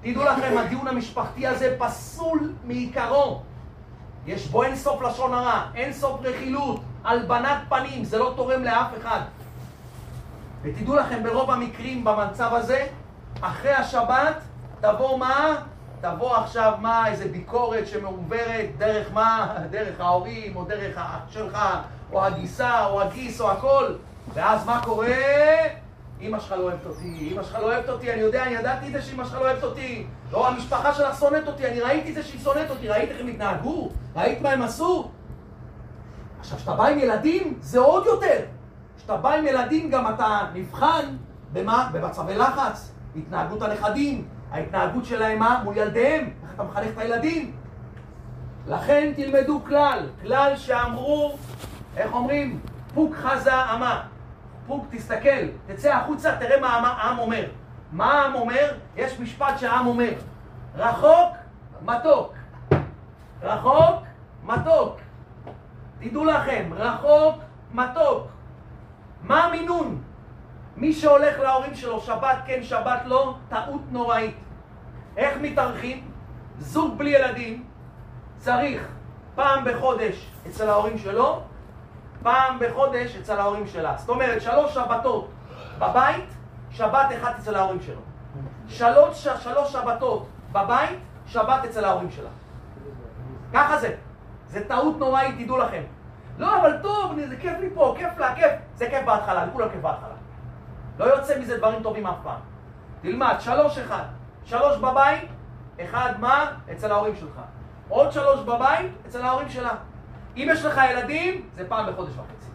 תדעו 0.00 0.24
לכם, 0.24 0.58
הדיון 0.58 0.88
המשפחתי 0.88 1.46
הזה 1.46 1.76
פסול 1.78 2.52
מעיקרו. 2.64 3.42
יש 4.26 4.46
בו 4.46 4.62
אין 4.62 4.76
סוף 4.76 5.02
לשון 5.02 5.34
הרע, 5.34 5.62
אין 5.74 5.92
סוף 5.92 6.20
רכילות, 6.22 6.80
הלבנת 7.04 7.58
פנים, 7.68 8.04
זה 8.04 8.18
לא 8.18 8.32
תורם 8.36 8.64
לאף 8.64 8.88
אחד. 9.00 9.20
ותדעו 10.62 10.96
לכם, 10.96 11.22
ברוב 11.22 11.50
המקרים 11.50 12.04
במצב 12.04 12.54
הזה, 12.54 12.86
אחרי 13.40 13.72
השבת, 13.72 14.36
תבוא 14.80 15.18
מה? 15.18 15.56
תבוא 16.00 16.36
עכשיו 16.36 16.72
מה? 16.80 17.08
איזה 17.08 17.28
ביקורת 17.28 17.86
שמעוברת 17.86 18.68
דרך 18.78 19.12
מה? 19.12 19.54
דרך 19.70 20.00
ההורים, 20.00 20.56
או 20.56 20.64
דרך 20.64 20.98
האח 20.98 21.20
שלך, 21.30 21.58
או 22.12 22.24
הגיסה, 22.24 22.86
או 22.86 23.02
הגיס, 23.02 23.40
או 23.40 23.50
הכל. 23.50 23.94
ואז 24.34 24.66
מה 24.66 24.80
קורה? 24.84 25.06
אמא 26.20 26.40
שלך 26.40 26.52
לא 26.52 26.62
אוהבת 26.62 26.86
אותי, 26.86 27.28
אמא 27.32 27.42
שלך 27.42 27.54
לא 27.54 27.64
אוהבת 27.64 27.88
אותי, 27.88 28.12
אני 28.12 28.20
יודע, 28.20 28.42
אני 28.42 28.54
ידעתי 28.54 28.86
את 28.86 28.92
זה 28.92 29.02
שאמא 29.02 29.24
שלך 29.24 29.34
לא 29.34 29.40
אוהבת 29.40 29.64
אותי. 29.64 30.06
לא, 30.32 30.48
המשפחה 30.48 30.94
שלך 30.94 31.18
שונאת 31.18 31.46
אותי, 31.46 31.66
אני 31.66 31.80
ראיתי 31.80 32.10
את 32.10 32.14
זה 32.14 32.22
שהיא 32.22 32.40
שונאת 32.40 32.70
אותי, 32.70 32.88
ראית 32.88 33.10
איך 33.10 33.20
הם 33.20 33.26
התנהגו? 33.26 33.90
ראית 34.16 34.40
מה 34.40 34.50
הם 34.50 34.62
עשו? 34.62 35.10
עכשיו, 36.40 36.58
כשאתה 36.58 36.74
בא 36.74 36.86
עם 36.86 36.98
ילדים, 36.98 37.58
זה 37.60 37.78
עוד 37.78 38.06
יותר. 38.06 38.40
כשאתה 38.96 39.16
בא 39.16 39.34
עם 39.34 39.46
ילדים 39.46 39.90
גם 39.90 40.14
אתה 40.14 40.40
נבחן 40.54 41.16
במה? 41.52 41.90
במצבי 41.92 42.34
לחץ, 42.34 42.92
התנהגות 43.16 43.62
הנכדים, 43.62 44.28
ההתנהגות 44.50 45.04
שלהם 45.04 45.38
מה? 45.38 45.60
מול 45.64 45.76
ילדיהם, 45.76 46.30
איך 46.42 46.54
אתה 46.54 46.62
מחנך 46.62 46.88
את 46.92 46.98
הילדים. 46.98 47.52
לכן 48.66 49.12
תלמדו 49.16 49.60
כלל, 49.66 50.06
כלל 50.22 50.56
שאמרו, 50.56 51.36
איך 51.98 52.12
אומרים? 52.12 52.60
פוק 52.94 53.14
חזה 53.14 53.54
אמה. 53.54 54.02
פוק, 54.66 54.86
תסתכל, 54.90 55.46
תצא 55.66 55.94
החוצה, 55.94 56.36
תראה 56.36 56.60
מה 56.60 56.68
העם 56.68 57.18
אומר. 57.18 57.44
מה 57.92 58.12
העם 58.12 58.34
אומר? 58.34 58.74
יש 58.96 59.20
משפט 59.20 59.58
שהעם 59.58 59.86
אומר. 59.86 60.12
רחוק, 60.74 61.36
מתוק. 61.82 62.34
רחוק, 63.42 64.02
מתוק. 64.44 64.96
תדעו 66.00 66.24
לכם, 66.24 66.70
רחוק, 66.76 67.42
מתוק. 67.72 68.26
מה 69.22 69.44
המינון? 69.44 70.02
מי 70.76 70.92
שהולך 70.92 71.38
להורים 71.38 71.74
שלו 71.74 72.00
שבת 72.00 72.38
כן, 72.46 72.62
שבת 72.62 73.00
לא, 73.04 73.34
טעות 73.48 73.82
נוראית. 73.90 74.36
איך 75.16 75.38
מתארחים? 75.40 76.10
זוג 76.58 76.98
בלי 76.98 77.10
ילדים 77.10 77.64
צריך 78.38 78.88
פעם 79.34 79.64
בחודש 79.64 80.30
אצל 80.46 80.68
ההורים 80.68 80.98
שלו, 80.98 81.42
פעם 82.22 82.58
בחודש 82.60 83.16
אצל 83.16 83.38
ההורים 83.38 83.66
שלה. 83.66 83.94
זאת 83.96 84.08
אומרת, 84.08 84.42
שלוש 84.42 84.74
שבתות 84.74 85.30
בבית, 85.78 86.24
שבת 86.70 87.06
אחת 87.20 87.38
אצל 87.38 87.54
ההורים 87.54 87.80
שלו. 87.80 88.00
שלוש, 88.68 89.28
שלוש 89.28 89.72
שבתות 89.72 90.26
בבית, 90.52 90.98
שבת 91.26 91.64
אצל 91.64 91.84
ההורים 91.84 92.10
שלה. 92.10 92.28
ככה 93.52 93.78
זה. 93.78 93.94
זה 94.46 94.68
טעות 94.68 94.98
נוראית, 94.98 95.34
תדעו 95.38 95.58
לכם. 95.58 95.82
לא, 96.38 96.60
אבל 96.60 96.78
טוב, 96.82 97.12
זה 97.28 97.36
כיף 97.36 97.58
לי 97.60 97.70
פה, 97.74 97.94
כיף 97.98 98.18
לה, 98.18 98.34
כיף. 98.34 98.52
זה 98.74 98.90
כיף 98.90 99.04
בהתחלה, 99.04 99.46
לכולם 99.46 99.68
כיף 99.68 99.80
בהתחלה. 99.80 100.14
לא 100.98 101.04
יוצא 101.04 101.38
מזה 101.38 101.58
דברים 101.58 101.82
טובים 101.82 102.06
אף 102.06 102.16
פעם. 102.22 102.40
תלמד, 103.02 103.34
שלוש 103.38 103.78
אחד. 103.78 104.02
שלוש 104.44 104.76
בבית, 104.76 105.28
אחד 105.80 106.12
מה? 106.18 106.50
אצל 106.72 106.92
ההורים 106.92 107.16
שלך. 107.16 107.40
עוד 107.88 108.12
שלוש 108.12 108.40
בבית, 108.40 108.92
אצל 109.06 109.22
ההורים 109.22 109.48
שלה. 109.48 109.74
אם 110.38 110.48
יש 110.52 110.64
לך 110.64 110.80
ילדים, 110.90 111.48
זה 111.54 111.68
פעם 111.68 111.92
בחודש 111.92 112.12
וחצי. 112.12 112.50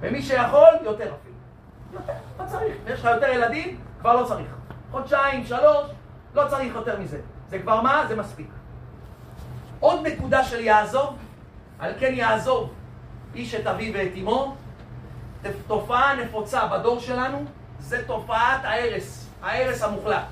ומי 0.00 0.22
שיכול, 0.22 0.68
יותר 0.82 1.04
אפילו. 1.04 1.34
יותר, 1.92 2.12
לא 2.38 2.44
צריך. 2.46 2.76
אם 2.86 2.92
יש 2.92 3.00
לך 3.00 3.04
יותר 3.14 3.28
ילדים, 3.28 3.80
כבר 4.00 4.20
לא 4.20 4.26
צריך. 4.26 4.48
חודשיים, 4.90 5.46
שלוש, 5.46 5.86
לא 6.34 6.48
צריך 6.48 6.74
יותר 6.74 7.00
מזה. 7.00 7.20
זה 7.48 7.58
כבר 7.58 7.80
מה? 7.80 8.04
זה 8.08 8.16
מספיק. 8.16 8.48
עוד 9.80 10.06
נקודה 10.06 10.44
של 10.44 10.60
יעזוב, 10.60 11.16
על 11.78 11.92
כן 11.98 12.12
יעזוב 12.14 12.72
איש 13.34 13.54
את 13.54 13.66
אביו 13.66 13.94
ואת 13.94 14.12
אמו, 14.20 14.56
תופעה 15.66 16.16
נפוצה 16.16 16.66
בדור 16.66 17.00
שלנו, 17.00 17.44
זה 17.78 18.06
תופעת 18.06 18.64
ההרס, 18.64 19.30
ההרס 19.42 19.82
המוחלט. 19.82 20.24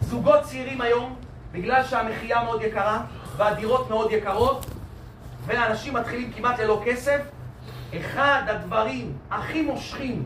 זוגות 0.00 0.42
צעירים 0.42 0.80
היום, 0.80 1.16
בגלל 1.52 1.84
שהמחיה 1.84 2.42
מאוד 2.44 2.62
יקרה 2.62 3.00
והדירות 3.36 3.90
מאוד 3.90 4.12
יקרות, 4.12 4.66
ואנשים 5.48 5.94
מתחילים 5.94 6.32
כמעט 6.32 6.60
ללא 6.60 6.82
כסף, 6.84 7.20
אחד 7.96 8.42
הדברים 8.46 9.16
הכי 9.30 9.62
מושכים 9.62 10.24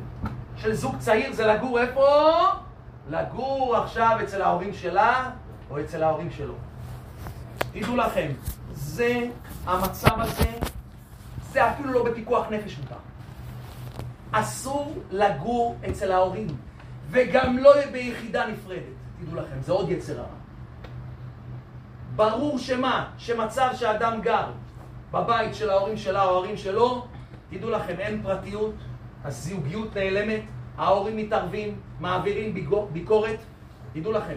של 0.56 0.74
זוג 0.74 0.96
צעיר 0.98 1.32
זה 1.32 1.46
לגור 1.46 1.80
איפה? 1.80 2.06
לגור 3.10 3.76
עכשיו 3.76 4.18
אצל 4.22 4.42
ההורים 4.42 4.74
שלה 4.74 5.30
או 5.70 5.80
אצל 5.80 6.02
ההורים 6.02 6.30
שלו. 6.30 6.54
תדעו 7.72 7.96
לכם, 7.96 8.28
זה, 8.72 9.20
המצב 9.66 10.20
הזה, 10.20 10.50
זה 11.50 11.70
אפילו 11.70 11.92
לא 11.92 12.04
בפיקוח 12.04 12.46
נפש 12.50 12.78
מותר. 12.78 12.94
אסור 14.32 15.02
לגור 15.10 15.76
אצל 15.90 16.12
ההורים, 16.12 16.46
וגם 17.10 17.58
לא 17.58 17.72
ביחידה 17.92 18.46
נפרדת. 18.46 18.82
תדעו 19.20 19.36
לכם, 19.36 19.60
זה 19.60 19.72
עוד 19.72 19.88
יצר 19.88 20.18
הרע. 20.18 20.28
ברור 22.16 22.58
שמה? 22.58 23.10
שמצב 23.18 23.70
שאדם 23.74 24.20
גר 24.20 24.50
בבית 25.12 25.54
של 25.54 25.70
ההורים 25.70 25.96
שלה 25.96 26.24
או 26.24 26.28
ההורים 26.28 26.56
שלו, 26.56 27.06
תדעו 27.50 27.70
לכם, 27.70 27.94
אין 27.98 28.22
פרטיות, 28.22 28.74
הזוגיות 29.24 29.96
נעלמת, 29.96 30.40
ההורים 30.78 31.16
מתערבים, 31.16 31.80
מעבירים 32.00 32.54
ביקורת. 32.92 33.38
תדעו 33.92 34.12
לכם, 34.12 34.36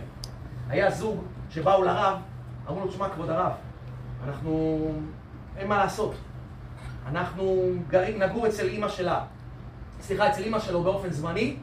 היה 0.69 0.91
זוג 0.91 1.23
שבאו 1.49 1.83
לרב, 1.83 2.17
אמרו 2.69 2.79
לו, 2.79 2.87
תשמע, 2.87 3.09
כבוד 3.09 3.29
הרב, 3.29 3.51
אנחנו, 4.27 4.79
אין 5.57 5.67
מה 5.67 5.77
לעשות. 5.77 6.13
אנחנו 7.07 7.71
גרים, 7.87 8.21
נגור 8.21 8.47
אצל 8.47 8.67
אימא 8.67 8.89
שלה, 8.89 9.21
סליחה, 10.01 10.29
אצל 10.29 10.43
אימא 10.43 10.59
שלו 10.59 10.83
באופן 10.83 11.09
זמני, 11.09 11.57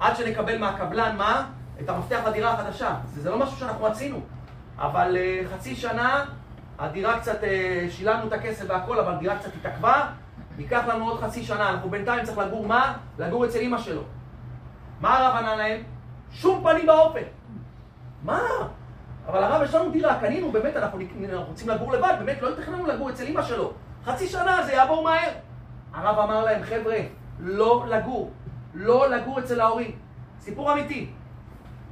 עד 0.00 0.16
שנקבל 0.16 0.58
מהקבלן, 0.58 1.16
מה? 1.16 1.50
את 1.80 1.88
המפתח 1.88 2.20
לדירה 2.26 2.52
החדשה. 2.52 2.94
זה, 3.06 3.22
זה 3.22 3.30
לא 3.30 3.38
משהו 3.38 3.56
שאנחנו 3.56 3.84
רצינו, 3.84 4.20
אבל 4.78 5.16
uh, 5.16 5.54
חצי 5.54 5.76
שנה 5.76 6.24
הדירה 6.78 7.20
קצת, 7.20 7.40
uh, 7.42 7.46
שילמנו 7.90 8.26
את 8.28 8.32
הכסף 8.32 8.64
והכל, 8.68 8.98
אבל 9.00 9.12
הדירה 9.12 9.38
קצת 9.38 9.50
התעכבה, 9.54 10.06
ייקח 10.58 10.86
לנו 10.88 11.08
עוד 11.08 11.20
חצי 11.20 11.42
שנה. 11.42 11.70
אנחנו 11.70 11.90
בינתיים 11.90 12.24
צריך 12.24 12.38
לגור 12.38 12.66
מה? 12.66 12.96
לגור 13.18 13.44
אצל 13.44 13.58
אימא 13.58 13.78
שלו. 13.78 14.02
מה 15.00 15.18
הרב 15.18 15.36
ענה 15.36 15.56
להם? 15.56 15.82
שום 16.30 16.62
פנים 16.62 16.86
באופן. 16.86 17.22
מה? 18.22 18.40
אבל 19.26 19.42
הרב, 19.42 19.62
יש 19.62 19.74
לנו 19.74 19.90
דירה, 19.90 20.20
קנינו, 20.20 20.52
באמת, 20.52 20.76
אנחנו, 20.76 20.98
אנחנו 21.24 21.46
רוצים 21.46 21.68
לגור 21.68 21.92
לבד, 21.92 22.14
באמת, 22.18 22.42
לא 22.42 22.54
תכננו 22.54 22.86
לגור 22.86 23.10
אצל 23.10 23.24
אימא 23.24 23.42
שלו. 23.42 23.72
חצי 24.04 24.26
שנה, 24.26 24.62
זה 24.66 24.72
יעבור 24.72 25.04
מהר. 25.04 25.30
הרב 25.94 26.18
אמר 26.18 26.44
להם, 26.44 26.62
חבר'ה, 26.62 26.98
לא 27.40 27.84
לגור. 27.88 28.32
לא 28.74 29.10
לגור 29.10 29.38
אצל 29.38 29.60
ההורים. 29.60 29.98
סיפור 30.40 30.72
אמיתי. 30.72 31.10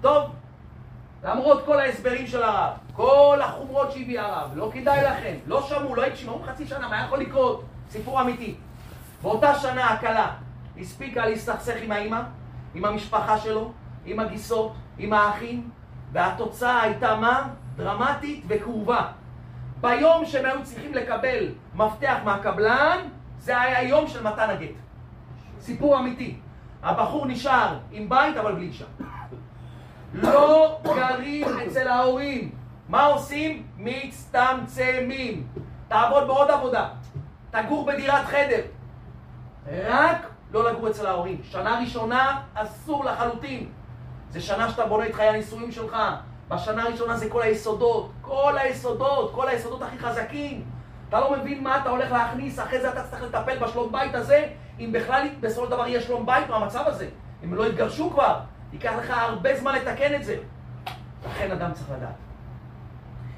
טוב, 0.00 0.30
למרות 1.24 1.64
כל 1.64 1.80
ההסברים 1.80 2.26
של 2.26 2.42
הרב, 2.42 2.72
כל 2.92 3.38
החומרות 3.42 3.92
שהביא 3.92 4.20
הרב, 4.20 4.50
לא 4.54 4.70
כדאי 4.74 5.04
לכם, 5.04 5.34
לא 5.46 5.62
שמעו, 5.62 5.94
לא 5.94 6.04
הקשיבו, 6.04 6.42
חצי 6.46 6.66
שנה, 6.66 6.88
מה 6.88 7.04
יכול 7.06 7.20
לקרות? 7.20 7.64
סיפור 7.90 8.20
אמיתי. 8.20 8.54
באותה 9.22 9.58
שנה 9.58 9.84
הכלה 9.84 10.30
הספיקה 10.80 11.26
להסתכסך 11.26 11.74
עם 11.82 11.92
האימא, 11.92 12.22
עם 12.74 12.84
המשפחה 12.84 13.38
שלו, 13.38 13.72
עם 14.04 14.20
הגיסות, 14.20 14.72
עם 14.98 15.12
האחים, 15.12 15.70
והתוצאה 16.12 16.82
הייתה 16.82 17.16
מה? 17.16 17.48
דרמטית 17.76 18.44
וכאובה. 18.48 19.06
ביום 19.80 20.24
שהם 20.24 20.44
היו 20.44 20.64
צריכים 20.64 20.94
לקבל 20.94 21.48
מפתח 21.74 22.16
מהקבלן, 22.24 22.98
זה 23.38 23.60
היה 23.60 23.88
יום 23.88 24.08
של 24.08 24.22
מתן 24.22 24.50
הגט. 24.50 24.74
סיפור 25.60 25.98
אמיתי. 25.98 26.36
הבחור 26.82 27.26
נשאר 27.26 27.78
עם 27.92 28.08
בית 28.08 28.36
אבל 28.36 28.54
בלי 28.54 28.66
אישה. 28.66 28.84
לא 30.14 30.78
גרים 30.84 31.46
אצל 31.66 31.88
ההורים. 31.88 32.50
מה 32.88 33.04
עושים? 33.04 33.66
מצטמצמים. 33.76 35.46
תעבוד 35.88 36.26
בעוד 36.26 36.50
עבודה. 36.50 36.88
תגור 37.50 37.86
בדירת 37.86 38.24
חדר. 38.24 38.60
רק 39.86 40.26
לא 40.52 40.70
לגור 40.70 40.90
אצל 40.90 41.06
ההורים. 41.06 41.40
שנה 41.42 41.80
ראשונה 41.80 42.40
אסור 42.54 43.04
לחלוטין. 43.04 43.68
זה 44.30 44.40
שנה 44.40 44.70
שאתה 44.70 44.86
בונה 44.86 45.06
את 45.06 45.14
חיי 45.14 45.28
הנישואים 45.28 45.72
שלך. 45.72 45.96
בשנה 46.48 46.82
הראשונה 46.82 47.16
זה 47.16 47.30
כל 47.30 47.42
היסודות. 47.42 48.10
כל 48.20 48.54
היסודות, 48.58 49.32
כל 49.34 49.48
היסודות 49.48 49.82
הכי 49.82 49.98
חזקים. 49.98 50.64
אתה 51.08 51.20
לא 51.20 51.32
מבין 51.36 51.62
מה 51.62 51.76
אתה 51.80 51.90
הולך 51.90 52.12
להכניס, 52.12 52.58
אחרי 52.58 52.80
זה 52.80 52.88
אתה 52.88 53.02
צריך 53.02 53.22
לטפל 53.22 53.58
בשלום 53.58 53.92
בית 53.92 54.14
הזה, 54.14 54.48
אם 54.80 54.90
בכלל 54.92 55.28
בסופו 55.40 55.64
של 55.64 55.70
דבר 55.70 55.86
יהיה 55.86 56.00
שלום 56.00 56.26
בית 56.26 56.48
מהמצב 56.48 56.82
הזה. 56.86 57.08
הם 57.42 57.54
לא 57.54 57.66
יתגרשו 57.66 58.10
כבר, 58.10 58.40
ייקח 58.74 58.92
לך 58.98 59.10
הרבה 59.10 59.56
זמן 59.56 59.74
לתקן 59.74 60.14
את 60.14 60.24
זה. 60.24 60.36
לכן 61.26 61.50
אדם 61.50 61.72
צריך 61.72 61.90
לדעת. 61.90 62.14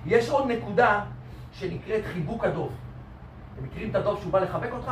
יש 0.07 0.29
עוד 0.29 0.47
נקודה 0.51 1.05
שנקראת 1.53 2.05
חיבוק 2.13 2.45
הדוב. 2.45 2.73
אתם 3.55 3.65
מכירים 3.65 3.91
את 3.91 3.95
הדוב 3.95 4.21
שהוא 4.21 4.33
בא 4.33 4.39
לחבק 4.39 4.73
אותך? 4.73 4.91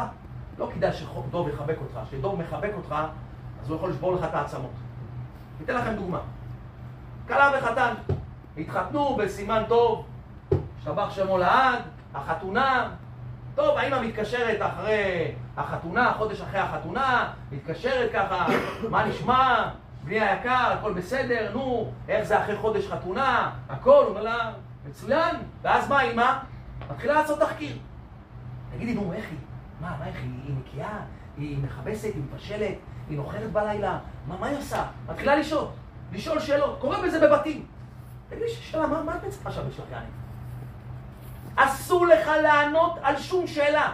לא 0.58 0.70
כדאי 0.74 0.92
שדוב 0.92 1.48
יחבק 1.48 1.76
אותך. 1.80 1.98
כשדוב 2.08 2.40
מחבק 2.40 2.70
אותך, 2.76 2.94
אז 3.62 3.68
הוא 3.68 3.76
יכול 3.76 3.90
לשבור 3.90 4.14
לך 4.14 4.24
את 4.24 4.34
העצמות. 4.34 4.70
אתן 5.64 5.74
לכם 5.74 5.94
דוגמה. 5.94 6.20
כלה 7.28 7.50
וחתן, 7.58 7.94
התחתנו 8.58 9.16
בסימן 9.16 9.62
טוב, 9.68 10.06
השתבח 10.78 11.10
שמו 11.10 11.38
לעד, 11.38 11.78
החתונה, 12.14 12.90
טוב, 13.54 13.78
האמא 13.78 14.00
מתקשרת 14.00 14.58
אחרי 14.62 15.32
החתונה, 15.56 16.12
חודש 16.18 16.40
אחרי 16.40 16.60
החתונה, 16.60 17.32
מתקשרת 17.52 18.10
ככה, 18.12 18.46
מה 18.90 19.06
נשמע? 19.06 19.70
בני 20.04 20.20
היקר, 20.20 20.72
הכל 20.78 20.92
בסדר, 20.92 21.50
נו, 21.54 21.92
איך 22.08 22.24
זה 22.24 22.40
אחרי 22.42 22.56
חודש 22.56 22.88
חתונה, 22.88 23.50
הכל, 23.68 24.04
אומר 24.08 24.22
לה, 24.22 24.52
מצוין, 24.88 25.36
ואז 25.62 25.88
מה 25.88 26.02
אמא? 26.02 26.38
מתחילה 26.90 27.14
לעשות 27.14 27.40
תחקיר. 27.40 27.78
תגידי, 28.74 28.94
נו, 28.94 29.12
איך 29.12 29.24
היא? 29.30 29.38
מה, 29.80 29.96
מה 29.98 30.06
איך 30.06 30.16
היא? 30.16 30.30
היא 30.46 30.54
נקייה? 30.58 30.98
היא 31.36 31.58
מכבסת? 31.58 32.14
היא 32.14 32.22
מבשלת? 32.32 32.74
היא 33.08 33.16
נוחרת 33.16 33.52
בלילה? 33.52 33.98
מה, 34.26 34.36
מה 34.36 34.46
היא 34.46 34.58
עושה? 34.58 34.86
מתחילה 35.08 35.36
לשאול, 35.36 35.64
לשאול 36.12 36.40
שאלות, 36.40 36.78
קורה 36.80 37.02
בזה 37.02 37.28
בבתים. 37.28 37.66
תגידי, 38.28 38.48
שאלה, 38.48 38.86
מה, 38.86 39.02
מה 39.02 39.16
את 39.16 39.24
מצפה 39.24 39.50
שם 39.50 39.68
בשביל 39.68 39.86
יעני? 39.90 40.06
אסור 41.56 42.06
לך 42.06 42.30
לענות 42.42 42.98
על 43.02 43.16
שום 43.16 43.46
שאלה. 43.46 43.92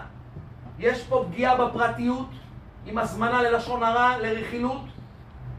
יש 0.78 1.04
פה 1.04 1.24
פגיעה 1.28 1.66
בפרטיות, 1.66 2.28
עם 2.86 2.98
הזמנה 2.98 3.42
ללשון 3.42 3.82
הרע, 3.82 4.18
לרכילות. 4.18 4.82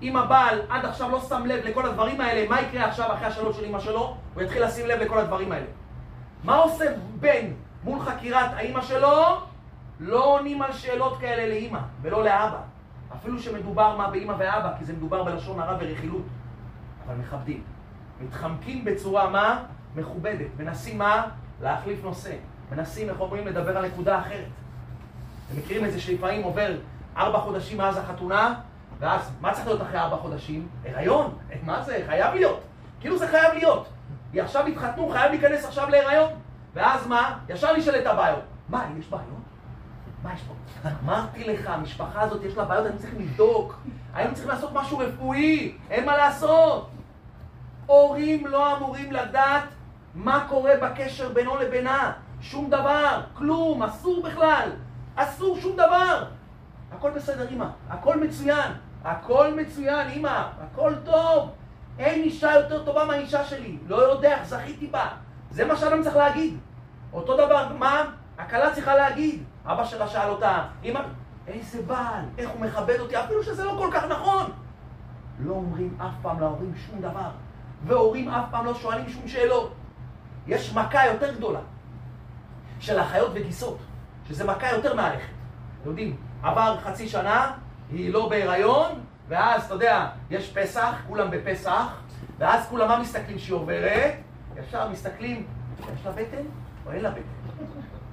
אם 0.01 0.17
הבעל 0.17 0.61
עד 0.69 0.85
עכשיו 0.85 1.11
לא 1.11 1.19
שם 1.19 1.45
לב 1.45 1.65
לכל 1.65 1.85
הדברים 1.85 2.21
האלה, 2.21 2.49
מה 2.49 2.61
יקרה 2.61 2.85
עכשיו 2.85 3.13
אחרי 3.13 3.27
השאלות 3.27 3.55
של 3.55 3.65
אמא 3.65 3.79
שלו? 3.79 4.17
הוא 4.33 4.43
יתחיל 4.43 4.65
לשים 4.65 4.87
לב 4.87 4.99
לכל 4.99 5.17
הדברים 5.17 5.51
האלה. 5.51 5.65
מה 6.43 6.55
עושה 6.55 6.85
בן 7.19 7.45
מול 7.83 7.99
חקירת 7.99 8.51
האמא 8.53 8.81
שלו? 8.81 9.17
לא 9.99 10.25
עונים 10.25 10.61
על 10.61 10.73
שאלות 10.73 11.19
כאלה 11.19 11.59
לאמא 11.59 11.79
ולא 12.01 12.23
לאבא. 12.23 12.59
אפילו 13.15 13.39
שמדובר 13.39 13.97
מה 13.97 14.07
באמא 14.07 14.33
ואבא, 14.37 14.73
כי 14.79 14.85
זה 14.85 14.93
מדובר 14.93 15.23
בלשון 15.23 15.59
הרע 15.59 15.77
ורכילות. 15.79 16.25
אבל 17.07 17.15
מכבדים. 17.15 17.63
מתחמקים 18.21 18.85
בצורה 18.85 19.29
מה? 19.29 19.63
מכובדת. 19.95 20.47
מנסים 20.59 20.97
מה? 20.97 21.27
להחליף 21.61 22.03
נושא. 22.03 22.33
מנסים, 22.71 23.09
איך 23.09 23.19
אומרים, 23.19 23.47
לדבר 23.47 23.77
על 23.77 23.85
נקודה 23.85 24.19
אחרת. 24.19 24.45
אתם 25.47 25.59
מכירים 25.59 25.85
את 25.85 25.91
זה 25.91 26.01
שלפעמים 26.01 26.43
עובר 26.43 26.77
ארבע 27.17 27.39
חודשים 27.39 27.77
מאז 27.77 27.97
החתונה, 27.97 28.53
ואז 29.01 29.31
מה 29.41 29.53
צריך 29.53 29.67
להיות 29.67 29.81
אחרי 29.81 29.99
ארבע 29.99 30.17
חודשים? 30.17 30.67
הריון. 30.85 31.37
מה 31.63 31.81
זה? 31.81 32.03
חייב 32.07 32.33
להיות. 32.33 32.59
כאילו 32.99 33.17
זה 33.17 33.27
חייב 33.27 33.53
להיות. 33.53 33.87
עכשיו 34.35 34.67
התחתנו, 34.67 35.09
חייב 35.09 35.31
להיכנס 35.31 35.65
עכשיו 35.65 35.89
להיריון. 35.89 36.29
ואז 36.73 37.07
מה? 37.07 37.39
ישר 37.49 37.77
נשאל 37.77 38.01
את 38.01 38.05
הבעיות. 38.05 38.43
מה, 38.69 38.85
יש 38.99 39.07
בעיות? 39.07 39.25
מה 40.23 40.33
יש 40.33 40.41
פה? 40.41 40.53
אמרתי 41.03 41.43
לך, 41.43 41.67
המשפחה 41.69 42.21
הזאת 42.21 42.43
יש 42.43 42.57
לה 42.57 42.65
בעיות, 42.65 42.85
אני 42.85 42.97
צריך 42.97 43.13
לבדוק. 43.17 43.79
היינו 44.13 44.33
צריכים 44.33 44.51
לעשות 44.51 44.69
משהו 44.73 44.97
רפואי, 44.97 45.75
אין 45.89 46.05
מה 46.05 46.17
לעשות. 46.17 46.89
הורים 47.85 48.47
לא 48.47 48.77
אמורים 48.77 49.11
לדעת 49.11 49.63
מה 50.15 50.45
קורה 50.49 50.73
בקשר 50.81 51.29
בינו 51.29 51.57
לבינה? 51.57 52.11
שום 52.41 52.69
דבר, 52.69 53.21
כלום, 53.33 53.83
אסור 53.83 54.23
בכלל. 54.23 54.69
אסור 55.15 55.57
שום 55.59 55.73
דבר. 55.73 56.25
הכל 56.91 57.11
בסדר, 57.11 57.47
אמא. 57.51 57.65
הכל 57.89 58.19
מצוין. 58.19 58.71
הכל 59.03 59.53
מצוין, 59.53 60.07
אמא. 60.07 60.47
הכל 60.61 60.93
טוב. 61.05 61.49
אין 61.99 62.21
אישה 62.23 62.53
יותר 62.53 62.85
טובה 62.85 63.05
מהאישה 63.05 63.45
שלי. 63.45 63.77
לא 63.87 63.95
יודע 63.95 64.43
זכיתי 64.43 64.87
בה. 64.87 65.07
זה 65.51 65.65
מה 65.65 65.75
שאדם 65.75 66.03
צריך 66.03 66.15
להגיד. 66.15 66.57
אותו 67.13 67.33
דבר, 67.33 67.67
מה? 67.79 68.03
הכלה 68.37 68.73
צריכה 68.73 68.95
להגיד. 68.95 69.43
אבא 69.65 69.85
שלה 69.85 70.07
שאל 70.07 70.29
אותה, 70.29 70.63
אמא, 70.83 70.99
איזה 71.47 71.81
בעל, 71.81 72.25
איך 72.37 72.49
הוא 72.49 72.61
מכבד 72.61 72.99
אותי, 72.99 73.19
אפילו 73.19 73.43
שזה 73.43 73.65
לא 73.65 73.75
כל 73.77 73.89
כך 73.93 74.03
נכון. 74.03 74.51
לא 75.39 75.53
אומרים 75.53 75.97
אף 76.01 76.13
פעם 76.21 76.39
להורים 76.39 76.73
שום 76.75 77.01
דבר. 77.01 77.29
והורים 77.85 78.29
אף 78.29 78.45
פעם 78.51 78.65
לא 78.65 78.73
שואלים 78.73 79.09
שום 79.09 79.27
שאלות. 79.27 79.73
יש 80.47 80.73
מכה 80.73 81.05
יותר 81.05 81.35
גדולה 81.35 81.59
של 82.79 82.99
אחיות 82.99 83.31
וגיסות, 83.33 83.77
שזה 84.27 84.43
מכה 84.43 84.71
יותר 84.71 84.95
מהלכת. 84.95 85.33
אתם 85.81 85.89
יודעים, 85.89 86.17
עבר 86.43 86.77
חצי 86.83 87.09
שנה, 87.09 87.51
היא 87.91 88.13
לא 88.13 88.29
בהיריון, 88.29 88.91
ואז, 89.27 89.65
אתה 89.65 89.73
יודע, 89.73 90.07
יש 90.29 90.53
פסח, 90.57 90.95
כולם 91.07 91.31
בפסח, 91.31 92.01
ואז 92.37 92.67
כולם 92.69 92.87
מה 92.87 92.99
מסתכלים 92.99 93.39
שהיא 93.39 93.55
עוברת? 93.55 94.13
ישר 94.55 94.89
מסתכלים, 94.89 95.47
יש 95.79 96.05
לה 96.05 96.11
בטן 96.11 96.43
או 96.85 96.91
אין 96.91 97.01
לה 97.01 97.09
בטן? 97.09 97.21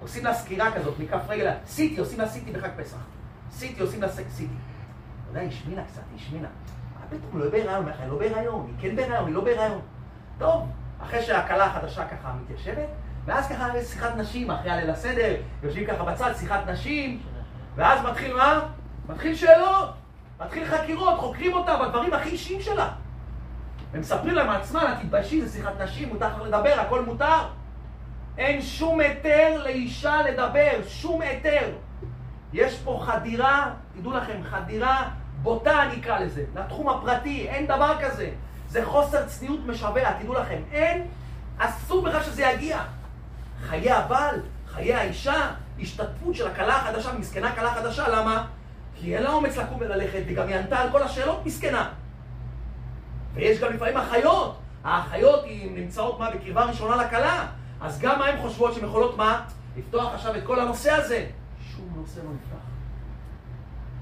עושים 0.01 0.25
לה 0.25 0.35
סקירה 0.35 0.73
כזאת, 0.73 0.99
מכף 0.99 1.21
רגל, 1.29 1.51
סיטי, 1.67 2.01
עושים 2.01 2.19
לה 2.19 2.29
סיטי 2.29 2.53
בחג 2.53 2.69
פסח. 2.77 2.97
סיטי, 3.51 3.81
עושים 3.81 4.03
לה 4.03 4.09
סיטי. 4.09 4.45
אתה 4.45 5.31
יודע, 5.31 5.41
היא 5.41 5.49
השמינה 5.49 5.85
קצת, 5.85 6.03
היא 6.11 6.21
השמינה. 6.21 6.49
פתאום, 7.11 7.43
לא 7.43 7.51
בהיריון, 7.51 7.89
היא 7.89 8.09
לא 8.09 8.19
בהיריון, 8.19 8.67
היא 8.67 8.91
כן 8.91 8.97
בהיריון, 8.97 9.27
היא 9.27 9.35
לא 9.35 9.45
בהיריון. 9.45 9.81
טוב, 10.39 10.69
אחרי 11.03 11.23
שהכלה 11.23 11.65
החדשה 11.65 12.09
ככה 12.09 12.33
מתיישבת, 12.43 12.89
ואז 13.25 13.49
ככה 13.49 13.79
יש 13.79 13.87
שיחת 13.87 14.17
נשים, 14.17 14.51
אחרי 14.51 14.71
הליל 14.71 14.91
הסדר, 14.91 15.35
יושבים 15.63 15.87
ככה 15.87 16.05
בצד, 16.05 16.33
שיחת 16.37 16.67
נשים, 16.67 17.23
ואז 17.77 18.05
מתחיל 18.05 18.37
מה? 18.37 18.61
מתחיל 19.09 19.35
שאלות, 19.35 19.91
מתחיל 20.41 20.65
חקירות, 20.67 21.19
חוקרים 21.19 21.53
אותה 21.53 21.77
בדברים 21.77 22.15
הכי 22.15 22.29
אישיים 22.29 22.61
שלה. 22.61 22.89
ומספרים 23.93 24.35
להם 24.35 24.51
עצמם, 24.51 24.95
תתביישי, 25.03 25.43
זה 25.43 25.53
שיחת 25.53 25.81
נשים, 25.81 26.09
מותר 26.09 26.29
לך 26.29 26.43
לדבר, 26.43 26.75
הכל 26.81 27.05
מותר. 27.05 27.49
אין 28.39 28.63
שום 28.63 29.01
היתר 29.01 29.63
לאישה 29.65 30.23
לדבר, 30.23 30.71
שום 30.89 31.21
היתר. 31.21 31.69
יש 32.53 32.79
פה 32.85 33.03
חדירה, 33.07 33.71
תדעו 33.97 34.13
לכם, 34.13 34.41
חדירה 34.45 35.09
בוטה 35.43 35.83
אני 35.83 36.01
אקרא 36.01 36.19
לזה, 36.19 36.45
לתחום 36.57 36.89
הפרטי, 36.89 37.49
אין 37.49 37.67
דבר 37.67 37.95
כזה. 38.01 38.31
זה 38.69 38.85
חוסר 38.85 39.27
צניעות 39.27 39.61
משווע, 39.67 40.13
תדעו 40.13 40.35
לכם, 40.35 40.63
אין, 40.73 41.07
אסור 41.59 42.03
בכלל 42.03 42.23
שזה 42.23 42.43
יגיע. 42.43 42.79
חיי 43.63 43.93
הבעל, 43.93 44.41
חיי 44.69 44.95
האישה, 44.95 45.51
השתתפות 45.81 46.35
של 46.35 46.47
הכלה 46.47 46.77
החדשה, 46.77 47.13
מסכנה 47.13 47.53
כלה 47.53 47.75
חדשה, 47.75 48.09
למה? 48.09 48.47
כי 49.01 49.17
אין 49.17 49.23
לה 49.23 49.33
אומץ 49.33 49.57
לקום 49.57 49.77
וללכת, 49.81 50.23
והיא 50.25 50.37
גם 50.37 50.49
ענתה 50.49 50.79
על 50.79 50.91
כל 50.91 51.03
השאלות, 51.03 51.47
מסכנה. 51.47 51.91
ויש 53.35 53.61
גם 53.61 53.73
לפעמים 53.73 53.97
אחיות, 53.97 54.59
האחיות 54.85 55.45
נמצאות 55.75 56.21
מה? 56.21 56.31
בקרבה 56.31 56.65
ראשונה 56.65 56.97
לכלה, 56.97 57.47
אז 57.81 58.01
גם 58.01 58.19
מה 58.19 58.27
הן 58.27 58.41
חושבות 58.41 58.75
שהן 58.75 58.85
יכולות 58.85 59.17
מה? 59.17 59.45
לפתוח 59.77 60.15
עכשיו 60.15 60.37
את 60.37 60.43
כל 60.47 60.61
הנושא 60.61 60.91
הזה? 60.93 61.27
שום 61.61 61.93
נושא 61.97 62.21
לא 62.21 62.31
נפתח. 62.35 62.65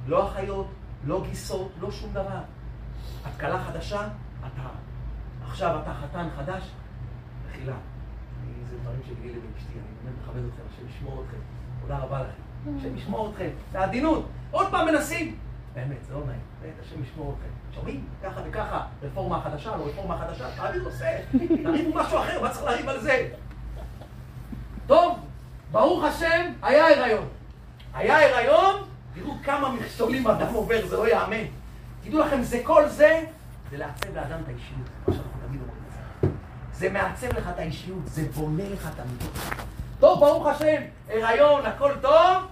לא 0.07 0.29
אחיות, 0.29 0.67
לא 1.05 1.25
גיסות, 1.29 1.73
לא 1.81 1.91
שום 1.91 2.13
דבר. 2.13 2.41
את 3.27 3.41
כלה 3.41 3.65
חדשה, 3.65 4.09
אתה, 4.41 4.69
עכשיו 5.49 5.81
אתה 5.83 5.95
חתן 5.95 6.29
חדש, 6.37 6.63
מחילה. 7.49 7.77
זה 8.71 8.77
דברים 8.83 9.01
שגילי 9.07 9.33
לי 9.35 9.39
ואשתי, 9.55 9.73
אני 9.73 9.83
באמת 10.05 10.15
מכבד 10.23 10.41
אתכם, 10.49 10.63
השם 10.73 10.89
ישמור 10.89 11.25
אתכם. 11.25 11.39
תודה 11.81 11.99
רבה 11.99 12.21
לכם. 12.21 12.77
השם 12.79 12.97
ישמור 12.97 13.31
אתכם. 13.31 13.49
בעדינות. 13.73 14.29
עוד 14.51 14.71
פעם 14.71 14.87
מנסים. 14.87 15.37
באמת, 15.75 16.05
זה 16.09 16.15
לא 16.15 16.21
נעים. 16.27 16.41
באמת, 16.63 16.75
השם 16.83 17.03
ישמור 17.03 17.35
אתכם. 17.39 17.49
שומעים? 17.75 18.05
ככה 18.25 18.41
וככה, 18.49 18.87
רפורמה 19.03 19.41
חדשה, 19.41 19.77
לא 19.77 19.87
רפורמה 19.87 20.19
חדשה, 20.19 20.57
תעביד 20.57 20.83
נושא. 20.83 21.19
תריבו 21.63 21.95
משהו 21.95 22.19
אחר, 22.19 22.43
מה 22.43 22.51
צריך 22.51 22.65
לריב 22.65 22.89
על 22.89 23.01
זה? 23.01 23.29
טוב, 24.87 25.19
ברוך 25.73 26.05
השם, 26.05 26.53
היה 26.63 26.89
הריון. 26.89 27.29
היה 27.95 28.37
הריון, 28.37 28.83
תראו 29.15 29.35
כמה 29.45 29.73
מכשולים 29.73 30.27
אדם 30.27 30.55
עובר, 30.55 30.87
זה 30.87 30.97
לא 30.97 31.09
ייאמן. 31.09 31.45
תדעו 32.05 32.21
לכם, 32.21 32.43
זה 32.43 32.61
כל 32.65 32.89
זה, 32.89 33.25
זה 33.71 33.77
לעצב 33.77 34.15
לאדם 34.15 34.41
את 34.45 34.49
האישיות, 34.49 34.89
מה 35.09 35.15
שאנחנו 35.15 35.41
תמיד 35.47 35.61
אומרים. 35.61 36.37
זה 36.73 36.91
מעצב 36.91 37.27
לך 37.27 37.49
את 37.55 37.59
האישיות, 37.59 38.07
זה 38.07 38.23
בונה 38.35 38.69
לך 38.73 38.91
את 38.95 39.01
המידות. 39.01 39.39
טוב, 40.01 40.21
ברוך 40.21 40.47
השם, 40.47 40.83
הריון, 41.09 41.67
הכל 41.67 41.93
טוב, 42.01 42.47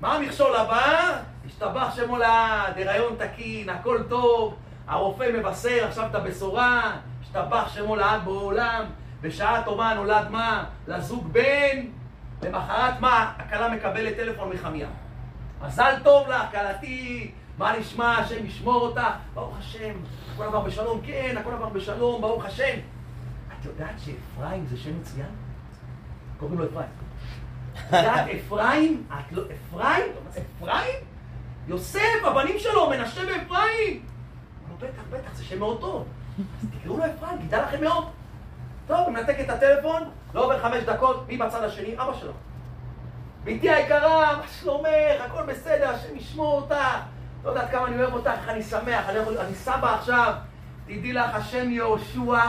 מה 0.00 0.14
המכשול 0.14 0.56
הבא? 0.56 1.22
השתבח 1.46 1.94
שם 1.96 2.08
הולד, 2.08 2.74
הריון 2.76 3.16
תקין, 3.18 3.68
הכל 3.68 4.02
טוב, 4.08 4.54
הרופא 4.86 5.30
מבשר 5.38 5.84
עכשיו 5.88 6.06
את 6.06 6.14
הבשורה, 6.14 6.96
השתבח 7.22 7.68
שם 7.74 7.86
הולד 7.86 8.20
בעולם, 8.24 8.84
בשעה 9.20 9.62
טובה 9.64 9.94
נולד 9.94 10.28
מה? 10.30 10.64
לזוג 10.88 11.32
בן, 11.32 11.86
למחרת 12.42 13.00
מה? 13.00 13.32
הכלה 13.38 13.68
מקבלת 13.68 14.16
טלפון 14.16 14.50
מחמיה. 14.50 14.88
מזל 15.62 15.94
טוב 16.04 16.28
לך, 16.28 16.50
כלתי, 16.50 17.30
מה 17.58 17.78
נשמע, 17.78 18.18
השם 18.18 18.46
ישמור 18.46 18.82
אותה, 18.82 19.10
ברוך 19.34 19.58
השם, 19.58 19.94
הכל 20.34 20.44
עבר 20.44 20.60
בשלום, 20.60 21.00
כן, 21.06 21.36
הכל 21.40 21.52
עבר 21.52 21.68
בשלום, 21.68 22.20
ברוך 22.20 22.44
השם. 22.44 22.78
את 23.60 23.64
יודעת 23.64 23.94
שאפרים 23.98 24.66
זה 24.66 24.76
שם 24.76 25.00
מצוין? 25.00 25.30
קוראים 26.38 26.58
לו 26.58 26.64
אפרים. 26.64 27.07
יודעת, 27.96 28.26
אפרים, 28.28 29.06
את 29.08 29.32
לא, 29.32 29.42
אפרים? 29.42 30.12
אפרים? 30.30 30.96
יוסף, 31.68 32.24
הבנים 32.24 32.58
שלו, 32.58 32.90
מנשה 32.90 33.20
ואפרים. 33.20 34.02
אמרו, 34.66 34.78
בטח, 34.78 35.02
בטח, 35.10 35.34
זה 35.34 35.44
שם 35.44 35.58
מאוד 35.58 35.80
טוב. 35.80 36.06
אז 36.38 36.68
תקראו 36.80 36.96
לו 36.96 37.04
אפרים, 37.04 37.48
כדאי 37.48 37.62
לכם 37.62 37.80
מאוד. 37.80 38.04
טוב, 38.86 39.08
מנתק 39.08 39.36
את 39.40 39.50
הטלפון, 39.50 40.02
לא 40.34 40.44
עובר 40.44 40.62
חמש 40.62 40.84
דקות, 40.84 41.28
מי 41.28 41.36
בצד 41.36 41.62
השני? 41.62 41.94
אבא 41.94 42.14
שלו. 42.20 42.32
ביתי 43.44 43.70
היקרה, 43.70 44.36
מה 44.36 44.42
שלומך? 44.60 45.20
הכל 45.26 45.42
בסדר, 45.42 45.88
השם 45.88 46.16
ישמור 46.16 46.60
אותך. 46.60 46.74
לא 47.44 47.50
יודעת 47.50 47.70
כמה 47.70 47.86
אני 47.86 48.02
אוהב 48.02 48.14
אותך, 48.14 48.48
אני 48.48 48.62
שמח, 48.62 49.08
אני, 49.08 49.18
אני 49.18 49.54
סבא 49.54 49.94
עכשיו. 49.94 50.34
תדעי 50.84 51.12
לך, 51.12 51.34
השם 51.34 51.70
יהושע, 51.70 52.40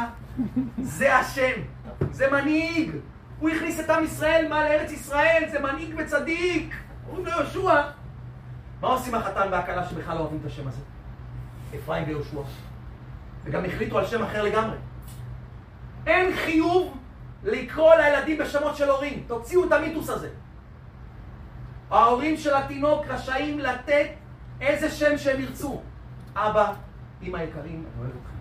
זה 0.82 1.16
השם, 1.16 1.62
זה 2.12 2.32
מנהיג. 2.32 2.92
הוא 3.40 3.50
הכניס 3.50 3.80
את 3.80 3.90
עם 3.90 4.04
ישראל 4.04 4.46
מה 4.50 4.64
לארץ 4.64 4.92
ישראל, 4.92 5.44
זה 5.52 5.60
מנהיג 5.60 5.96
וצדיק. 5.98 6.76
אומרים 7.08 7.26
לו 7.26 7.32
יהושע. 7.32 7.82
מה 8.82 8.88
עושים 8.88 9.16
החתן 9.16 9.48
והכלה 9.52 9.86
שבכלל 9.90 10.16
לא 10.16 10.20
אוהבים 10.20 10.40
את 10.42 10.46
השם 10.46 10.68
הזה? 10.68 10.82
אפרים 11.76 12.04
ויהושע. 12.08 12.42
וגם 13.44 13.66
החליטו 13.66 14.00
על 14.00 14.06
שם 14.06 14.24
אחר 14.24 14.44
לגמרי. 14.44 14.78
אין 16.08 16.36
חיוב 16.36 16.98
לקרוא 17.44 17.96
לילדים 17.96 18.38
בשמות 18.38 18.76
של 18.76 18.90
הורים. 18.90 19.24
תוציאו 19.28 19.68
את 19.68 19.72
המיתוס 19.72 20.10
הזה. 20.10 20.30
ההורים 21.92 22.38
של 22.38 22.56
התינוק 22.56 23.06
רשאים 23.08 23.60
לתת 23.60 24.08
איזה 24.62 24.90
שם 24.90 25.18
שהם 25.18 25.42
ירצו. 25.42 25.82
אבא, 26.36 26.74
אמא 27.22 27.38
יקרים, 27.38 27.86
אני 27.86 28.00
אוהב 28.00 28.12
אתכם. 28.12 28.38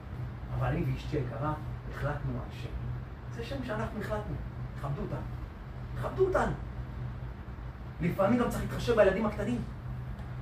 אבל 0.59 0.66
אני 0.66 0.84
ואשתי 0.92 1.16
יקרה 1.16 1.53
החלטנו 1.90 2.32
על 2.32 2.51
שם. 2.62 2.68
זה 3.36 3.44
שם 3.44 3.64
שאנחנו 3.64 4.01
החלטנו. 4.01 4.34
תכבדו 4.80 5.02
אותנו. 5.02 5.18
תכבדו 5.94 6.26
אותנו. 6.26 6.52
לפעמים 8.00 8.38
גם 8.40 8.48
צריך 8.48 8.62
להתחשב 8.62 8.96
בילדים 8.96 9.26
הקטנים. 9.26 9.62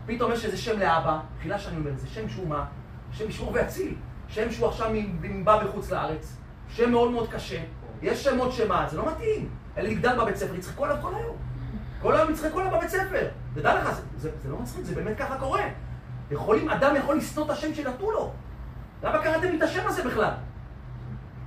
פתאום 0.07 0.33
יש 0.33 0.45
איזה 0.45 0.57
שם 0.57 0.79
לאבא, 0.79 1.21
תחילה 1.39 1.59
שאני 1.59 1.77
אומר, 1.77 1.91
זה 1.97 2.09
שם 2.09 2.29
שהוא 2.29 2.49
מה? 2.49 2.65
שם 3.13 3.29
ישמור 3.29 3.53
ויציל. 3.53 3.95
שם 4.29 4.53
שהוא 4.53 4.69
עכשיו 4.69 4.91
בא 5.45 5.63
מחוץ 5.65 5.91
לארץ. 5.91 6.37
שם 6.69 6.91
מאוד 6.91 7.11
מאוד 7.11 7.31
קשה. 7.31 7.63
יש 8.03 8.25
שמות 8.25 8.53
שמה, 8.53 8.87
זה 8.91 8.97
לא 8.97 9.11
מתאים. 9.13 9.49
אלה 9.77 9.89
יגדל 9.89 10.21
בבית 10.21 10.37
ספר, 10.37 10.55
יצחקו 10.55 10.85
עליו 10.85 10.97
כל 11.03 11.15
היום. 11.15 11.37
כל 12.03 12.17
היום 12.17 12.31
יצחקו 12.31 12.61
עליו 12.61 12.73
בבית 12.73 12.91
ספר. 12.91 13.29
תדע 13.55 13.75
לך, 13.75 13.95
זה, 13.95 14.03
זה, 14.17 14.31
זה 14.43 14.51
לא 14.51 14.59
מצחיק, 14.59 14.85
זה 14.85 14.95
באמת 14.95 15.19
ככה 15.19 15.39
קורה. 15.39 15.63
יכולים, 16.31 16.69
אדם 16.69 16.97
יכול 16.97 17.17
לשנוא 17.17 17.45
את 17.45 17.51
השם 17.51 17.75
שנתנו 17.75 18.11
לו. 18.11 18.33
למה 19.03 19.23
קראתם 19.23 19.51
לי 19.51 19.57
את 19.57 19.63
השם 19.63 19.87
הזה 19.87 20.05
בכלל? 20.05 20.33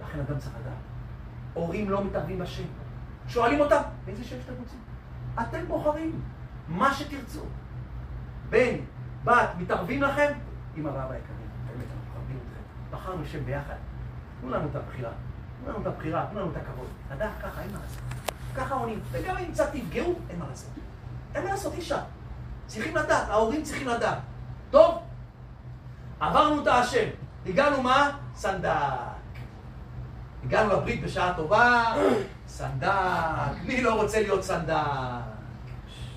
לכן 0.01 0.19
אדם 0.19 0.37
צריך 0.37 0.55
לדעת. 0.61 0.73
הורים 1.53 1.89
לא 1.89 2.03
מתערבים 2.03 2.39
בשם. 2.39 2.63
שואלים 3.29 3.59
אותם, 3.59 3.81
איזה 4.07 4.23
שם 4.23 4.35
שאתם 4.41 4.53
רוצים? 4.59 4.79
אתם 5.41 5.67
בוחרים 5.67 6.21
מה 6.67 6.93
שתרצו. 6.93 7.41
בן, 8.49 8.75
בת, 9.23 9.49
מתערבים 9.57 10.01
לכם? 10.01 10.31
אמא 10.77 10.87
ואבא 10.87 11.15
יקרים, 11.15 11.49
באמת, 11.67 11.85
אנחנו 11.91 12.21
מכבדים 12.21 12.37
אתכם. 12.37 12.61
בחרנו 12.97 13.25
שם 13.25 13.45
ביחד. 13.45 13.75
תנו 14.41 14.49
לנו 14.49 14.67
את 14.71 14.75
הבחירה. 14.75 15.11
תנו 15.59 15.69
לנו 15.69 15.81
את 15.81 15.87
הבחירה, 15.87 16.25
תנו 16.31 16.39
לנו 16.39 16.51
את 16.51 16.57
הכבוד. 16.57 16.87
לדעת 17.11 17.31
ככה, 17.41 17.61
אין 17.61 17.71
מה 17.71 17.79
לעשות. 17.79 18.01
ככה 18.55 18.75
עונים. 18.75 18.99
וגם 19.11 19.37
אם 19.37 19.51
קצת 19.51 19.69
תפגעו, 19.73 20.15
אין 20.29 20.39
מה 20.39 20.45
לעשות. 20.49 20.69
אין 21.35 21.43
מה 21.43 21.49
לעשות, 21.49 21.73
אי 21.73 21.79
אפשר. 21.79 21.99
צריכים 22.67 22.95
לדעת, 22.95 23.29
ההורים 23.29 23.63
צריכים 23.63 23.87
לדעת. 23.87 24.17
טוב, 24.71 24.97
עברנו 26.19 26.61
את 26.61 26.67
השם. 26.67 27.07
הגענו 27.45 27.83
מה? 27.83 28.17
סנדק. 28.35 29.18
הגענו 30.45 30.73
לברית 30.73 31.03
בשעה 31.03 31.33
טובה, 31.35 31.83
סנדק. 32.47 32.91
מי 33.63 33.81
לא 33.81 34.01
רוצה 34.01 34.21
להיות 34.21 34.43
סנדק? 34.43 34.75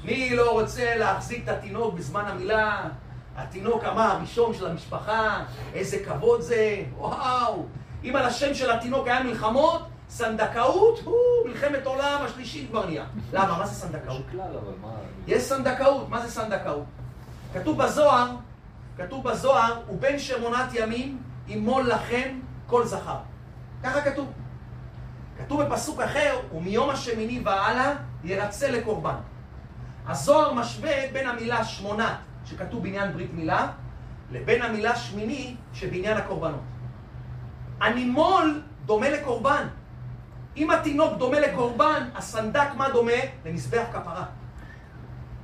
מי 0.05 0.37
לא 0.37 0.51
רוצה 0.51 0.97
להחזיק 0.97 1.45
את 1.45 1.49
התינוק 1.49 1.95
בזמן 1.95 2.25
המילה? 2.27 2.83
התינוק 3.37 3.85
המה 3.85 4.13
הראשון 4.13 4.55
של 4.55 4.67
המשפחה, 4.67 5.45
איזה 5.75 5.99
כבוד 6.05 6.41
זה, 6.41 6.83
וואו. 6.97 7.67
אם 8.05 8.17
על 8.17 8.25
השם 8.25 8.55
של 8.55 8.71
התינוק 8.71 9.07
היה 9.07 9.23
מלחמות, 9.23 9.83
סנדקאות, 10.09 11.01
הוא 11.05 11.17
מלחמת 11.45 11.87
עולם 11.87 12.19
השלישית 12.25 12.71
כבר 12.71 12.87
נהיה. 12.87 13.05
למה? 13.33 13.59
מה 13.59 13.67
זה 13.67 13.75
סנדקאות? 13.75 14.23
יש 15.27 15.43
סנדקאות, 15.43 16.09
מה 16.09 16.27
זה 16.27 16.31
סנדקאות? 16.31 16.85
כתוב 17.55 17.83
בזוהר, 17.83 18.27
כתוב 18.97 19.29
בזוהר, 19.29 19.81
הוא 19.87 20.01
בן 20.01 20.19
שמונת 20.19 20.69
ימים, 20.75 21.19
ימול 21.49 21.89
לכם 21.89 22.41
כל 22.67 22.87
זכר. 22.87 23.19
ככה 23.83 24.01
כתוב. 24.01 24.33
כתוב 25.39 25.63
בפסוק 25.63 26.01
אחר, 26.01 26.41
ומיום 26.55 26.91
השמיני 26.91 27.41
והלאה 27.45 27.93
ירצה 28.25 28.71
לקורבן. 28.71 29.17
הזוהר 30.07 30.53
משווה 30.53 30.93
בין 31.13 31.29
המילה 31.29 31.65
שמונה, 31.65 32.17
שכתוב 32.45 32.83
בעניין 32.83 33.13
ברית 33.13 33.35
מילה, 33.35 33.69
לבין 34.31 34.63
המילה 34.63 34.97
שמיני 34.97 35.57
שבעניין 35.73 36.17
הקורבנות. 36.17 36.61
הנימול 37.81 38.63
דומה 38.85 39.11
לקורבן. 39.11 39.67
אם 40.57 40.71
התינוק 40.71 41.19
דומה 41.19 41.41
לקורבן, 41.41 42.09
הסנדק 42.15 42.69
מה 42.77 42.91
דומה? 42.91 43.13
למזבח 43.45 43.85
כפרה. 43.93 44.25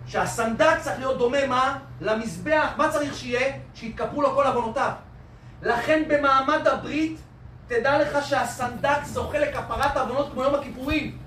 שהסנדק 0.07 0.79
צריך 0.81 0.99
להיות 0.99 1.19
דומה 1.19 1.47
מה? 1.47 1.79
למזבח, 2.01 2.73
מה 2.77 2.89
צריך 2.89 3.15
שיהיה? 3.15 3.57
שיתכפרו 3.75 4.23
לו 4.23 4.35
כל 4.35 4.47
עוונותיו. 4.47 4.93
לכן 5.63 6.03
במעמד 6.09 6.67
הברית, 6.67 7.21
תדע 7.69 7.99
לך 7.99 8.27
שהסנדק 8.27 9.05
זוכה 9.05 9.39
לכפרת 9.39 9.97
עוונות 9.97 10.33
כמו 10.33 10.43
יום 10.43 10.55
הכיפורים. 10.55 11.19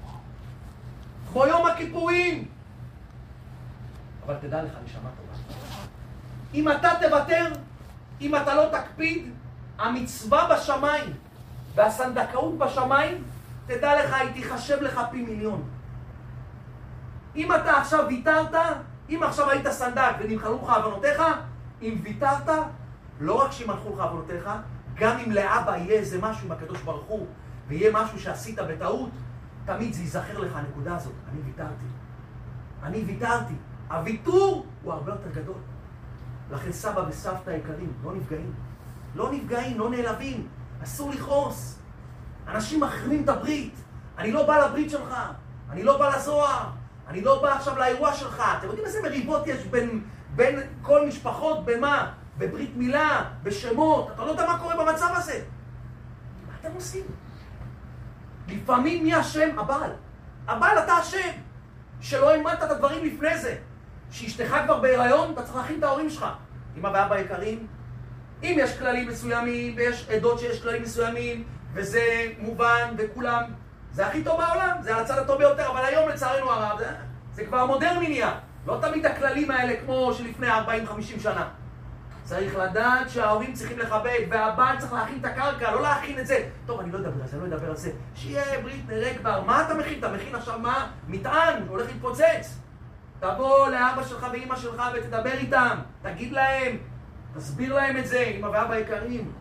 כמו 1.32 1.46
יום 1.46 1.68
הכיפורים. 1.68 2.48
אבל 4.26 4.36
תדע 4.42 4.64
לך, 4.64 4.72
נשמה 4.86 5.10
טובה. 5.18 5.56
אם 6.54 6.72
אתה 6.72 6.90
תוותר, 7.02 7.54
אם 8.22 8.36
אתה 8.36 8.56
לא 8.56 8.64
תקפיד, 8.72 9.34
המצווה 9.80 10.56
בשמיים 10.56 11.14
והסנדקאות 11.76 12.58
בשמיים, 12.58 13.24
תדע 13.66 14.04
לך, 14.04 14.14
היא 14.14 14.34
תיחשב 14.34 14.82
לך 14.82 15.02
פי 15.12 15.22
מיליון. 15.22 15.64
אם 17.36 17.56
אתה 17.56 17.78
עכשיו 17.78 18.06
ויתרת, 18.08 18.56
אם 19.10 19.24
עכשיו 19.24 19.50
היית 19.50 19.68
סנדק 19.68 20.12
ונמחלו 20.20 20.60
לך 20.64 20.70
עוונותיך, 20.70 21.22
אם 21.82 22.00
ויתרת, 22.04 22.50
לא 23.20 23.34
רק 23.34 23.52
שימחלו 23.52 23.94
לך 23.94 24.00
עוונותיך, 24.00 24.50
גם 25.02 25.18
אם 25.18 25.32
לאבא 25.32 25.78
יהיה 25.78 26.00
איזה 26.00 26.22
משהו 26.22 26.46
עם 26.46 26.52
הקדוש 26.52 26.82
ברוך 26.82 27.06
הוא, 27.06 27.28
ויהיה 27.68 27.92
משהו 27.94 28.20
שעשית 28.20 28.60
בטעות, 28.60 29.10
תמיד 29.66 29.94
זה 29.94 30.02
ייזכר 30.02 30.40
לך 30.40 30.56
הנקודה 30.56 30.96
הזאת. 30.96 31.14
אני 31.32 31.42
ויתרתי. 31.42 31.86
אני 32.84 32.98
ויתרתי. 32.98 33.54
הוויתור 33.92 34.66
הוא 34.84 34.94
הרבה 34.94 35.12
יותר 35.12 35.30
גדול. 35.42 35.56
לכן 36.52 36.72
סבא 36.72 37.04
וסבתא 37.10 37.50
יקרים, 37.50 37.94
לא 38.04 38.16
נפגעים. 38.16 38.54
לא 39.16 39.32
נפגעים, 39.32 39.80
לא 39.80 39.90
נעלבים. 39.90 40.48
אסור 40.84 41.12
לכעוס. 41.12 41.80
אנשים 42.48 42.80
מחרימים 42.80 43.24
את 43.24 43.30
הברית. 43.30 43.76
אני 44.18 44.32
לא 44.32 44.48
בא 44.48 44.66
לברית 44.66 44.90
שלך, 44.90 45.16
אני 45.70 45.84
לא 45.84 45.98
בא 45.98 46.16
לזוהר, 46.16 46.70
אני 47.08 47.22
לא 47.22 47.42
בא 47.42 47.54
עכשיו 47.54 47.78
לאירוע 47.78 48.14
שלך. 48.14 48.44
אתם 48.58 48.68
יודעים 48.68 48.86
איזה 48.86 49.02
מריבות 49.04 49.48
יש 49.48 49.64
בין, 49.64 50.04
בין 50.36 50.60
כל 50.82 51.08
משפחות, 51.08 51.66
במה? 51.66 52.12
בברית 52.38 52.72
מילה, 52.76 53.24
בשמות. 53.44 54.12
אתה 54.16 54.26
לא 54.26 54.32
יודע 54.32 54.46
מה 54.46 54.60
קורה 54.60 54.86
במצב 54.86 55.10
הזה. 55.16 55.42
מה 56.48 56.54
אתם 56.62 56.76
עושים? 56.76 57.04
לפעמים 58.48 59.04
מי 59.04 59.20
אשם? 59.20 59.60
הבעל. 59.60 59.92
הבעל 60.48 60.78
אתה 60.80 61.00
אשם. 61.02 61.32
שלא 62.02 62.32
האמנת 62.32 62.64
את 62.64 62.72
הדברים 62.72 63.06
לפני 63.06 63.38
זה. 63.38 63.58
שאשתך 64.12 64.56
כבר 64.66 64.80
בהיריון, 64.80 65.32
אתה 65.34 65.44
צריך 65.44 65.56
להכין 65.56 65.80
את 65.80 65.84
ההורים 65.84 66.10
שלך. 66.10 66.26
אמא 66.78 66.88
ואבא 66.88 67.20
יקרים, 67.20 67.68
אם 68.44 68.56
יש 68.60 68.80
כללים 68.80 69.08
מסוימים, 69.08 69.74
ויש 69.78 70.10
עדות 70.10 70.40
שיש 70.40 70.62
כללים 70.62 70.82
מסוימים, 70.82 71.44
וזה 71.74 72.26
מובן, 72.38 72.94
וכולם, 72.98 73.44
זה 73.92 74.08
הכי 74.08 74.24
טוב 74.24 74.42
בעולם, 74.42 74.78
זה 74.82 74.98
הצד 74.98 75.18
הטוב 75.18 75.38
ביותר, 75.38 75.70
אבל 75.70 75.86
היום 75.86 76.10
לצערנו 76.10 76.52
הרב, 76.52 76.80
זה, 76.80 76.88
זה 77.34 77.46
כבר 77.46 77.66
מודרני 77.66 78.08
נהיה. 78.08 78.40
לא 78.66 78.78
תמיד 78.82 79.06
הכללים 79.06 79.52
האלה 79.52 79.74
כמו 79.86 80.14
שלפני 80.14 80.48
40-50 80.52 81.20
שנה. 81.20 81.50
צריך 82.32 82.56
לדעת 82.56 83.10
שההורים 83.10 83.54
צריכים 83.54 83.80
לכבד, 83.80 84.20
והבעל 84.30 84.80
צריך 84.80 84.94
להכין 84.94 85.18
את 85.20 85.26
הקרקע, 85.26 85.72
לא 85.72 85.82
להכין 85.82 86.20
את 86.20 86.28
זה. 86.28 86.50
טוב, 86.66 86.80
אני 86.80 86.92
לא 86.92 86.98
אדבר 86.98 87.22
על 87.22 87.28
זה, 87.28 87.38
אני 87.38 87.50
לא 87.50 87.56
אדבר 87.56 87.70
על 87.70 87.76
זה. 87.76 87.92
שיהיה 88.16 88.62
ברית 88.62 88.90
נראה 88.90 89.18
כבר. 89.18 89.44
מה 89.44 89.66
אתה 89.66 89.74
מכין? 89.74 90.00
אתה 90.00 90.12
מכין 90.12 90.36
עכשיו 90.36 90.60
מה? 90.60 90.92
מטען, 91.08 91.64
הולך 91.68 91.88
להתפוצץ. 91.88 92.60
תבוא 93.20 93.70
לאבא 93.70 94.04
שלך 94.04 94.28
ואימא 94.32 94.56
שלך 94.56 94.82
ותדבר 94.94 95.32
איתם, 95.32 95.78
תגיד 96.02 96.32
להם, 96.32 96.78
תסביר 97.36 97.76
להם 97.76 97.98
את 97.98 98.08
זה, 98.08 98.24
אמא 98.38 98.46
ואבא 98.46 98.76
יקרים. 98.76 99.32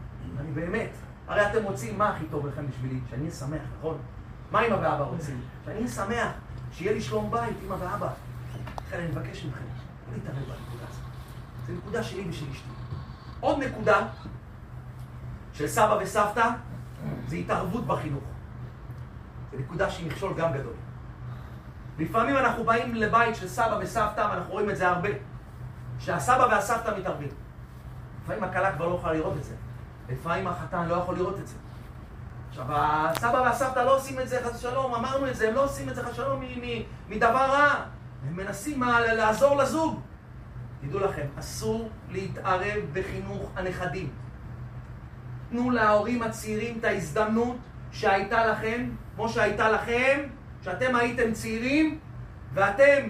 אני 0.41 0.51
באמת, 0.53 0.91
הרי 1.28 1.51
אתם 1.51 1.64
רוצים, 1.64 1.99
מה 1.99 2.09
הכי 2.09 2.24
טוב 2.30 2.47
לכם 2.47 2.66
בשבילי? 2.68 3.01
שאני 3.11 3.22
אהיה 3.22 3.32
שמח, 3.32 3.62
נכון? 3.78 3.99
מה 4.51 4.66
אמא 4.66 4.74
ואבא 4.74 5.05
רוצים? 5.05 5.41
שאני 5.64 5.76
אהיה 5.76 5.88
שמח, 5.88 6.32
שיהיה 6.72 6.93
לי 6.93 7.01
שלום 7.01 7.30
בית, 7.30 7.57
אמא 7.66 7.74
ואבא. 7.78 8.09
לכן 8.86 8.99
אני 8.99 9.09
מבקש 9.09 9.45
מכם, 9.45 9.64
לא 10.09 10.14
להתערב 10.14 10.36
בנקודה 10.36 10.84
הזאת. 10.88 11.05
זו 11.66 11.72
נקודה 11.72 12.03
שלי 12.03 12.28
ושל 12.28 12.47
אשתי. 12.53 12.80
עוד 13.41 13.59
נקודה 13.59 14.07
של 15.53 15.68
סבא 15.68 15.99
וסבתא, 16.01 16.49
זה 17.28 17.36
התערבות 17.36 17.86
בחינוך. 17.86 18.24
זו 19.53 19.59
נקודה 19.59 19.91
שהיא 19.91 20.07
מכשול 20.07 20.34
גם 20.36 20.53
גדול. 20.53 20.72
לפעמים 21.99 22.36
אנחנו 22.36 22.64
באים 22.64 22.95
לבית 22.95 23.36
של 23.36 23.49
סבא 23.49 23.78
וסבתא, 23.80 24.20
ואנחנו 24.20 24.53
רואים 24.53 24.70
את 24.70 24.76
זה 24.76 24.88
הרבה, 24.88 25.09
שהסבא 25.99 26.47
והסבתא 26.51 26.99
מתערבים. 26.99 27.28
לפעמים 28.22 28.45
הכלה 28.45 28.72
כבר 28.72 28.88
לא 28.88 28.95
יכולה 28.95 29.12
לראות 29.12 29.36
את 29.36 29.45
זה. 29.45 29.55
לפעמים 30.09 30.47
החתן 30.47 30.88
לא 30.88 30.95
יכול 30.95 31.16
לראות 31.16 31.38
את 31.38 31.47
זה. 31.47 31.57
עכשיו, 32.49 32.64
הסבא 32.68 33.36
והסבתא 33.36 33.78
לא 33.78 33.97
עושים 33.97 34.20
את 34.20 34.28
זה, 34.28 34.41
חס 34.45 34.57
ושלום, 34.57 34.95
אמרנו 34.95 35.28
את 35.28 35.36
זה, 35.36 35.49
הם 35.49 35.55
לא 35.55 35.64
עושים 35.64 35.88
את 35.88 35.95
זה, 35.95 36.03
חס 36.03 36.12
ושלום, 36.12 36.43
מדבר 37.09 37.38
רע. 37.38 37.74
הם 38.28 38.36
מנסים 38.36 38.82
לעזור 39.16 39.57
לזוג. 39.57 40.01
תדעו 40.81 41.01
לכם, 41.01 41.26
אסור 41.39 41.91
להתערב 42.11 42.83
בחינוך 42.93 43.51
הנכדים. 43.57 44.12
תנו 45.51 45.70
להורים 45.70 46.22
הצעירים 46.22 46.78
את 46.78 46.85
ההזדמנות 46.85 47.57
שהייתה 47.93 48.47
לכם, 48.47 48.91
כמו 49.14 49.28
שהייתה 49.28 49.70
לכם, 49.70 50.20
שאתם 50.62 50.97
הייתם 50.97 51.33
צעירים, 51.33 51.99
ואתם 52.55 53.09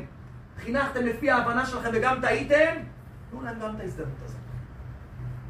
חינכתם 0.58 1.06
לפי 1.06 1.30
ההבנה 1.30 1.66
שלכם 1.66 1.90
וגם 1.92 2.20
טעיתם, 2.20 2.74
תנו 3.30 3.42
להם 3.42 3.60
גם 3.60 3.74
את 3.76 3.80
ההזדמנות 3.80 4.18
הזאת. 4.24 4.40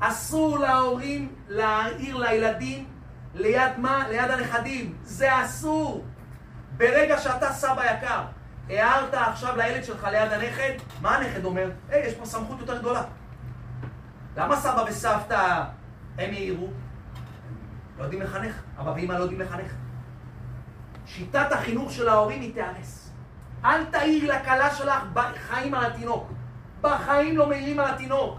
אסור 0.00 0.58
להורים 0.58 1.34
להעיר 1.48 2.16
לילדים 2.16 2.84
ליד 3.34 3.78
מה? 3.78 4.08
ליד 4.08 4.30
הנכדים. 4.30 4.96
זה 5.02 5.44
אסור. 5.44 6.04
ברגע 6.76 7.18
שאתה 7.18 7.52
סבא 7.52 7.84
יקר, 7.84 8.22
הערת 8.70 9.14
עכשיו 9.14 9.56
לילד 9.56 9.84
שלך 9.84 10.04
ליד 10.04 10.32
הנכד, 10.32 10.72
מה 11.00 11.16
הנכד 11.16 11.44
אומר? 11.44 11.70
היי, 11.88 12.06
יש 12.06 12.14
פה 12.14 12.26
סמכות 12.26 12.60
יותר 12.60 12.78
גדולה. 12.78 13.02
למה 14.36 14.56
סבא 14.56 14.84
וסבתא 14.88 15.62
הם 16.18 16.30
העירו? 16.30 16.68
לא 17.98 18.02
יודעים 18.04 18.22
לחנך. 18.22 18.62
אבא 18.80 18.90
ואמא 18.90 19.12
לא 19.12 19.18
יודעים 19.18 19.40
לחנך. 19.40 19.72
שיטת 21.06 21.52
החינוך 21.52 21.92
של 21.92 22.08
ההורים 22.08 22.40
היא 22.40 22.54
תיהרס. 22.54 23.10
אל 23.64 23.84
תעיר 23.84 24.34
לכלה 24.34 24.74
שלך 24.74 25.02
בחיים 25.12 25.74
על 25.74 25.84
התינוק. 25.84 26.32
בחיים 26.80 27.36
לא 27.36 27.46
מעירים 27.46 27.80
על 27.80 27.94
התינוק. 27.94 28.38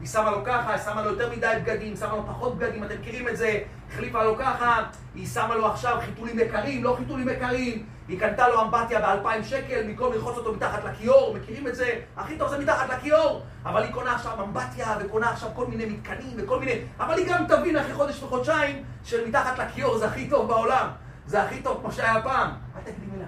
היא 0.00 0.08
שמה 0.08 0.30
לו 0.30 0.44
ככה, 0.44 0.78
שמה 0.78 1.02
לו 1.02 1.10
יותר 1.10 1.30
מדי 1.30 1.52
בגדים, 1.62 1.96
שמה 1.96 2.16
לו 2.16 2.26
פחות 2.26 2.58
בגדים, 2.58 2.84
אתם 2.84 2.94
מכירים 3.00 3.28
את 3.28 3.36
זה, 3.36 3.60
החליפה 3.88 4.24
לו 4.24 4.36
ככה, 4.38 4.82
היא 5.14 5.26
שמה 5.26 5.54
לו 5.54 5.66
עכשיו 5.66 5.98
חיתולים 6.04 6.38
יקרים, 6.38 6.84
לא 6.84 6.96
חיתולים 6.98 7.28
יקרים, 7.28 7.86
היא 8.12 8.20
קנתה 8.20 8.48
לו 8.48 8.62
אמבטיה 8.62 9.00
באלפיים 9.00 9.44
שקל, 9.44 9.82
במקום 9.88 10.12
ללחוץ 10.12 10.36
אותו 10.36 10.52
מתחת 10.52 10.84
לכיור, 10.84 11.34
מכירים 11.34 11.66
את 11.66 11.74
זה? 11.74 12.00
הכי 12.16 12.38
טוב 12.38 12.48
זה 12.48 12.58
מתחת 12.58 12.88
לכיור, 12.88 13.42
אבל 13.64 13.82
היא 13.82 13.92
קונה 13.92 14.14
עכשיו 14.14 14.44
אמבטיה, 14.44 14.96
וקונה 15.00 15.30
עכשיו 15.30 15.48
כל 15.54 15.66
מיני 15.66 15.86
מתקנים 15.86 16.36
וכל 16.36 16.60
מיני... 16.60 16.72
אבל 17.00 17.18
היא 17.18 17.26
גם 17.28 17.44
תבין 17.48 17.76
אחרי 17.76 17.94
חודש 17.94 18.22
וחודשיים, 18.22 18.84
של 19.04 19.28
מתחת 19.28 19.58
לכיור 19.58 19.98
זה 19.98 20.06
הכי 20.06 20.30
טוב 20.30 20.48
בעולם. 20.48 20.88
זה 21.26 21.42
הכי 21.42 21.62
טוב 21.62 21.78
כמו 21.80 21.92
שהיה 21.92 22.22
פעם. 22.22 22.50
אל 22.76 22.80
תגידי 22.82 23.06
מילה. 23.12 23.26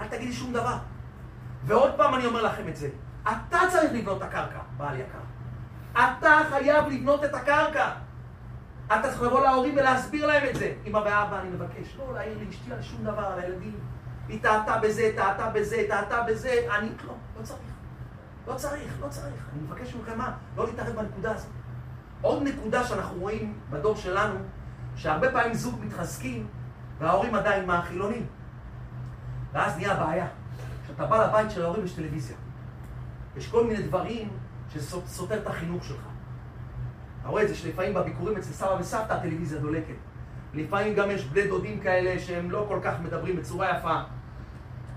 אל 0.00 0.06
תגידי 0.06 0.32
שום 0.32 0.52
דבר. 0.52 0.76
ועוד 1.64 1.90
פעם 1.96 2.14
אני 2.14 2.26
אומר 2.26 2.42
לכם 2.42 2.68
את 2.68 2.76
זה. 2.76 2.88
אתה 3.22 3.58
צריך 3.70 3.92
לבנות 3.92 4.16
את 4.16 4.22
הקרקע, 4.22 4.58
בעל 4.76 5.00
יקר. 5.00 5.18
אתה 5.92 6.38
חייב 6.50 6.88
לבנות 6.88 7.24
את 7.24 7.34
הקרקע. 7.34 7.90
אתה 8.86 9.02
צריך 9.02 9.22
לבוא 9.22 9.40
להורים 9.40 9.76
ולהסביר 9.76 10.26
להם 10.26 10.48
את 10.50 10.54
זה. 10.54 10.72
אמא 10.86 10.98
ואבא, 10.98 11.40
אני 11.40 11.48
מבקש, 11.48 11.96
לא 11.98 12.14
להעיר 12.14 12.38
לאשתי 12.46 12.72
על 12.72 12.82
שום 12.82 13.04
דבר, 13.04 13.24
על 13.24 13.38
הילדים. 13.38 13.89
היא 14.30 14.42
טעתה 14.42 14.78
בזה, 14.78 15.12
טעתה 15.16 15.50
בזה, 15.50 15.84
טעתה 15.88 16.22
בזה, 16.22 16.66
אני... 16.78 16.88
לא, 17.06 17.14
לא 17.38 17.42
צריך. 17.42 17.60
לא 18.46 18.54
צריך, 18.54 19.00
לא 19.00 19.08
צריך. 19.08 19.48
אני 19.52 19.62
מבקש 19.62 19.94
מכם 19.94 20.18
מה? 20.18 20.32
לא 20.56 20.66
להתערב 20.66 20.96
בנקודה 20.96 21.34
הזאת. 21.34 21.50
עוד 22.22 22.42
נקודה 22.42 22.84
שאנחנו 22.84 23.20
רואים 23.20 23.58
בדור 23.70 23.96
שלנו, 23.96 24.34
שהרבה 24.96 25.32
פעמים 25.32 25.54
זוג 25.54 25.80
מתחזקים, 25.84 26.46
וההורים 26.98 27.34
עדיין 27.34 27.66
מהחילונים. 27.66 28.26
ואז 29.52 29.76
נהיה 29.76 29.94
בעיה. 29.94 30.26
כשאתה 30.84 31.06
בא 31.06 31.26
לבית 31.26 31.50
של 31.50 31.62
ההורים 31.62 31.84
יש 31.84 31.92
טלוויזיה. 31.92 32.36
יש 33.36 33.48
כל 33.48 33.66
מיני 33.66 33.82
דברים 33.82 34.28
שסותר 34.68 35.38
את 35.38 35.46
החינוך 35.46 35.84
שלך. 35.84 36.06
אתה 37.20 37.28
רואה 37.28 37.42
את 37.42 37.48
זה 37.48 37.54
שלפעמים 37.54 37.94
בביקורים 37.94 38.36
אצל 38.36 38.52
סבא 38.52 38.76
וסבתא 38.80 39.12
הטלוויזיה 39.12 39.58
דולקת. 39.58 39.94
לפעמים 40.54 40.94
גם 40.94 41.10
יש 41.10 41.24
בני 41.24 41.48
דודים 41.48 41.80
כאלה 41.80 42.20
שהם 42.20 42.50
לא 42.50 42.64
כל 42.68 42.78
כך 42.82 43.00
מדברים 43.00 43.36
בצורה 43.36 43.70
יפה. 43.70 44.00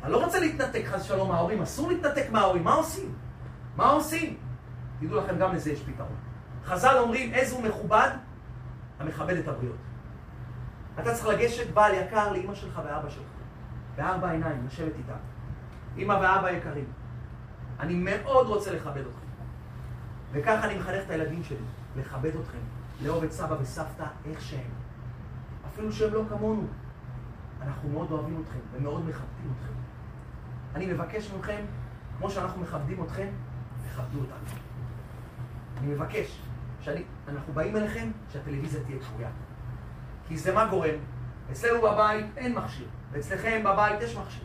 אני 0.04 0.12
לא 0.12 0.26
רוצה 0.26 0.40
להתנתק 0.40 0.84
חס 0.86 1.02
ושלום 1.02 1.30
מההורים, 1.30 1.62
אסור 1.62 1.90
להתנתק 1.90 2.26
מההורים, 2.32 2.64
מה 2.64 2.74
עושים? 2.74 3.14
מה 3.76 3.90
עושים? 3.90 4.38
תדעו 5.00 5.18
לכם, 5.18 5.38
גם 5.38 5.56
לזה 5.56 5.72
יש 5.72 5.84
פתרון. 5.84 6.16
חז"ל 6.66 6.98
אומרים, 6.98 7.34
איזה 7.34 7.56
הוא 7.56 7.64
מכובד? 7.64 8.10
המכבד 9.00 9.38
את 9.38 9.48
הבריות. 9.48 9.76
אתה 11.00 11.14
צריך 11.14 11.28
לגשת 11.28 11.74
בעל 11.74 11.94
יקר 11.94 12.32
לאימא 12.32 12.56
שלך 12.56 12.82
ואבא 12.86 13.10
שלך. 13.10 13.24
בארבע 13.96 14.32
עיניים, 14.32 14.66
לשבת 14.68 14.94
איתם. 14.98 15.14
אימא 15.98 16.14
ואבא 16.14 16.50
יקרים. 16.50 16.86
אני 17.80 17.96
מאוד 17.96 18.48
רוצה 18.48 18.74
לכבד 18.74 19.02
אתכם. 19.02 19.28
וככה 20.32 20.66
אני 20.66 20.80
מחנך 20.80 21.04
את 21.06 21.10
הילדים 21.10 21.44
שלי, 21.44 21.58
לכבד 21.96 22.36
אתכם, 22.36 22.58
לאהוב 23.04 23.24
את 23.24 23.32
סבא 23.32 23.56
וסבתא 23.62 24.06
איך 24.26 24.42
שהם. 24.42 24.72
אפילו 25.68 25.92
שהם 25.92 26.14
לא 26.14 26.24
כמונו. 26.30 26.68
אנחנו 27.62 27.90
מאוד 27.90 28.12
אוהבים 28.12 28.42
אתכם 28.42 28.60
ומאוד 28.74 29.02
מכבדים 29.10 29.54
אתכם. 29.58 29.74
אני 30.76 30.86
מבקש 30.86 31.32
מכם, 31.40 31.66
כמו 32.18 32.30
שאנחנו 32.30 32.62
מכבדים 32.62 33.04
אתכם, 33.04 33.28
תכבדו 33.88 34.20
אותנו. 34.20 34.60
אני 35.78 35.88
מבקש 35.88 36.42
שאנחנו 36.82 37.54
באים 37.54 37.78
אליכם, 37.78 38.12
שהטלוויזיה 38.30 38.84
תהיה 38.84 39.00
כפויה. 39.00 39.30
כי 40.28 40.38
זה 40.38 40.54
מה 40.54 40.66
גורם? 40.66 40.96
אצלנו 41.52 41.82
בבית 41.82 42.26
אין 42.38 42.56
מכשיר, 42.56 42.88
ואצלכם 43.12 43.62
בבית 43.66 44.02
יש 44.02 44.16
מכשיר. 44.16 44.44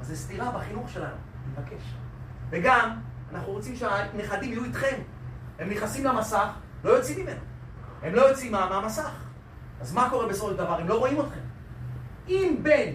אז 0.00 0.06
זה 0.06 0.16
סתירה 0.16 0.50
בחינוך 0.50 0.88
שלנו, 0.88 1.06
אני 1.14 1.52
מבקש. 1.52 1.94
וגם, 2.50 3.00
אנחנו 3.32 3.52
רוצים 3.52 3.76
שהנכדים 3.76 4.52
יהיו 4.52 4.64
איתכם. 4.64 4.96
הם 5.58 5.70
נכנסים 5.70 6.04
למסך, 6.04 6.48
לא 6.84 6.90
יוצאים 6.90 7.26
ממנו. 7.26 7.40
הם 8.02 8.14
לא 8.14 8.22
יוצאים 8.22 8.52
מה, 8.52 8.68
מהמסך. 8.68 9.10
אז 9.80 9.92
מה 9.92 10.10
קורה 10.10 10.28
בסופו 10.28 10.50
של 10.50 10.56
דבר? 10.56 10.80
הם 10.80 10.88
לא 10.88 10.98
רואים 10.98 11.20
אתכם. 11.20 11.40
אם 12.28 12.56
בן 12.62 12.92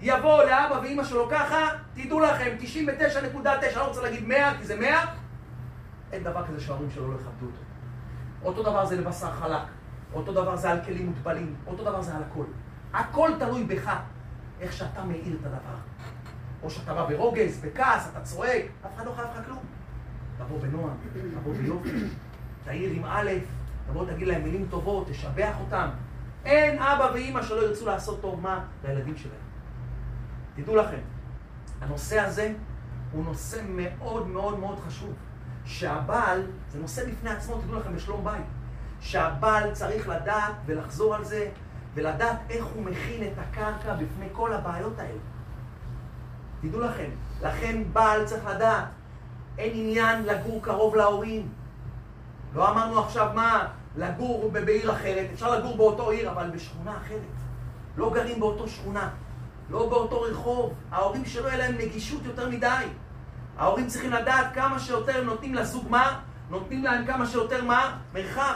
יבוא 0.00 0.42
לאבא 0.44 0.74
ואימא 0.82 1.04
שלו 1.04 1.28
ככה, 1.30 1.68
תדעו 1.94 2.20
לכם, 2.20 2.56
99.9, 2.60 3.18
אני 3.18 3.76
לא 3.76 3.86
רוצה 3.86 4.02
להגיד 4.02 4.28
100, 4.28 4.58
כי 4.58 4.64
זה 4.64 4.80
100, 4.80 5.04
אין 6.12 6.24
דבר 6.24 6.46
כזה 6.46 6.60
שההורים 6.60 6.90
שלו 6.90 7.12
לא 7.12 7.14
יכבדו 7.14 7.46
אותו. 7.46 7.60
אותו 8.44 8.62
דבר 8.62 8.86
זה 8.86 8.96
לבשר 8.96 9.32
חלק, 9.32 9.62
אותו 10.14 10.32
דבר 10.32 10.56
זה 10.56 10.70
על 10.70 10.78
כלים 10.84 11.06
מוטבלים, 11.06 11.54
אותו 11.66 11.84
דבר 11.84 12.02
זה 12.02 12.14
על 12.14 12.22
הכל. 12.30 12.44
הכל 12.92 13.30
תלוי 13.38 13.64
בך, 13.64 13.96
איך 14.60 14.72
שאתה 14.72 15.04
מאיר 15.04 15.36
את 15.40 15.46
הדבר. 15.46 15.76
או 16.62 16.70
שאתה 16.70 16.94
בא 16.94 17.04
ברוגז, 17.04 17.60
בכעס, 17.60 18.08
אתה 18.12 18.20
צועק, 18.20 18.64
אף 18.86 18.96
אחד 18.96 19.06
לא 19.06 19.12
חייב 19.12 19.28
לך 19.34 19.46
כלום. 19.46 19.58
תבוא 20.38 20.60
בנועם, 20.60 20.96
תבוא 21.40 21.54
ביופי, 21.54 21.90
תעיר 22.64 22.90
עם 22.90 23.04
א', 23.04 23.30
תבוא 23.86 24.06
תגיד 24.06 24.28
להם 24.28 24.42
מילים 24.42 24.66
טובות, 24.70 25.08
תשבח 25.08 25.54
אותם. 25.60 25.88
אין 26.44 26.78
אבא 26.78 27.10
ואימא 27.14 27.42
שלא 27.42 27.62
ירצו 27.62 27.86
לעשות 27.86 28.20
טוב 28.20 28.40
מה? 28.40 28.64
לילדים 28.84 29.16
שלהם. 29.16 29.43
תדעו 30.56 30.76
לכם, 30.76 31.00
הנושא 31.80 32.20
הזה 32.20 32.52
הוא 33.12 33.24
נושא 33.24 33.60
מאוד 33.68 34.28
מאוד 34.28 34.58
מאוד 34.58 34.78
חשוב. 34.78 35.12
שהבעל, 35.64 36.42
זה 36.68 36.78
נושא 36.78 37.10
בפני 37.10 37.30
עצמו, 37.30 37.60
תדעו 37.60 37.80
לכם, 37.80 37.96
בשלום 37.96 38.24
בית. 38.24 38.44
שהבעל 39.00 39.72
צריך 39.72 40.08
לדעת 40.08 40.52
ולחזור 40.66 41.14
על 41.14 41.24
זה, 41.24 41.48
ולדעת 41.94 42.36
איך 42.50 42.64
הוא 42.64 42.84
מכין 42.84 43.22
את 43.22 43.38
הקרקע 43.38 43.94
בפני 43.94 44.26
כל 44.32 44.52
הבעיות 44.52 44.98
האלה. 44.98 45.18
תדעו 46.60 46.80
לכם, 46.80 47.10
לכן 47.42 47.82
בעל 47.92 48.24
צריך 48.24 48.46
לדעת, 48.46 48.84
אין 49.58 49.72
עניין 49.74 50.22
לגור 50.22 50.62
קרוב 50.62 50.96
להורים. 50.96 51.48
לא 52.54 52.70
אמרנו 52.70 53.00
עכשיו 53.00 53.30
מה, 53.34 53.66
לגור 53.96 54.50
בעיר 54.52 54.92
אחרת, 54.92 55.26
אפשר 55.32 55.58
לגור 55.58 55.76
באותו 55.76 56.10
עיר, 56.10 56.30
אבל 56.30 56.50
בשכונה 56.50 56.96
אחרת. 56.96 57.20
לא 57.96 58.12
גרים 58.14 58.40
באותו 58.40 58.68
שכונה, 58.68 59.10
לא 59.70 59.88
באותו 59.88 60.20
רחוב. 60.20 60.74
ההורים 60.90 61.24
שלא 61.24 61.48
יהיה 61.48 61.58
להם 61.58 61.74
נגישות 61.78 62.24
יותר 62.24 62.48
מדי. 62.48 62.84
ההורים 63.58 63.86
צריכים 63.86 64.10
לדעת 64.12 64.54
כמה 64.54 64.78
שיותר 64.78 65.24
נותנים 65.24 65.54
לזוג 65.54 65.86
מה? 65.90 66.20
נותנים 66.50 66.84
להם 66.84 67.06
כמה 67.06 67.26
שיותר 67.26 67.64
מה? 67.64 67.98
מרחב. 68.14 68.54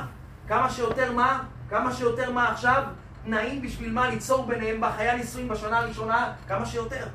כמה 0.49 0.71
שיותר 0.71 1.13
מה? 1.13 1.43
כמה 1.71 1.93
שיותר 1.93 2.33
מה 2.33 2.53
עכשיו? 2.53 2.83
תנאים 3.25 3.63
בשביל 3.63 3.93
מה? 3.93 4.09
ליצור 4.09 4.47
ביניהם 4.47 4.81
בחיי 4.81 5.09
הנישואים 5.09 5.49
בשנה 5.49 5.79
הראשונה? 5.79 6.33
כמה 6.49 6.67
שיותר. 6.67 7.07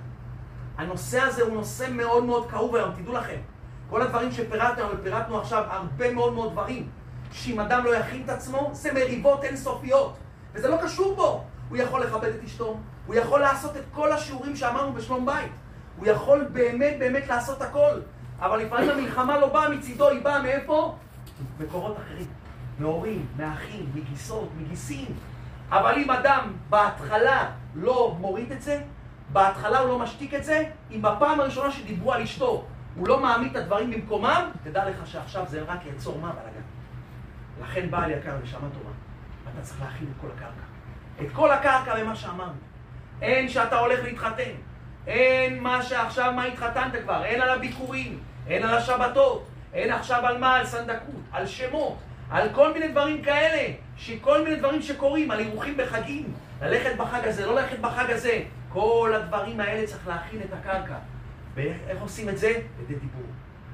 הנושא 0.78 1.22
הזה 1.22 1.44
הוא 1.44 1.54
נושא 1.54 1.88
מאוד 1.92 2.24
מאוד 2.24 2.50
כאוב 2.50 2.76
היום, 2.76 2.92
תדעו 2.92 3.14
לכם. 3.14 3.38
כל 3.90 4.02
הדברים 4.02 4.32
שפירטנו, 4.32 4.86
ופירטנו 4.94 5.42
עכשיו 5.42 5.64
הרבה 5.68 6.14
מאוד 6.14 6.34
מאוד 6.34 6.52
דברים, 6.52 6.90
שאם 7.32 7.60
אדם 7.60 7.86
לא 7.86 7.96
יכין 7.96 8.24
את 8.24 8.30
עצמו, 8.30 8.70
זה 8.74 8.94
מריבות 8.94 9.44
אינסופיות. 9.44 10.18
וזה 10.54 10.68
לא 10.68 10.78
קשור 10.84 11.16
בו. 11.16 11.44
הוא 11.74 11.82
יכול 11.82 12.04
לכבד 12.04 12.30
את 12.30 12.44
אשתו, 12.44 12.78
הוא 13.06 13.16
יכול 13.16 13.40
לעשות 13.40 13.78
את 13.78 13.84
כל 13.92 14.12
השיעורים 14.12 14.56
שאמרנו 14.56 14.94
בשלום 14.94 15.26
בית. 15.26 15.52
הוא 15.98 16.08
יכול 16.08 16.48
באמת 16.52 16.96
באמת 17.00 17.28
לעשות 17.28 17.62
הכל. 17.62 18.00
אבל 18.40 18.60
לפעמים 18.60 18.90
המלחמה 18.90 19.38
לא 19.38 19.48
באה 19.48 19.70
מצידו, 19.70 20.10
היא 20.10 20.24
באה 20.24 20.42
מאיפה? 20.42 20.96
מקורות 21.60 21.98
אחרים. 21.98 22.28
מהורים, 22.80 23.26
מאחים, 23.38 23.92
מגיסות, 23.96 24.50
מגיסים. 24.58 25.06
אבל 25.70 25.94
אם 25.98 26.12
אדם 26.12 26.54
בהתחלה 26.70 27.52
לא 27.76 28.16
מוריד 28.20 28.52
את 28.52 28.62
זה, 28.62 28.82
בהתחלה 29.32 29.80
הוא 29.80 29.90
לא 29.90 30.00
משתיק 30.00 30.34
את 30.34 30.44
זה, 30.44 30.64
אם 30.92 31.02
בפעם 31.02 31.40
הראשונה 31.40 31.72
שדיברו 31.72 32.14
על 32.14 32.22
אשתו 32.22 32.66
הוא 32.96 33.08
לא 33.08 33.20
מעמיד 33.20 33.52
את 33.52 33.64
הדברים 33.64 33.92
במקומם, 33.92 34.50
תדע 34.64 34.90
לך 34.90 35.08
שעכשיו 35.08 35.46
זה 35.48 35.62
רק 35.62 35.86
יעצור 35.86 36.20
מה 36.20 36.32
בלאגן. 36.32 36.66
לכן 37.62 37.92
בעל 37.92 38.12
יקר 38.12 38.38
נשמה 38.44 38.68
טובה, 38.74 38.92
אתה 39.54 39.62
צריך 39.62 39.82
להכין 39.82 40.08
את 40.08 40.22
כל 40.22 40.28
הקרקע. 40.38 40.73
את 41.22 41.28
כל 41.34 41.52
הקרקע 41.52 41.98
למה 41.98 42.16
שאמרנו. 42.16 42.54
אין 43.22 43.50
שאתה 43.50 43.80
הולך 43.80 44.00
להתחתן, 44.04 44.52
אין 45.08 45.64
מה 45.64 45.84
שעכשיו, 45.84 46.34
מה 46.36 46.44
התחתנת 46.44 47.04
כבר, 47.04 47.26
אין 47.26 47.42
על 47.42 47.50
הביקורים, 47.50 48.20
אין 48.48 48.64
על 48.64 48.78
השבתות, 48.78 49.48
אין 49.74 49.92
עכשיו 49.92 50.26
על 50.26 50.38
מה, 50.38 50.56
על 50.56 50.66
סנדקות, 50.66 51.22
על 51.32 51.48
שמות, 51.48 51.98
על 52.30 52.50
כל 52.54 52.74
מיני 52.74 52.88
דברים 52.88 53.22
כאלה, 53.22 53.74
שכל 53.98 54.44
מיני 54.44 54.56
דברים 54.56 54.82
שקורים, 54.82 55.32
על 55.32 55.40
אירוחים 55.40 55.78
בחגים, 55.78 56.34
ללכת 56.62 56.98
בחג 56.98 57.28
הזה, 57.28 57.46
לא 57.46 57.56
ללכת 57.56 57.80
בחג 57.80 58.12
הזה, 58.12 58.42
כל 58.70 59.14
הדברים 59.16 59.60
האלה 59.60 59.88
צריך 59.88 60.08
להכין 60.08 60.42
את 60.42 60.54
הקרקע. 60.54 60.96
ואיך 61.56 62.02
עושים 62.02 62.30
את 62.30 62.38
זה? 62.38 62.48
ידי 62.48 62.96
דיבור. 62.96 63.24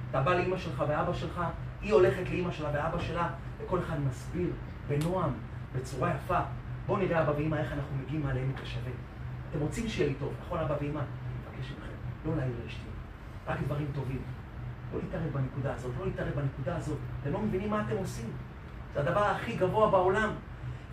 אתה 0.10 0.22
בא 0.22 0.36
לאימא 0.36 0.58
שלך 0.58 0.84
ואבא 0.88 1.14
שלך, 1.14 1.42
היא 1.82 1.94
הולכת 1.94 2.30
לאימא 2.30 2.52
שלה 2.52 2.70
ואבא 2.74 3.00
שלה, 3.00 3.28
וכל 3.60 3.80
אחד 3.80 4.00
מסביר 4.00 4.48
בנועם, 4.88 5.34
בצורה 5.76 6.12
יפה. 6.12 6.40
בואו 6.90 7.00
נראה 7.00 7.22
אבא 7.22 7.32
ואימא 7.32 7.56
איך 7.56 7.72
אנחנו 7.74 7.98
מגיעים 8.04 8.24
מעליהם 8.24 8.52
את 8.56 8.60
השווה. 8.64 8.92
אתם 9.50 9.60
רוצים 9.60 9.88
שיהיה 9.88 10.10
לי 10.10 10.16
טוב, 10.16 10.34
נכון 10.46 10.60
אבא 10.60 10.76
ואימא? 10.82 11.00
אני 11.00 11.08
מבקש 11.42 11.72
מכם, 11.72 12.30
לא 12.30 12.38
להעיר 12.38 12.54
לאשתי, 12.64 12.90
רק 13.48 13.58
דברים 13.66 13.88
טובים. 13.96 14.22
לא 14.94 15.00
להתערב 15.04 15.34
בנקודה 15.34 15.74
הזאת, 15.74 15.92
לא 16.00 16.06
להתערב 16.06 16.30
בנקודה 16.36 16.76
הזאת. 16.76 16.98
אתם 17.22 17.34
לא 17.34 17.40
מבינים 17.40 17.70
מה 17.70 17.84
אתם 17.88 17.98
עושים. 17.98 18.32
זה 18.94 19.00
הדבר 19.00 19.24
הכי 19.24 19.56
גבוה 19.56 19.90
בעולם. 19.90 20.30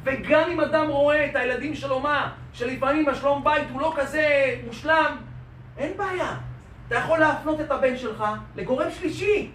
וגם 0.05 0.51
אם 0.51 0.61
אדם 0.61 0.89
רואה 0.89 1.27
את 1.27 1.37
הילדים 1.37 1.75
שלו 1.75 2.01
מה, 2.01 2.33
שלפעמים 2.53 3.09
השלום 3.09 3.45
בית 3.45 3.71
הוא 3.71 3.81
לא 3.81 3.95
כזה 3.97 4.55
מושלם, 4.67 5.17
אין 5.77 5.97
בעיה. 5.97 6.37
אתה 6.89 6.95
יכול 6.95 7.19
להפנות 7.19 7.61
את 7.61 7.71
הבן 7.71 7.97
שלך 7.97 8.25
לגורם 8.57 8.91
שלישי, 8.91 9.51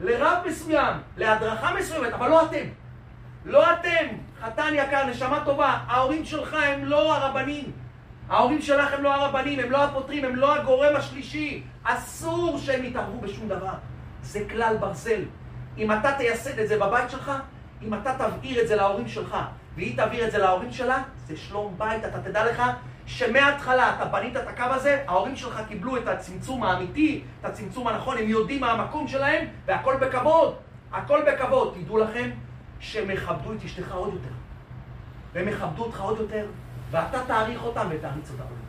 לרב 0.00 0.38
מסוים, 0.48 0.96
להדרכה 1.16 1.74
מסוימת, 1.78 2.12
אבל 2.12 2.28
לא 2.28 2.46
אתם. 2.46 2.64
לא 3.48 3.72
אתם, 3.72 4.06
חתן 4.40 4.72
יקר, 4.74 5.06
נשמה 5.06 5.42
טובה, 5.44 5.78
ההורים 5.86 6.24
שלך 6.24 6.56
הם 6.66 6.84
לא 6.84 7.16
הרבנים. 7.16 7.72
ההורים 8.28 8.62
שלך 8.62 8.92
הם 8.92 9.02
לא 9.02 9.14
הרבנים, 9.14 9.60
הם 9.60 9.70
לא 9.70 9.84
הפותרים, 9.84 10.24
הם 10.24 10.36
לא 10.36 10.54
הגורם 10.54 10.96
השלישי. 10.96 11.62
אסור 11.84 12.58
שהם 12.58 12.84
יתערבו 12.84 13.20
בשום 13.20 13.48
דבר. 13.48 13.72
זה 14.22 14.40
כלל 14.50 14.76
ברזל. 14.76 15.24
אם 15.78 15.92
אתה 15.92 16.12
תייסד 16.12 16.58
את 16.58 16.68
זה 16.68 16.78
בבית 16.78 17.10
שלך, 17.10 17.32
אם 17.82 17.94
אתה 17.94 18.14
תבעיר 18.18 18.62
את 18.62 18.68
זה 18.68 18.76
להורים 18.76 19.08
שלך, 19.08 19.36
והיא 19.76 19.96
תעביר 19.96 20.26
את 20.26 20.30
זה 20.30 20.38
להורים 20.38 20.72
שלה, 20.72 21.02
זה 21.26 21.36
שלום 21.36 21.74
בית. 21.78 22.04
אתה 22.04 22.20
תדע 22.20 22.44
לך 22.44 22.62
שמההתחלה 23.06 23.94
אתה 23.96 24.04
בנית 24.04 24.36
את 24.36 24.48
הקו 24.48 24.64
הזה, 24.70 25.04
ההורים 25.06 25.36
שלך 25.36 25.60
קיבלו 25.68 25.96
את 25.96 26.08
הצמצום 26.08 26.62
האמיתי, 26.62 27.22
את 27.40 27.44
הצמצום 27.44 27.88
הנכון, 27.88 28.18
הם 28.18 28.28
יודעים 28.28 28.60
מה 28.60 28.72
המקום 28.72 29.08
שלהם, 29.08 29.46
והכל 29.66 29.96
בכבוד. 29.96 30.54
הכל 30.92 31.22
בכבוד. 31.26 31.74
תדעו 31.80 31.98
לכם 31.98 32.30
שהם 32.80 33.10
יכבדו 33.10 33.52
את 33.52 33.64
אשתך 33.64 33.92
עוד 33.92 34.14
יותר. 34.14 34.34
והם 35.32 35.48
יכבדו 35.48 35.84
אותך 35.84 36.00
עוד 36.00 36.18
יותר, 36.18 36.46
ואתה 36.90 37.24
תעריך 37.26 37.62
אותם 37.62 37.86
ותעריץ 37.90 38.30
אותם 38.30 38.42
עוד. 38.42 38.67